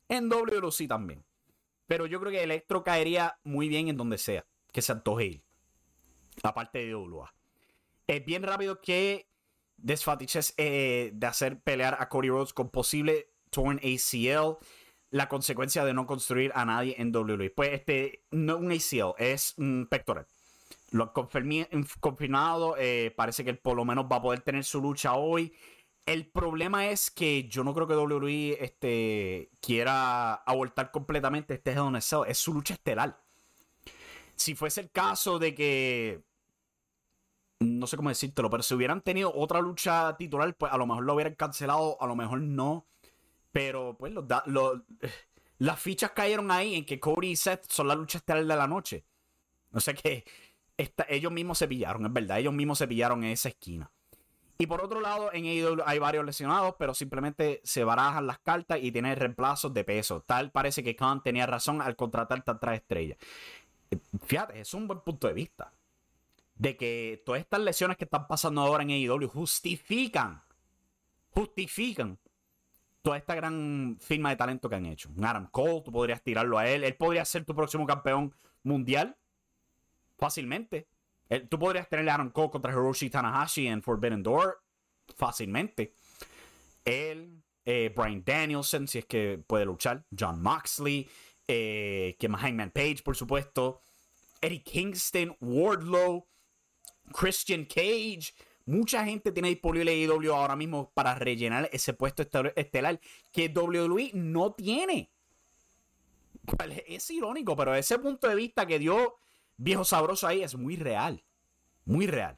En 0.10 0.30
WLC 0.30 0.88
también. 0.88 1.24
Pero 1.88 2.06
yo 2.06 2.20
creo 2.20 2.32
que 2.32 2.44
Electro 2.44 2.84
caería 2.84 3.40
muy 3.44 3.70
bien 3.70 3.88
en 3.88 3.98
donde 3.98 4.18
sea 4.18 4.46
que 4.72 4.82
se 4.82 4.92
antoje 4.92 5.26
ir. 5.26 5.44
Aparte 6.42 6.80
de 6.80 6.96
WA. 6.96 7.34
Es 8.08 8.26
bien 8.26 8.44
rápido 8.44 8.82
que 8.82 9.30
desfatiches 9.78 10.54
eh, 10.58 11.12
de 11.14 11.28
hacer 11.28 11.62
pelear 11.62 11.98
a 12.00 12.10
Cody 12.10 12.30
Rhodes 12.30 12.54
con 12.54 12.70
posible 12.70 13.30
torn 13.50 13.80
ACL. 13.80 14.58
La 15.12 15.30
consecuencia 15.30 15.86
de 15.86 15.94
no 15.94 16.08
construir 16.08 16.52
a 16.56 16.66
nadie 16.66 16.96
en 16.98 17.16
WWE. 17.16 17.52
Pues 17.52 17.70
este 17.74 18.24
no 18.32 18.58
un 18.58 18.72
ACL, 18.72 19.14
es 19.20 19.54
un 19.58 19.88
pectoral. 19.90 20.26
Lo 20.94 21.06
han 21.06 21.10
confirmado. 22.00 22.76
Eh, 22.78 23.12
parece 23.18 23.44
que 23.44 23.50
él 23.50 23.58
por 23.58 23.76
lo 23.76 23.84
menos 23.84 24.06
va 24.12 24.18
a 24.18 24.22
poder 24.22 24.42
tener 24.42 24.64
su 24.64 24.80
lucha 24.80 25.16
hoy. 25.16 25.52
El 26.06 26.28
problema 26.28 26.88
es 26.90 27.10
que 27.10 27.48
yo 27.48 27.64
no 27.64 27.74
creo 27.74 27.88
que 27.88 27.96
WWE 27.96 28.64
este, 28.64 29.50
quiera 29.60 30.36
abortar 30.36 30.92
completamente 30.92 31.56
este 31.56 31.72
Hell 31.72 31.96
Es 32.28 32.38
su 32.38 32.54
lucha 32.54 32.76
estelar. 32.76 33.20
Si 34.36 34.54
fuese 34.54 34.82
el 34.82 34.92
caso 34.92 35.40
de 35.40 35.56
que. 35.56 36.24
No 37.60 37.88
sé 37.88 37.98
cómo 37.98 38.10
decírtelo, 38.10 38.52
pero 38.52 38.62
si 38.62 38.76
hubieran 38.76 39.02
tenido 39.02 39.34
otra 39.34 39.62
lucha 39.62 40.16
titular, 40.16 40.54
pues 40.56 40.72
a 40.72 40.78
lo 40.78 40.86
mejor 40.86 41.06
lo 41.06 41.16
hubieran 41.16 41.34
cancelado, 41.34 41.98
a 42.00 42.06
lo 42.06 42.16
mejor 42.16 42.40
no. 42.42 42.86
Pero 43.52 43.98
pues 43.98 44.14
las 45.58 45.80
fichas 45.80 46.12
cayeron 46.12 46.52
ahí 46.52 46.76
en 46.76 46.86
que 46.86 47.00
Cody 47.00 47.30
y 47.32 47.36
Seth 47.36 47.66
son 47.68 47.88
la 47.88 47.96
lucha 47.96 48.20
estelar 48.20 48.46
de 48.46 48.56
la 48.56 48.68
noche. 48.68 49.06
No 49.72 49.80
sé 49.80 49.96
qué 50.90 51.06
ellos 51.10 51.32
mismos 51.32 51.58
se 51.58 51.68
pillaron, 51.68 52.06
es 52.06 52.14
verdad, 52.14 52.40
ellos 52.40 52.54
mismos 52.54 52.78
se 52.78 52.88
pillaron 52.88 53.24
en 53.24 53.32
esa 53.32 53.50
esquina. 53.50 53.92
Y 54.58 54.68
por 54.68 54.82
otro 54.82 55.02
lado, 55.02 55.34
en 55.34 55.46
AEW 55.46 55.84
hay 55.86 56.00
varios 56.00 56.24
lesionados, 56.26 56.76
pero 56.78 56.94
simplemente 56.94 57.60
se 57.64 57.84
barajan 57.84 58.28
las 58.28 58.40
cartas 58.40 58.80
y 58.82 58.92
tiene 58.92 59.16
reemplazos 59.16 59.74
de 59.74 59.84
peso. 59.84 60.22
Tal 60.22 60.52
parece 60.52 60.84
que 60.84 60.96
Khan 60.96 61.24
tenía 61.24 61.46
razón 61.46 61.82
al 61.82 61.96
contratar 61.96 62.44
tantas 62.44 62.76
estrellas. 62.76 63.18
Fíjate, 64.26 64.60
es 64.60 64.74
un 64.74 64.88
buen 64.88 65.02
punto 65.02 65.28
de 65.28 65.34
vista. 65.34 65.74
De 66.56 66.78
que 66.78 67.22
todas 67.26 67.42
estas 67.42 67.62
lesiones 67.62 67.98
que 67.98 68.04
están 68.04 68.28
pasando 68.28 68.62
ahora 68.62 68.84
en 68.84 68.92
AEW 68.92 69.28
justifican, 69.28 70.44
justifican 71.32 72.20
toda 73.02 73.18
esta 73.18 73.34
gran 73.36 73.98
firma 74.00 74.30
de 74.30 74.36
talento 74.36 74.70
que 74.70 74.76
han 74.76 74.86
hecho. 74.86 75.10
Adam 75.22 75.48
Cole, 75.48 75.82
tú 75.84 75.92
podrías 75.92 76.22
tirarlo 76.22 76.60
a 76.60 76.70
él. 76.70 76.84
Él 76.84 76.96
podría 76.96 77.26
ser 77.26 77.44
tu 77.44 77.56
próximo 77.56 77.88
campeón 77.88 78.34
mundial 78.62 79.18
fácilmente. 80.24 80.88
tú 81.50 81.60
podrías 81.60 81.90
tener 81.90 82.08
a 82.10 82.14
Aaron 82.14 82.30
Cole 82.30 82.50
contra 82.50 82.72
Hiroshi 82.72 83.10
Tanahashi 83.10 83.68
en 83.68 83.82
Forbidden 83.82 84.24
Door 84.24 84.64
fácilmente. 85.18 85.94
Él, 86.86 87.44
eh, 87.66 87.94
Brian 87.96 88.24
Danielson, 88.24 88.88
si 88.88 89.00
es 89.00 89.06
que 89.06 89.44
puede 89.46 89.66
luchar. 89.66 90.06
John 90.18 90.42
Moxley, 90.42 91.10
eh, 91.48 92.16
que 92.20 92.30
más 92.30 92.42
Hangman 92.42 92.72
Page, 92.72 93.02
por 93.04 93.18
supuesto. 93.18 93.82
Eddie 94.40 94.64
Kingston, 94.64 95.36
Wardlow, 95.42 96.26
Christian 97.12 97.66
Cage. 97.66 98.34
Mucha 98.66 99.04
gente 99.04 99.34
tiene 99.34 99.50
disponible 99.50 99.94
IW 99.94 100.24
e 100.24 100.34
ahora 100.34 100.56
mismo 100.56 100.92
para 100.94 101.16
rellenar 101.16 101.70
ese 101.74 101.94
puesto 101.94 102.24
estelar 102.56 103.00
que 103.32 103.50
WWE 103.50 104.12
no 104.14 104.54
tiene. 104.54 105.12
Es 106.88 107.10
irónico, 107.10 107.58
pero 107.58 107.76
ese 107.76 108.00
punto 108.00 108.30
de 108.30 108.36
vista 108.36 108.66
que 108.66 108.80
dio 108.80 109.16
viejo 109.58 109.84
sabroso 109.84 110.28
ahí 110.28 110.44
es 110.44 110.56
muy 110.56 110.76
real. 110.76 111.24
Muy 111.86 112.08
real. 112.08 112.38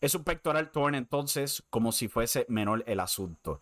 Es 0.00 0.14
un 0.14 0.24
pectoral 0.24 0.70
torn 0.70 0.94
entonces 0.94 1.62
como 1.70 1.92
si 1.92 2.08
fuese 2.08 2.46
menor 2.48 2.84
el 2.86 3.00
asunto. 3.00 3.60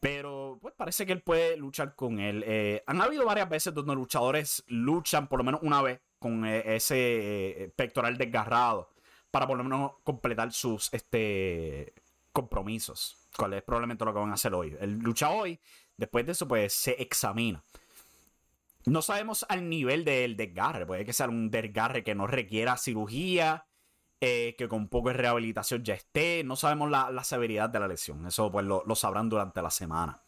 Pero 0.00 0.58
pues 0.62 0.74
parece 0.76 1.06
que 1.06 1.12
él 1.12 1.22
puede 1.22 1.56
luchar 1.56 1.94
con 1.96 2.20
él. 2.20 2.44
Eh, 2.46 2.82
han 2.86 3.00
habido 3.00 3.24
varias 3.24 3.48
veces 3.48 3.74
donde 3.74 3.94
luchadores 3.94 4.62
luchan 4.68 5.28
por 5.28 5.40
lo 5.40 5.44
menos 5.44 5.60
una 5.62 5.82
vez 5.82 6.00
con 6.18 6.44
eh, 6.44 6.76
ese 6.76 7.64
eh, 7.64 7.68
pectoral 7.74 8.16
desgarrado 8.16 8.90
para 9.30 9.46
por 9.46 9.56
lo 9.56 9.64
menos 9.64 9.92
completar 10.04 10.52
sus 10.52 10.92
este, 10.94 11.94
compromisos. 12.32 13.28
Cuál 13.36 13.54
es 13.54 13.62
probablemente 13.62 14.04
lo 14.04 14.12
que 14.12 14.20
van 14.20 14.30
a 14.30 14.34
hacer 14.34 14.54
hoy. 14.54 14.76
Él 14.80 14.98
lucha 14.98 15.30
hoy, 15.30 15.58
después 15.96 16.24
de 16.26 16.32
eso 16.32 16.46
pues 16.46 16.72
se 16.72 17.00
examina. 17.02 17.62
No 18.88 19.02
sabemos 19.02 19.44
al 19.48 19.68
nivel 19.68 20.04
del 20.04 20.36
desgarre. 20.36 20.86
Puede 20.86 21.04
que 21.04 21.12
sea 21.12 21.28
un 21.28 21.50
desgarre 21.50 22.02
que 22.02 22.14
no 22.14 22.26
requiera 22.26 22.76
cirugía, 22.78 23.66
eh, 24.20 24.54
que 24.56 24.66
con 24.66 24.88
poco 24.88 25.08
de 25.08 25.14
rehabilitación 25.14 25.84
ya 25.84 25.94
esté. 25.94 26.42
No 26.44 26.56
sabemos 26.56 26.90
la, 26.90 27.22
severidad 27.22 27.68
de 27.68 27.80
la 27.80 27.88
lesión. 27.88 28.26
Eso 28.26 28.50
pues 28.50 28.64
lo, 28.64 28.94
sabrán 28.94 29.28
durante 29.28 29.60
la 29.60 29.70
semana. 29.70 30.22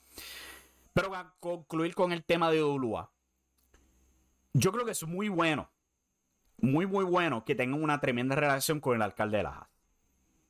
Pero 0.92 1.11
para 1.11 1.34
concluir 1.40 1.94
con 1.94 2.12
el 2.12 2.22
tema 2.22 2.50
de 2.50 2.62
Ulua. 2.62 3.11
Yo 4.52 4.72
creo 4.72 4.84
que 4.84 4.92
es 4.92 5.06
muy 5.06 5.28
bueno. 5.28 5.70
Muy, 6.58 6.86
muy 6.86 7.04
bueno 7.04 7.44
que 7.46 7.54
tengan 7.54 7.82
una 7.82 8.00
tremenda 8.00 8.36
relación 8.36 8.80
con 8.80 8.94
el 8.94 9.02
alcalde 9.02 9.38
de 9.38 9.44
Lajas. 9.44 9.68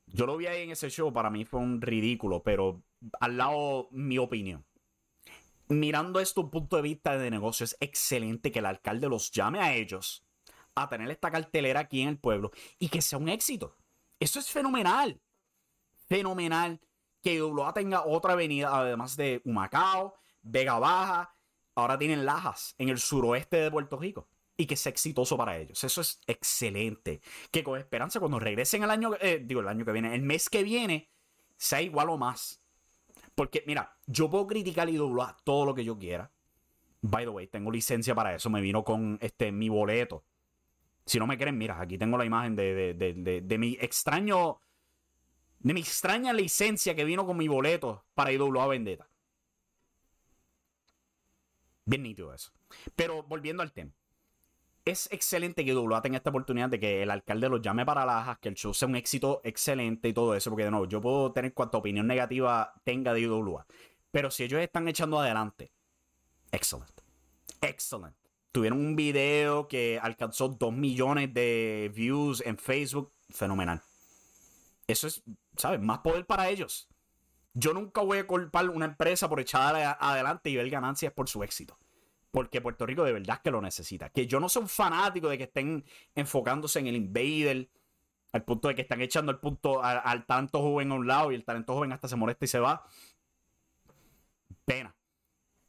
Yo 0.06 0.26
lo 0.26 0.36
vi 0.36 0.46
ahí 0.46 0.62
en 0.62 0.72
ese 0.72 0.90
show. 0.90 1.12
Para 1.12 1.30
mí 1.30 1.44
fue 1.44 1.61
un 1.61 1.80
ridículo. 1.80 2.42
Pero 2.42 2.82
al 3.20 3.36
lado, 3.36 3.88
mi 3.92 4.18
opinión 4.18 4.64
mirando 5.71 6.21
esto 6.21 6.51
punto 6.51 6.77
de 6.77 6.83
vista 6.83 7.16
de 7.16 7.31
negocio, 7.31 7.64
es 7.64 7.77
excelente 7.81 8.51
que 8.51 8.59
el 8.59 8.66
alcalde 8.66 9.09
los 9.09 9.31
llame 9.31 9.61
a 9.61 9.75
ellos 9.75 10.27
a 10.75 10.89
tener 10.89 11.11
esta 11.11 11.31
cartelera 11.31 11.81
aquí 11.81 12.03
en 12.03 12.09
el 12.09 12.18
pueblo 12.18 12.51
y 12.79 12.89
que 12.89 13.01
sea 13.01 13.18
un 13.18 13.29
éxito. 13.29 13.77
Eso 14.18 14.39
es 14.41 14.51
fenomenal. 14.51 15.21
Fenomenal 16.07 16.81
que 17.23 17.35
IWA 17.35 17.73
tenga 17.73 18.05
otra 18.05 18.33
avenida, 18.33 18.77
además 18.77 19.16
de 19.16 19.43
Humacao, 19.45 20.14
Vega 20.43 20.79
Baja, 20.79 21.35
ahora 21.75 21.99
tienen 21.99 22.25
Lajas 22.25 22.75
en 22.79 22.89
el 22.89 22.99
suroeste 22.99 23.59
de 23.59 23.71
Puerto 23.71 23.97
Rico 23.97 24.29
y 24.57 24.66
que 24.66 24.77
sea 24.77 24.91
exitoso 24.91 25.37
para 25.37 25.57
ellos. 25.57 25.85
Eso 25.85 26.01
es 26.01 26.21
excelente. 26.27 27.21
Que 27.51 27.62
con 27.62 27.79
esperanza 27.79 28.18
cuando 28.18 28.39
regresen 28.39 28.83
el 28.83 28.91
año, 28.91 29.12
eh, 29.21 29.41
digo 29.45 29.61
el 29.61 29.68
año 29.68 29.85
que 29.85 29.93
viene, 29.93 30.14
el 30.14 30.23
mes 30.23 30.49
que 30.49 30.62
viene, 30.62 31.11
sea 31.57 31.81
igual 31.81 32.11
o 32.11 32.18
más. 32.18 32.61
Porque, 33.41 33.64
mira, 33.66 33.97
yo 34.07 34.28
puedo 34.28 34.47
criticar 34.47 34.91
IWA 34.91 35.34
todo 35.45 35.64
lo 35.64 35.74
que 35.74 35.82
yo 35.82 35.97
quiera. 35.97 36.30
By 37.01 37.24
the 37.24 37.30
way, 37.30 37.47
tengo 37.47 37.70
licencia 37.70 38.14
para 38.14 38.34
eso. 38.34 38.51
Me 38.51 38.61
vino 38.61 38.84
con 38.84 39.16
este 39.22 39.51
mi 39.51 39.70
boleto. 39.70 40.26
Si 41.07 41.18
no 41.18 41.26
me 41.26 41.38
creen, 41.38 41.57
mira, 41.57 41.80
aquí 41.80 41.97
tengo 41.97 42.18
la 42.18 42.26
imagen 42.26 42.55
de, 42.55 42.93
de, 42.93 43.59
mi 43.59 43.78
extraño. 43.80 44.61
De 45.59 45.72
mi 45.72 45.80
extraña 45.80 46.34
licencia 46.34 46.95
que 46.95 47.03
vino 47.07 47.24
con 47.24 47.38
mi 47.38 47.49
boleto 47.49 48.05
para 48.12 48.30
IWA 48.30 48.66
Vendetta. 48.66 49.09
Bien 51.86 52.03
nítido 52.03 52.34
eso. 52.34 52.53
Pero 52.95 53.22
volviendo 53.22 53.62
al 53.62 53.72
tema. 53.72 53.93
Es 54.91 55.09
excelente 55.12 55.64
que 55.64 55.72
WWE 55.72 56.01
tenga 56.01 56.16
esta 56.16 56.30
oportunidad 56.30 56.68
de 56.68 56.80
que 56.80 57.05
el 57.05 57.12
alcalde 57.12 57.49
los 57.49 57.62
llame 57.62 57.86
para 57.86 58.05
Lajas, 58.05 58.41
que 58.41 58.49
el 58.49 58.57
show 58.57 58.74
sea 58.74 58.88
un 58.88 58.97
éxito 58.97 59.41
excelente 59.45 60.09
y 60.09 60.12
todo 60.12 60.34
eso, 60.34 60.51
porque 60.51 60.64
de 60.64 60.72
nuevo, 60.72 60.86
yo 60.86 61.01
puedo 61.01 61.30
tener 61.30 61.55
cuanta 61.55 61.78
opinión 61.78 62.09
negativa 62.09 62.74
tenga 62.82 63.14
de 63.14 63.28
WWE. 63.28 63.62
Pero 64.11 64.32
si 64.32 64.43
ellos 64.43 64.61
están 64.61 64.88
echando 64.88 65.20
adelante, 65.20 65.70
excelente. 66.51 67.05
Excelente. 67.61 68.18
Tuvieron 68.51 68.80
un 68.80 68.97
video 68.97 69.68
que 69.68 70.01
alcanzó 70.03 70.49
2 70.49 70.72
millones 70.72 71.32
de 71.32 71.93
views 71.95 72.43
en 72.45 72.59
Facebook. 72.59 73.12
Fenomenal. 73.28 73.80
Eso 74.88 75.07
es, 75.07 75.22
¿sabes? 75.57 75.80
Más 75.80 76.01
poder 76.01 76.26
para 76.26 76.49
ellos. 76.49 76.88
Yo 77.55 77.72
nunca 77.74 78.01
voy 78.01 78.18
a 78.18 78.26
culpar 78.26 78.68
una 78.68 78.86
empresa 78.86 79.28
por 79.28 79.38
echar 79.38 79.97
adelante 80.01 80.51
y 80.51 80.57
ver 80.57 80.68
ganancias 80.68 81.12
por 81.12 81.28
su 81.28 81.45
éxito. 81.45 81.78
Porque 82.31 82.61
Puerto 82.61 82.87
Rico 82.87 83.05
de 83.05 83.12
verdad 83.12 83.41
que 83.43 83.51
lo 83.51 83.61
necesita. 83.61 84.11
Que 84.11 84.26
yo 84.26 84.39
no 84.39 84.49
soy 84.49 84.62
un 84.62 84.68
fanático 84.68 85.28
de 85.28 85.39
que 85.39 85.45
estén 85.45 85.85
enfocándose 86.14 86.78
en 86.78 86.87
el 86.87 86.97
invader. 86.97 87.68
Al 88.33 88.45
punto 88.45 88.68
de 88.68 88.76
que 88.76 88.83
están 88.83 89.01
echando 89.01 89.33
el 89.33 89.39
punto 89.39 89.83
al, 89.83 90.01
al 90.05 90.24
talento 90.24 90.61
joven 90.61 90.93
a 90.93 90.95
un 90.95 91.07
lado 91.07 91.33
y 91.33 91.35
el 91.35 91.45
talento 91.45 91.74
joven 91.74 91.93
hasta 91.93 92.07
se 92.07 92.14
molesta 92.14 92.45
y 92.45 92.49
se 92.49 92.61
va. 92.61 92.87
Pena. 94.64 94.95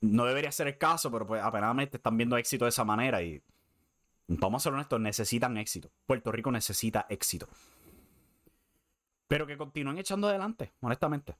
No 0.01 0.25
debería 0.25 0.51
ser 0.51 0.67
el 0.67 0.77
caso, 0.77 1.11
pero 1.11 1.25
pues 1.25 1.41
apenas 1.41 1.75
están 1.91 2.17
viendo 2.17 2.37
éxito 2.37 2.65
de 2.65 2.69
esa 2.69 2.83
manera 2.83 3.21
y 3.21 3.41
vamos 4.27 4.61
a 4.61 4.63
ser 4.63 4.73
honestos, 4.73 4.99
necesitan 4.99 5.57
éxito. 5.57 5.91
Puerto 6.05 6.31
Rico 6.31 6.51
necesita 6.51 7.05
éxito. 7.09 7.47
Pero 9.27 9.47
que 9.47 9.57
continúen 9.57 9.97
echando 9.97 10.27
adelante, 10.27 10.73
honestamente. 10.81 11.35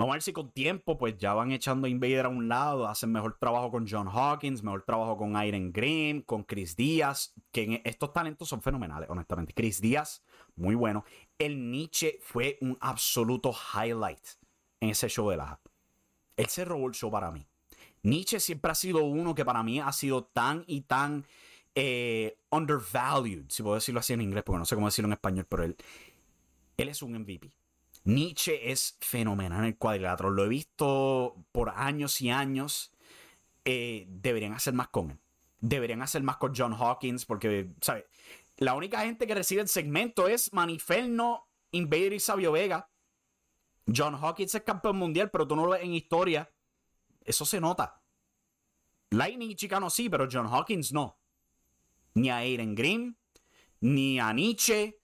Vamos 0.00 0.14
a 0.14 0.16
ver 0.16 0.22
si 0.22 0.32
con 0.32 0.50
tiempo, 0.50 0.96
pues 0.96 1.18
ya 1.18 1.34
van 1.34 1.52
echando 1.52 1.86
Invader 1.86 2.24
a 2.24 2.30
un 2.30 2.48
lado, 2.48 2.88
hacen 2.88 3.12
mejor 3.12 3.36
trabajo 3.38 3.70
con 3.70 3.86
John 3.86 4.08
Hawkins, 4.08 4.62
mejor 4.62 4.82
trabajo 4.82 5.18
con 5.18 5.36
Iron 5.44 5.74
Grimm, 5.74 6.22
con 6.22 6.42
Chris 6.42 6.74
Díaz, 6.74 7.34
que 7.52 7.82
estos 7.84 8.10
talentos 8.14 8.48
son 8.48 8.62
fenomenales, 8.62 9.10
honestamente. 9.10 9.52
Chris 9.52 9.78
Díaz, 9.78 10.24
muy 10.56 10.74
bueno. 10.74 11.04
El 11.38 11.70
Nietzsche 11.70 12.18
fue 12.22 12.56
un 12.62 12.78
absoluto 12.80 13.52
highlight 13.52 14.26
en 14.80 14.88
ese 14.88 15.06
show 15.10 15.28
de 15.28 15.36
la. 15.36 15.60
Él 16.34 16.46
se 16.46 16.64
robó 16.64 16.88
el 16.88 16.94
show 16.94 17.10
para 17.10 17.30
mí. 17.30 17.46
Nietzsche 18.02 18.40
siempre 18.40 18.72
ha 18.72 18.74
sido 18.74 19.04
uno 19.04 19.34
que 19.34 19.44
para 19.44 19.62
mí 19.62 19.80
ha 19.80 19.92
sido 19.92 20.24
tan 20.24 20.64
y 20.66 20.80
tan 20.80 21.26
eh, 21.74 22.38
undervalued, 22.48 23.50
si 23.50 23.62
puedo 23.62 23.74
decirlo 23.74 24.00
así 24.00 24.14
en 24.14 24.22
inglés, 24.22 24.44
porque 24.46 24.60
no 24.60 24.64
sé 24.64 24.76
cómo 24.76 24.86
decirlo 24.86 25.08
en 25.08 25.12
español, 25.12 25.46
pero 25.46 25.62
él, 25.62 25.76
él 26.78 26.88
es 26.88 27.02
un 27.02 27.12
MVP. 27.18 27.52
Nietzsche 28.04 28.70
es 28.70 28.96
fenomenal 29.00 29.60
en 29.60 29.66
el 29.66 29.76
cuadrilátero. 29.76 30.30
Lo 30.30 30.44
he 30.44 30.48
visto 30.48 31.36
por 31.52 31.70
años 31.70 32.20
y 32.20 32.30
años. 32.30 32.92
Eh, 33.64 34.06
deberían 34.08 34.52
hacer 34.52 34.74
más 34.74 34.88
con 34.88 35.10
él. 35.10 35.18
Deberían 35.60 36.00
hacer 36.00 36.22
más 36.22 36.38
con 36.38 36.54
John 36.56 36.72
Hawkins 36.72 37.26
porque, 37.26 37.74
¿sabes? 37.80 38.04
La 38.56 38.74
única 38.74 39.00
gente 39.00 39.26
que 39.26 39.34
recibe 39.34 39.62
el 39.62 39.68
segmento 39.68 40.28
es 40.28 40.52
Maniferno, 40.52 41.48
Invader 41.72 42.14
y 42.14 42.20
Sabio 42.20 42.52
Vega. 42.52 42.90
John 43.86 44.14
Hawkins 44.14 44.54
es 44.54 44.62
campeón 44.62 44.96
mundial, 44.96 45.30
pero 45.30 45.46
tú 45.46 45.56
no 45.56 45.64
lo 45.64 45.72
ves 45.72 45.82
en 45.82 45.94
historia. 45.94 46.50
Eso 47.24 47.44
se 47.44 47.60
nota. 47.60 48.02
Lightning 49.10 49.50
y 49.50 49.56
Chicano 49.56 49.90
sí, 49.90 50.08
pero 50.08 50.28
John 50.30 50.46
Hawkins 50.46 50.92
no. 50.92 51.18
Ni 52.14 52.30
a 52.30 52.38
Aiden 52.38 52.74
Green, 52.74 53.16
ni 53.80 54.18
a 54.20 54.32
Nietzsche, 54.32 54.99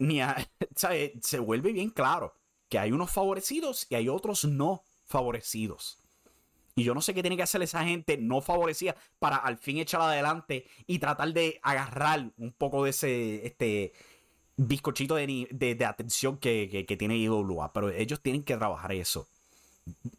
Se 1.22 1.38
vuelve 1.38 1.72
bien 1.72 1.90
claro 1.90 2.34
que 2.68 2.78
hay 2.78 2.92
unos 2.92 3.10
favorecidos 3.10 3.86
y 3.90 3.94
hay 3.94 4.08
otros 4.08 4.44
no 4.44 4.82
favorecidos. 5.04 5.98
Y 6.76 6.84
yo 6.84 6.94
no 6.94 7.02
sé 7.02 7.12
qué 7.12 7.22
tiene 7.22 7.36
que 7.36 7.42
hacer 7.42 7.62
esa 7.62 7.84
gente 7.84 8.16
no 8.16 8.40
favorecida 8.40 8.96
para 9.18 9.36
al 9.36 9.58
fin 9.58 9.78
echar 9.78 10.00
adelante 10.00 10.66
y 10.86 10.98
tratar 10.98 11.32
de 11.32 11.60
agarrar 11.62 12.32
un 12.38 12.52
poco 12.52 12.84
de 12.84 12.90
ese 12.90 13.46
este 13.46 13.92
bizcochito 14.56 15.14
de, 15.16 15.84
atención 15.86 16.38
que, 16.38 16.84
que, 16.86 16.96
tiene 16.96 17.16
IWA. 17.16 17.72
Pero 17.72 17.90
ellos 17.90 18.22
tienen 18.22 18.44
que 18.44 18.56
trabajar 18.56 18.92
eso. 18.92 19.28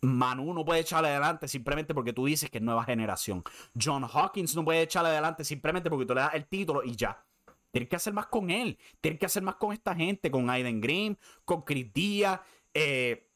Manu 0.01 0.53
no 0.53 0.65
puede 0.65 0.81
echarle 0.81 1.09
adelante 1.09 1.47
simplemente 1.47 1.93
porque 1.93 2.13
tú 2.13 2.25
dices 2.25 2.49
que 2.49 2.57
es 2.57 2.63
nueva 2.63 2.83
generación. 2.83 3.43
John 3.79 4.03
Hawkins 4.03 4.55
no 4.55 4.65
puede 4.65 4.81
echarle 4.81 5.09
adelante 5.09 5.43
simplemente 5.43 5.89
porque 5.89 6.05
tú 6.05 6.13
le 6.13 6.21
das 6.21 6.33
el 6.33 6.45
título 6.45 6.83
y 6.83 6.95
ya. 6.95 7.23
Tienes 7.71 7.89
que 7.89 7.95
hacer 7.95 8.13
más 8.13 8.27
con 8.27 8.51
él. 8.51 8.77
Tienes 8.99 9.19
que 9.19 9.25
hacer 9.25 9.43
más 9.43 9.55
con 9.55 9.73
esta 9.73 9.95
gente, 9.95 10.29
con 10.29 10.49
Aiden 10.49 10.81
Green, 10.81 11.17
con 11.45 11.61
Chris 11.63 11.91
Díaz, 11.93 12.41
eh, 12.73 13.29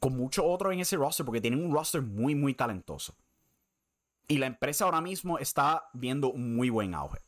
con 0.00 0.16
muchos 0.16 0.44
otros 0.46 0.72
en 0.72 0.80
ese 0.80 0.96
roster, 0.96 1.24
porque 1.24 1.40
tienen 1.40 1.64
un 1.64 1.72
roster 1.72 2.02
muy, 2.02 2.34
muy 2.34 2.54
talentoso. 2.54 3.14
Y 4.28 4.38
la 4.38 4.46
empresa 4.46 4.84
ahora 4.84 5.00
mismo 5.00 5.38
está 5.38 5.88
viendo 5.92 6.30
un 6.30 6.56
muy 6.56 6.70
buen 6.70 6.94
auge. 6.94 7.18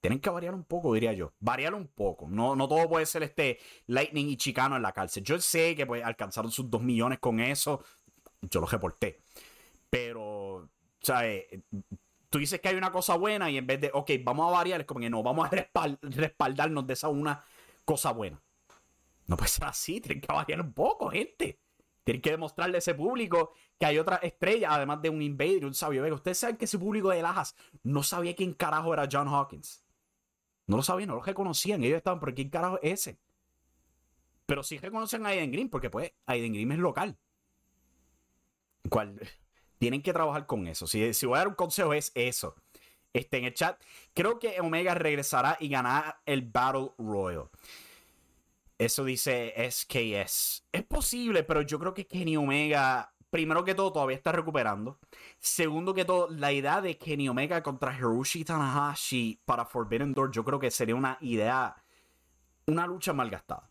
Tienen 0.00 0.18
que 0.18 0.30
variar 0.30 0.52
un 0.52 0.64
poco, 0.64 0.92
diría 0.94 1.12
yo. 1.12 1.32
Variar 1.38 1.74
un 1.74 1.86
poco. 1.86 2.28
No, 2.28 2.56
no 2.56 2.68
todo 2.68 2.88
puede 2.88 3.06
ser 3.06 3.22
este 3.22 3.60
Lightning 3.86 4.30
y 4.30 4.36
Chicano 4.36 4.74
en 4.74 4.82
la 4.82 4.92
cárcel. 4.92 5.22
Yo 5.22 5.40
sé 5.40 5.76
que 5.76 5.86
pues, 5.86 6.02
alcanzaron 6.04 6.50
sus 6.50 6.68
2 6.68 6.82
millones 6.82 7.20
con 7.20 7.38
eso. 7.38 7.84
Yo 8.40 8.60
lo 8.60 8.66
reporté. 8.66 9.20
Pero, 9.88 10.68
¿sabes? 11.00 11.44
Tú 12.32 12.38
dices 12.38 12.62
que 12.62 12.70
hay 12.70 12.76
una 12.76 12.90
cosa 12.90 13.14
buena 13.14 13.50
y 13.50 13.58
en 13.58 13.66
vez 13.66 13.78
de, 13.78 13.90
ok, 13.92 14.10
vamos 14.24 14.48
a 14.48 14.56
variar, 14.56 14.80
es 14.80 14.86
como 14.86 15.00
que 15.00 15.10
no, 15.10 15.22
vamos 15.22 15.50
a 15.52 15.66
respaldarnos 16.00 16.86
de 16.86 16.94
esa 16.94 17.10
una 17.10 17.44
cosa 17.84 18.10
buena. 18.12 18.40
No 19.26 19.36
puede 19.36 19.50
ser 19.50 19.66
así, 19.66 20.00
tienen 20.00 20.22
que 20.22 20.32
variar 20.32 20.62
un 20.62 20.72
poco, 20.72 21.10
gente. 21.10 21.60
Tienen 22.02 22.22
que 22.22 22.30
demostrarle 22.30 22.76
a 22.76 22.78
ese 22.78 22.94
público 22.94 23.52
que 23.78 23.84
hay 23.84 23.98
otra 23.98 24.16
estrella, 24.16 24.72
además 24.72 25.02
de 25.02 25.10
un 25.10 25.20
Invader 25.20 25.66
un 25.66 25.74
Sabio 25.74 26.00
Vega. 26.00 26.14
Ustedes 26.14 26.38
saben 26.38 26.56
que 26.56 26.64
ese 26.64 26.78
público 26.78 27.10
de 27.10 27.20
Lajas 27.20 27.54
no 27.82 28.02
sabía 28.02 28.34
quién 28.34 28.54
carajo 28.54 28.94
era 28.94 29.06
John 29.12 29.28
Hawkins. 29.28 29.84
No 30.68 30.78
lo 30.78 30.82
sabían, 30.82 31.10
no 31.10 31.16
lo 31.16 31.22
reconocían. 31.22 31.84
Ellos 31.84 31.98
estaban, 31.98 32.18
¿por 32.18 32.34
quién 32.34 32.48
carajo 32.48 32.78
es 32.80 33.06
ese? 33.06 33.18
Pero 34.46 34.62
sí 34.62 34.78
reconocen 34.78 35.26
a 35.26 35.28
Aiden 35.28 35.52
Green, 35.52 35.68
porque 35.68 35.90
pues 35.90 36.10
Aiden 36.24 36.54
Green 36.54 36.72
es 36.72 36.78
local. 36.78 37.18
¿Cuál? 38.88 39.20
Tienen 39.82 40.00
que 40.00 40.12
trabajar 40.12 40.46
con 40.46 40.68
eso. 40.68 40.86
Si, 40.86 41.12
si 41.12 41.26
voy 41.26 41.34
a 41.34 41.38
dar 41.38 41.48
un 41.48 41.56
consejo 41.56 41.92
es 41.92 42.12
eso. 42.14 42.54
Este, 43.12 43.38
en 43.38 43.46
el 43.46 43.52
chat, 43.52 43.82
creo 44.14 44.38
que 44.38 44.60
Omega 44.60 44.94
regresará 44.94 45.56
y 45.58 45.68
ganará 45.68 46.22
el 46.24 46.42
Battle 46.42 46.92
Royal. 46.98 47.50
Eso 48.78 49.02
dice 49.02 49.52
SKS. 49.68 50.68
Es 50.70 50.84
posible, 50.84 51.42
pero 51.42 51.62
yo 51.62 51.80
creo 51.80 51.92
que 51.92 52.06
Kenny 52.06 52.36
Omega, 52.36 53.12
primero 53.28 53.64
que 53.64 53.74
todo, 53.74 53.92
todavía 53.92 54.16
está 54.16 54.30
recuperando. 54.30 55.00
Segundo 55.40 55.92
que 55.94 56.04
todo, 56.04 56.28
la 56.30 56.52
idea 56.52 56.80
de 56.80 56.96
Kenny 56.96 57.28
Omega 57.28 57.60
contra 57.60 57.92
Hiroshi 57.92 58.44
Tanahashi 58.44 59.40
para 59.44 59.64
Forbidden 59.64 60.14
Door, 60.14 60.30
yo 60.30 60.44
creo 60.44 60.60
que 60.60 60.70
sería 60.70 60.94
una 60.94 61.18
idea, 61.22 61.74
una 62.68 62.86
lucha 62.86 63.12
malgastada. 63.12 63.68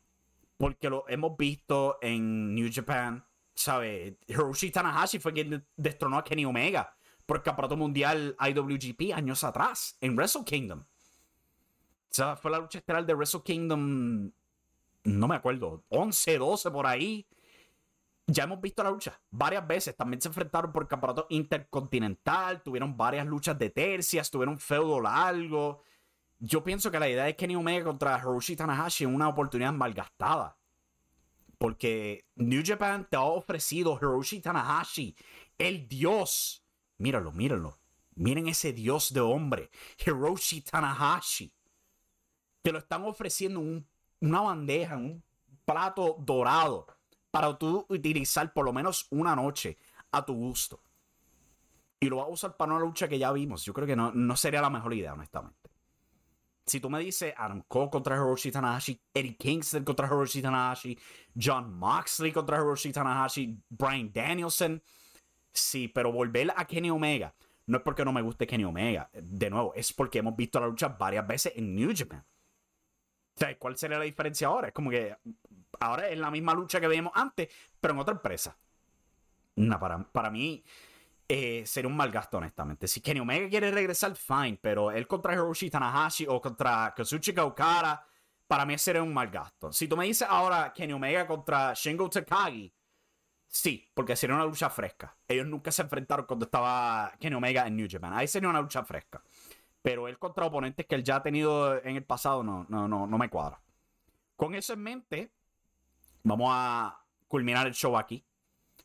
Porque 0.58 0.90
lo 0.90 1.06
hemos 1.08 1.38
visto 1.38 2.00
en 2.02 2.54
New 2.54 2.70
Japan, 2.70 3.24
¿sabes? 3.62 4.16
Hiroshi 4.28 4.72
Tanahashi 4.72 5.20
fue 5.20 5.34
quien 5.34 5.66
destronó 5.76 6.18
a 6.18 6.24
Kenny 6.24 6.46
Omega 6.46 6.94
por 7.26 7.38
el 7.38 7.44
campeonato 7.44 7.78
mundial 7.78 8.36
IWGP 8.40 9.14
años 9.16 9.44
atrás, 9.44 9.98
en 10.02 10.16
Wrestle 10.16 10.44
Kingdom. 10.44 10.80
O 10.80 12.14
sea, 12.14 12.36
fue 12.36 12.52
la 12.52 12.60
lucha 12.60 12.80
estelar 12.80 13.06
de 13.06 13.14
Wrestle 13.14 13.44
Kingdom, 13.44 14.32
no 15.04 15.28
me 15.28 15.36
acuerdo, 15.36 15.84
11, 15.90 16.38
12 16.38 16.72
por 16.72 16.86
ahí 16.86 17.28
ya 18.32 18.44
hemos 18.44 18.62
visto 18.62 18.84
la 18.84 18.92
lucha 18.92 19.20
varias 19.30 19.68
veces. 19.68 19.96
También 19.96 20.22
se 20.22 20.30
enfrentaron 20.30 20.72
por 20.72 20.84
el 20.84 20.88
campeonato 20.88 21.28
intercontinental. 21.30 22.62
Tuvieron 22.62 22.96
varias 22.96 23.26
luchas 23.26 23.58
de 23.58 23.70
tercias. 23.70 24.32
Tuvieron 24.32 24.58
feudo 24.58 25.02
largo. 25.02 25.84
Yo 26.40 26.64
pienso 26.64 26.90
que 26.90 27.00
la 27.00 27.10
idea 27.10 27.26
de 27.26 27.36
Kenny 27.36 27.56
Omega 27.56 27.84
contra 27.86 28.18
Hiroshi 28.18 28.56
Tanahashi 28.56 29.04
es 29.04 29.10
una 29.10 29.28
oportunidad 29.28 29.74
malgastada. 29.74 30.58
Porque 31.62 32.26
New 32.38 32.64
Japan 32.66 33.08
te 33.08 33.16
ha 33.16 33.22
ofrecido 33.22 33.96
Hiroshi 33.96 34.40
Tanahashi, 34.42 35.16
el 35.60 35.88
dios. 35.88 36.66
Míralo, 36.98 37.32
míralo. 37.32 37.78
Miren 38.16 38.48
ese 38.48 38.74
dios 38.74 39.14
de 39.14 39.20
hombre, 39.20 39.70
Hiroshi 40.04 40.62
Tanahashi. 40.62 41.54
Te 42.64 42.72
lo 42.72 42.80
están 42.80 43.06
ofreciendo 43.06 43.60
en 43.60 43.88
una 44.22 44.42
bandeja, 44.42 44.98
un 44.98 45.24
plato 45.64 46.16
dorado 46.18 46.88
para 47.30 47.56
tú 47.56 47.86
utilizar 47.90 48.52
por 48.54 48.66
lo 48.66 48.74
menos 48.74 49.06
una 49.12 49.36
noche 49.36 49.78
a 50.12 50.26
tu 50.26 50.34
gusto. 50.34 50.82
Y 52.00 52.10
lo 52.10 52.18
vas 52.18 52.26
a 52.26 52.32
usar 52.32 52.58
para 52.58 52.74
una 52.74 52.84
lucha 52.84 53.08
que 53.08 53.20
ya 53.20 53.32
vimos. 53.32 53.64
Yo 53.64 53.74
creo 53.74 53.86
que 53.86 53.96
no, 53.96 54.36
sería 54.36 54.64
la 54.64 54.72
mejor 54.72 54.96
idea, 54.96 55.14
honestamente. 55.14 55.70
Si 56.66 56.80
tú 56.80 56.90
me 56.90 57.00
dices 57.00 57.34
Adam 57.36 57.64
Cole 57.68 57.90
contra 57.90 58.16
Hiroshi 58.16 58.52
Tanahashi, 58.52 59.02
Eddie 59.14 59.36
Kingston 59.36 59.84
contra 59.84 60.08
Hiroshi 60.08 60.42
Tanahashi, 60.42 60.98
John 61.36 61.74
Moxley 61.74 62.32
contra 62.32 62.58
Hiroshi 62.58 62.92
Tanahashi, 62.92 63.58
Brian 63.70 64.12
Danielson, 64.14 64.82
sí, 65.52 65.88
pero 65.88 66.12
volver 66.12 66.54
a 66.56 66.66
Kenny 66.66 66.90
Omega 66.90 67.34
no 67.68 67.78
es 67.78 67.84
porque 67.84 68.04
no 68.04 68.12
me 68.12 68.22
guste 68.22 68.46
Kenny 68.46 68.66
Omega. 68.66 69.10
De 69.14 69.50
nuevo, 69.50 69.74
es 69.74 69.94
porque 69.94 70.20
hemos 70.20 70.36
visto 70.36 70.60
la 70.60 70.68
lucha 70.68 70.90
varias 70.90 71.26
veces 71.26 71.54
en 71.56 71.76
New 71.76 71.94
Japan. 71.96 72.24
¿cuál 73.58 73.76
sería 73.76 73.98
la 73.98 74.04
diferencia 74.04 74.48
ahora? 74.48 74.68
Es 74.68 74.74
como 74.74 74.90
que 74.92 75.16
ahora 75.80 76.10
es 76.10 76.20
la 76.20 76.30
misma 76.30 76.54
lucha 76.54 76.80
que 76.80 76.88
veíamos 76.88 77.14
antes, 77.16 77.50
pero 77.80 77.94
en 77.94 78.00
otra 78.00 78.14
empresa. 78.14 78.56
para, 79.80 80.04
para 80.04 80.30
mí, 80.30 80.64
eh, 81.34 81.66
sería 81.66 81.88
un 81.88 81.96
mal 81.96 82.12
gasto, 82.12 82.40
honestamente. 82.40 82.90
Si 82.90 83.00
Kenny 83.00 83.22
Omega 83.22 83.48
quiere 83.48 83.72
regresar, 83.72 84.14
fine, 84.18 84.60
pero 84.62 84.92
él 84.92 85.08
contra 85.08 85.34
Hiroshi 85.34 85.70
Tanahashi 85.70 86.26
o 86.28 86.42
contra 86.42 86.94
Kazuchika 86.94 87.46
Okada, 87.46 88.06
para 88.46 88.66
mí 88.66 88.78
sería 88.78 89.02
un 89.02 89.14
mal 89.14 89.30
gasto. 89.30 89.72
Si 89.72 89.88
tú 89.88 89.96
me 89.96 90.04
dices 90.04 90.28
ahora 90.30 90.74
Kenny 90.74 90.92
Omega 90.92 91.26
contra 91.26 91.74
Shingo 91.74 92.10
Takagi, 92.10 92.74
sí, 93.48 93.90
porque 93.94 94.18
sería 94.18 94.36
una 94.36 94.44
lucha 94.44 94.70
fresca. 94.70 95.16
Ellos 95.26 95.48
nunca 95.48 95.72
se 95.72 95.84
enfrentaron 95.84 96.26
cuando 96.26 96.44
estaba 96.44 97.14
Kenny 97.18 97.38
Omega 97.38 97.66
en 97.66 97.78
New 97.78 97.88
Japan. 97.90 98.12
Ahí 98.12 98.28
sería 98.28 98.50
una 98.50 98.60
lucha 98.60 98.84
fresca. 98.84 99.24
Pero 99.82 100.10
él 100.10 100.20
contra 100.20 100.48
oponentes 100.48 100.86
que 100.86 100.96
él 100.96 101.04
ya 101.06 101.16
ha 101.16 101.24
tenido 101.24 101.82
en 101.82 101.96
el 101.96 102.04
pasado 102.04 102.44
no, 102.44 102.66
no, 102.68 102.90
no, 102.90 103.08
no 103.08 103.18
me 103.18 103.30
cuadra. 103.30 103.62
Con 104.36 104.54
eso 104.54 104.74
en 104.74 104.84
mente, 104.84 105.32
vamos 106.24 106.50
a 106.52 107.02
culminar 107.30 107.68
el 107.68 107.74
show 107.74 107.98
aquí. 107.98 108.22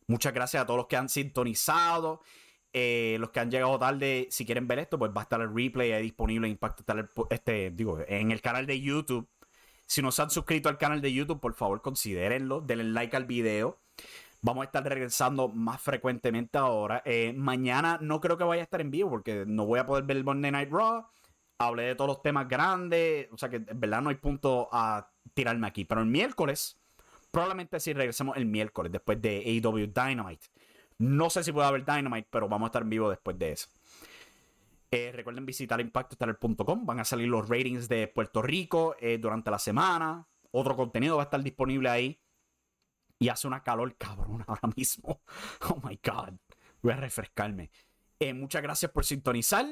Muchas 0.09 0.33
gracias 0.33 0.63
a 0.63 0.67
todos 0.67 0.79
los 0.79 0.87
que 0.87 0.97
han 0.97 1.09
sintonizado. 1.09 2.23
Eh, 2.73 3.17
los 3.21 3.31
que 3.31 3.41
han 3.41 3.51
llegado 3.51 3.79
tarde, 3.79 4.29
si 4.31 4.45
quieren 4.45 4.69
ver 4.69 4.79
esto, 4.81 4.99
pues 4.99 5.11
va 5.11 5.23
a 5.23 5.25
estar 5.25 5.41
el 5.41 5.55
replay 5.55 5.93
ahí 5.93 6.03
disponible 6.03 6.47
en 6.47 6.53
Impacto 6.53 6.85
este, 7.31 7.71
digo, 7.71 8.01
en 8.07 8.31
el 8.31 8.43
canal 8.43 8.67
de 8.67 8.81
YouTube. 8.81 9.29
Si 9.87 10.03
no 10.03 10.13
se 10.13 10.23
han 10.23 10.31
suscrito 10.31 10.69
al 10.69 10.79
canal 10.79 11.01
de 11.01 11.13
YouTube, 11.13 11.41
por 11.41 11.55
favor 11.55 11.81
considérenlo, 11.81 12.61
denle 12.61 12.85
like 12.85 13.17
al 13.17 13.25
video. 13.25 13.79
Vamos 14.43 14.63
a 14.63 14.67
estar 14.67 14.85
regresando 14.85 15.49
más 15.49 15.81
frecuentemente 15.81 16.59
ahora. 16.59 17.03
Eh, 17.05 17.33
mañana 17.35 17.99
no 18.01 18.21
creo 18.21 18.37
que 18.37 18.45
vaya 18.45 18.63
a 18.63 18.65
estar 18.65 18.81
en 18.81 18.91
vivo 18.91 19.11
porque 19.11 19.45
no 19.47 19.65
voy 19.65 19.79
a 19.79 19.87
poder 19.87 20.05
ver 20.05 20.19
el 20.19 20.25
Monday 20.25 20.51
Night 20.51 20.71
Raw. 20.71 21.07
Hablé 21.59 21.85
de 21.85 21.95
todos 21.95 22.09
los 22.09 22.23
temas 22.23 22.49
grandes. 22.49 23.29
O 23.33 23.39
sea 23.39 23.49
que 23.49 23.57
en 23.57 23.81
verdad 23.81 24.03
no 24.03 24.11
hay 24.11 24.17
punto 24.17 24.69
a 24.71 25.11
tirarme 25.35 25.67
aquí. 25.67 25.85
Pero 25.85 26.03
el 26.03 26.07
miércoles, 26.07 26.79
probablemente 27.37 27.79
sí 27.81 27.93
regresemos 27.93 28.35
el 28.39 28.47
miércoles 28.47 28.91
después 28.91 29.21
de 29.21 29.61
AEW 29.63 29.93
Dynamite. 29.93 30.47
No 30.97 31.29
sé 31.29 31.45
si 31.45 31.53
puede 31.53 31.69
haber 31.69 31.85
Dynamite, 31.85 32.27
pero 32.31 32.49
vamos 32.49 32.65
a 32.65 32.69
estar 32.69 32.81
en 32.81 32.89
vivo 32.89 33.11
después 33.11 33.39
de 33.39 33.53
eso. 33.53 33.69
Eh, 34.91 35.13
recuerden 35.13 35.45
visitar 35.45 35.79
impactostar.com. 35.79 36.87
Van 36.87 37.01
a 37.01 37.05
salir 37.05 37.29
los 37.29 37.47
ratings 37.47 37.91
de 37.91 38.09
Puerto 38.09 38.41
Rico 38.41 38.97
eh, 39.01 39.19
durante 39.19 39.51
la 39.51 39.59
semana. 39.59 40.27
Otro 40.51 40.75
contenido 40.77 41.17
va 41.17 41.25
a 41.25 41.29
estar 41.29 41.43
disponible 41.43 41.91
ahí. 41.91 42.19
Y 43.19 43.29
hace 43.29 43.47
una 43.47 43.63
calor 43.63 43.95
cabrón 43.99 44.43
ahora 44.47 44.71
mismo. 44.75 45.21
Oh 45.69 45.79
my 45.87 46.01
God. 46.03 46.39
Voy 46.81 46.93
a 46.95 46.97
refrescarme. 46.97 47.71
Eh, 48.19 48.33
muchas 48.33 48.63
gracias 48.63 48.91
por 48.91 49.05
sintonizar. 49.05 49.67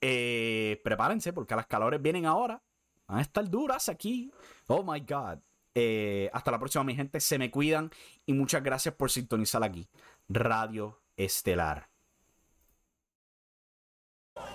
prepárense 0.00 1.34
porque 1.34 1.54
las 1.56 1.66
calores 1.66 2.00
vienen 2.00 2.24
ahora. 2.24 2.62
Van 3.06 3.18
a 3.18 3.20
estar 3.20 3.46
duras 3.50 3.90
aquí. 3.90 4.32
Oh 4.68 4.82
my 4.82 5.00
God. 5.00 5.40
Hasta 6.32 6.50
la 6.50 6.58
próxima, 6.58 6.84
mi 6.84 6.94
gente. 6.94 7.20
Se 7.20 7.38
me 7.38 7.50
cuidan. 7.50 7.90
Y 8.24 8.32
muchas 8.32 8.62
gracias 8.62 8.94
por 8.94 9.10
sintonizar 9.10 9.62
aquí. 9.62 9.88
Radio 10.28 11.00
Estelar. 11.16 11.88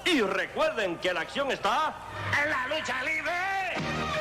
Y 0.06 0.22
recuerden 0.22 0.98
que 1.00 1.14
la 1.14 1.22
acción 1.22 1.52
está 1.52 1.96
en 2.44 2.50
la 2.50 2.68
lucha 2.68 3.04
libre. 3.04 4.21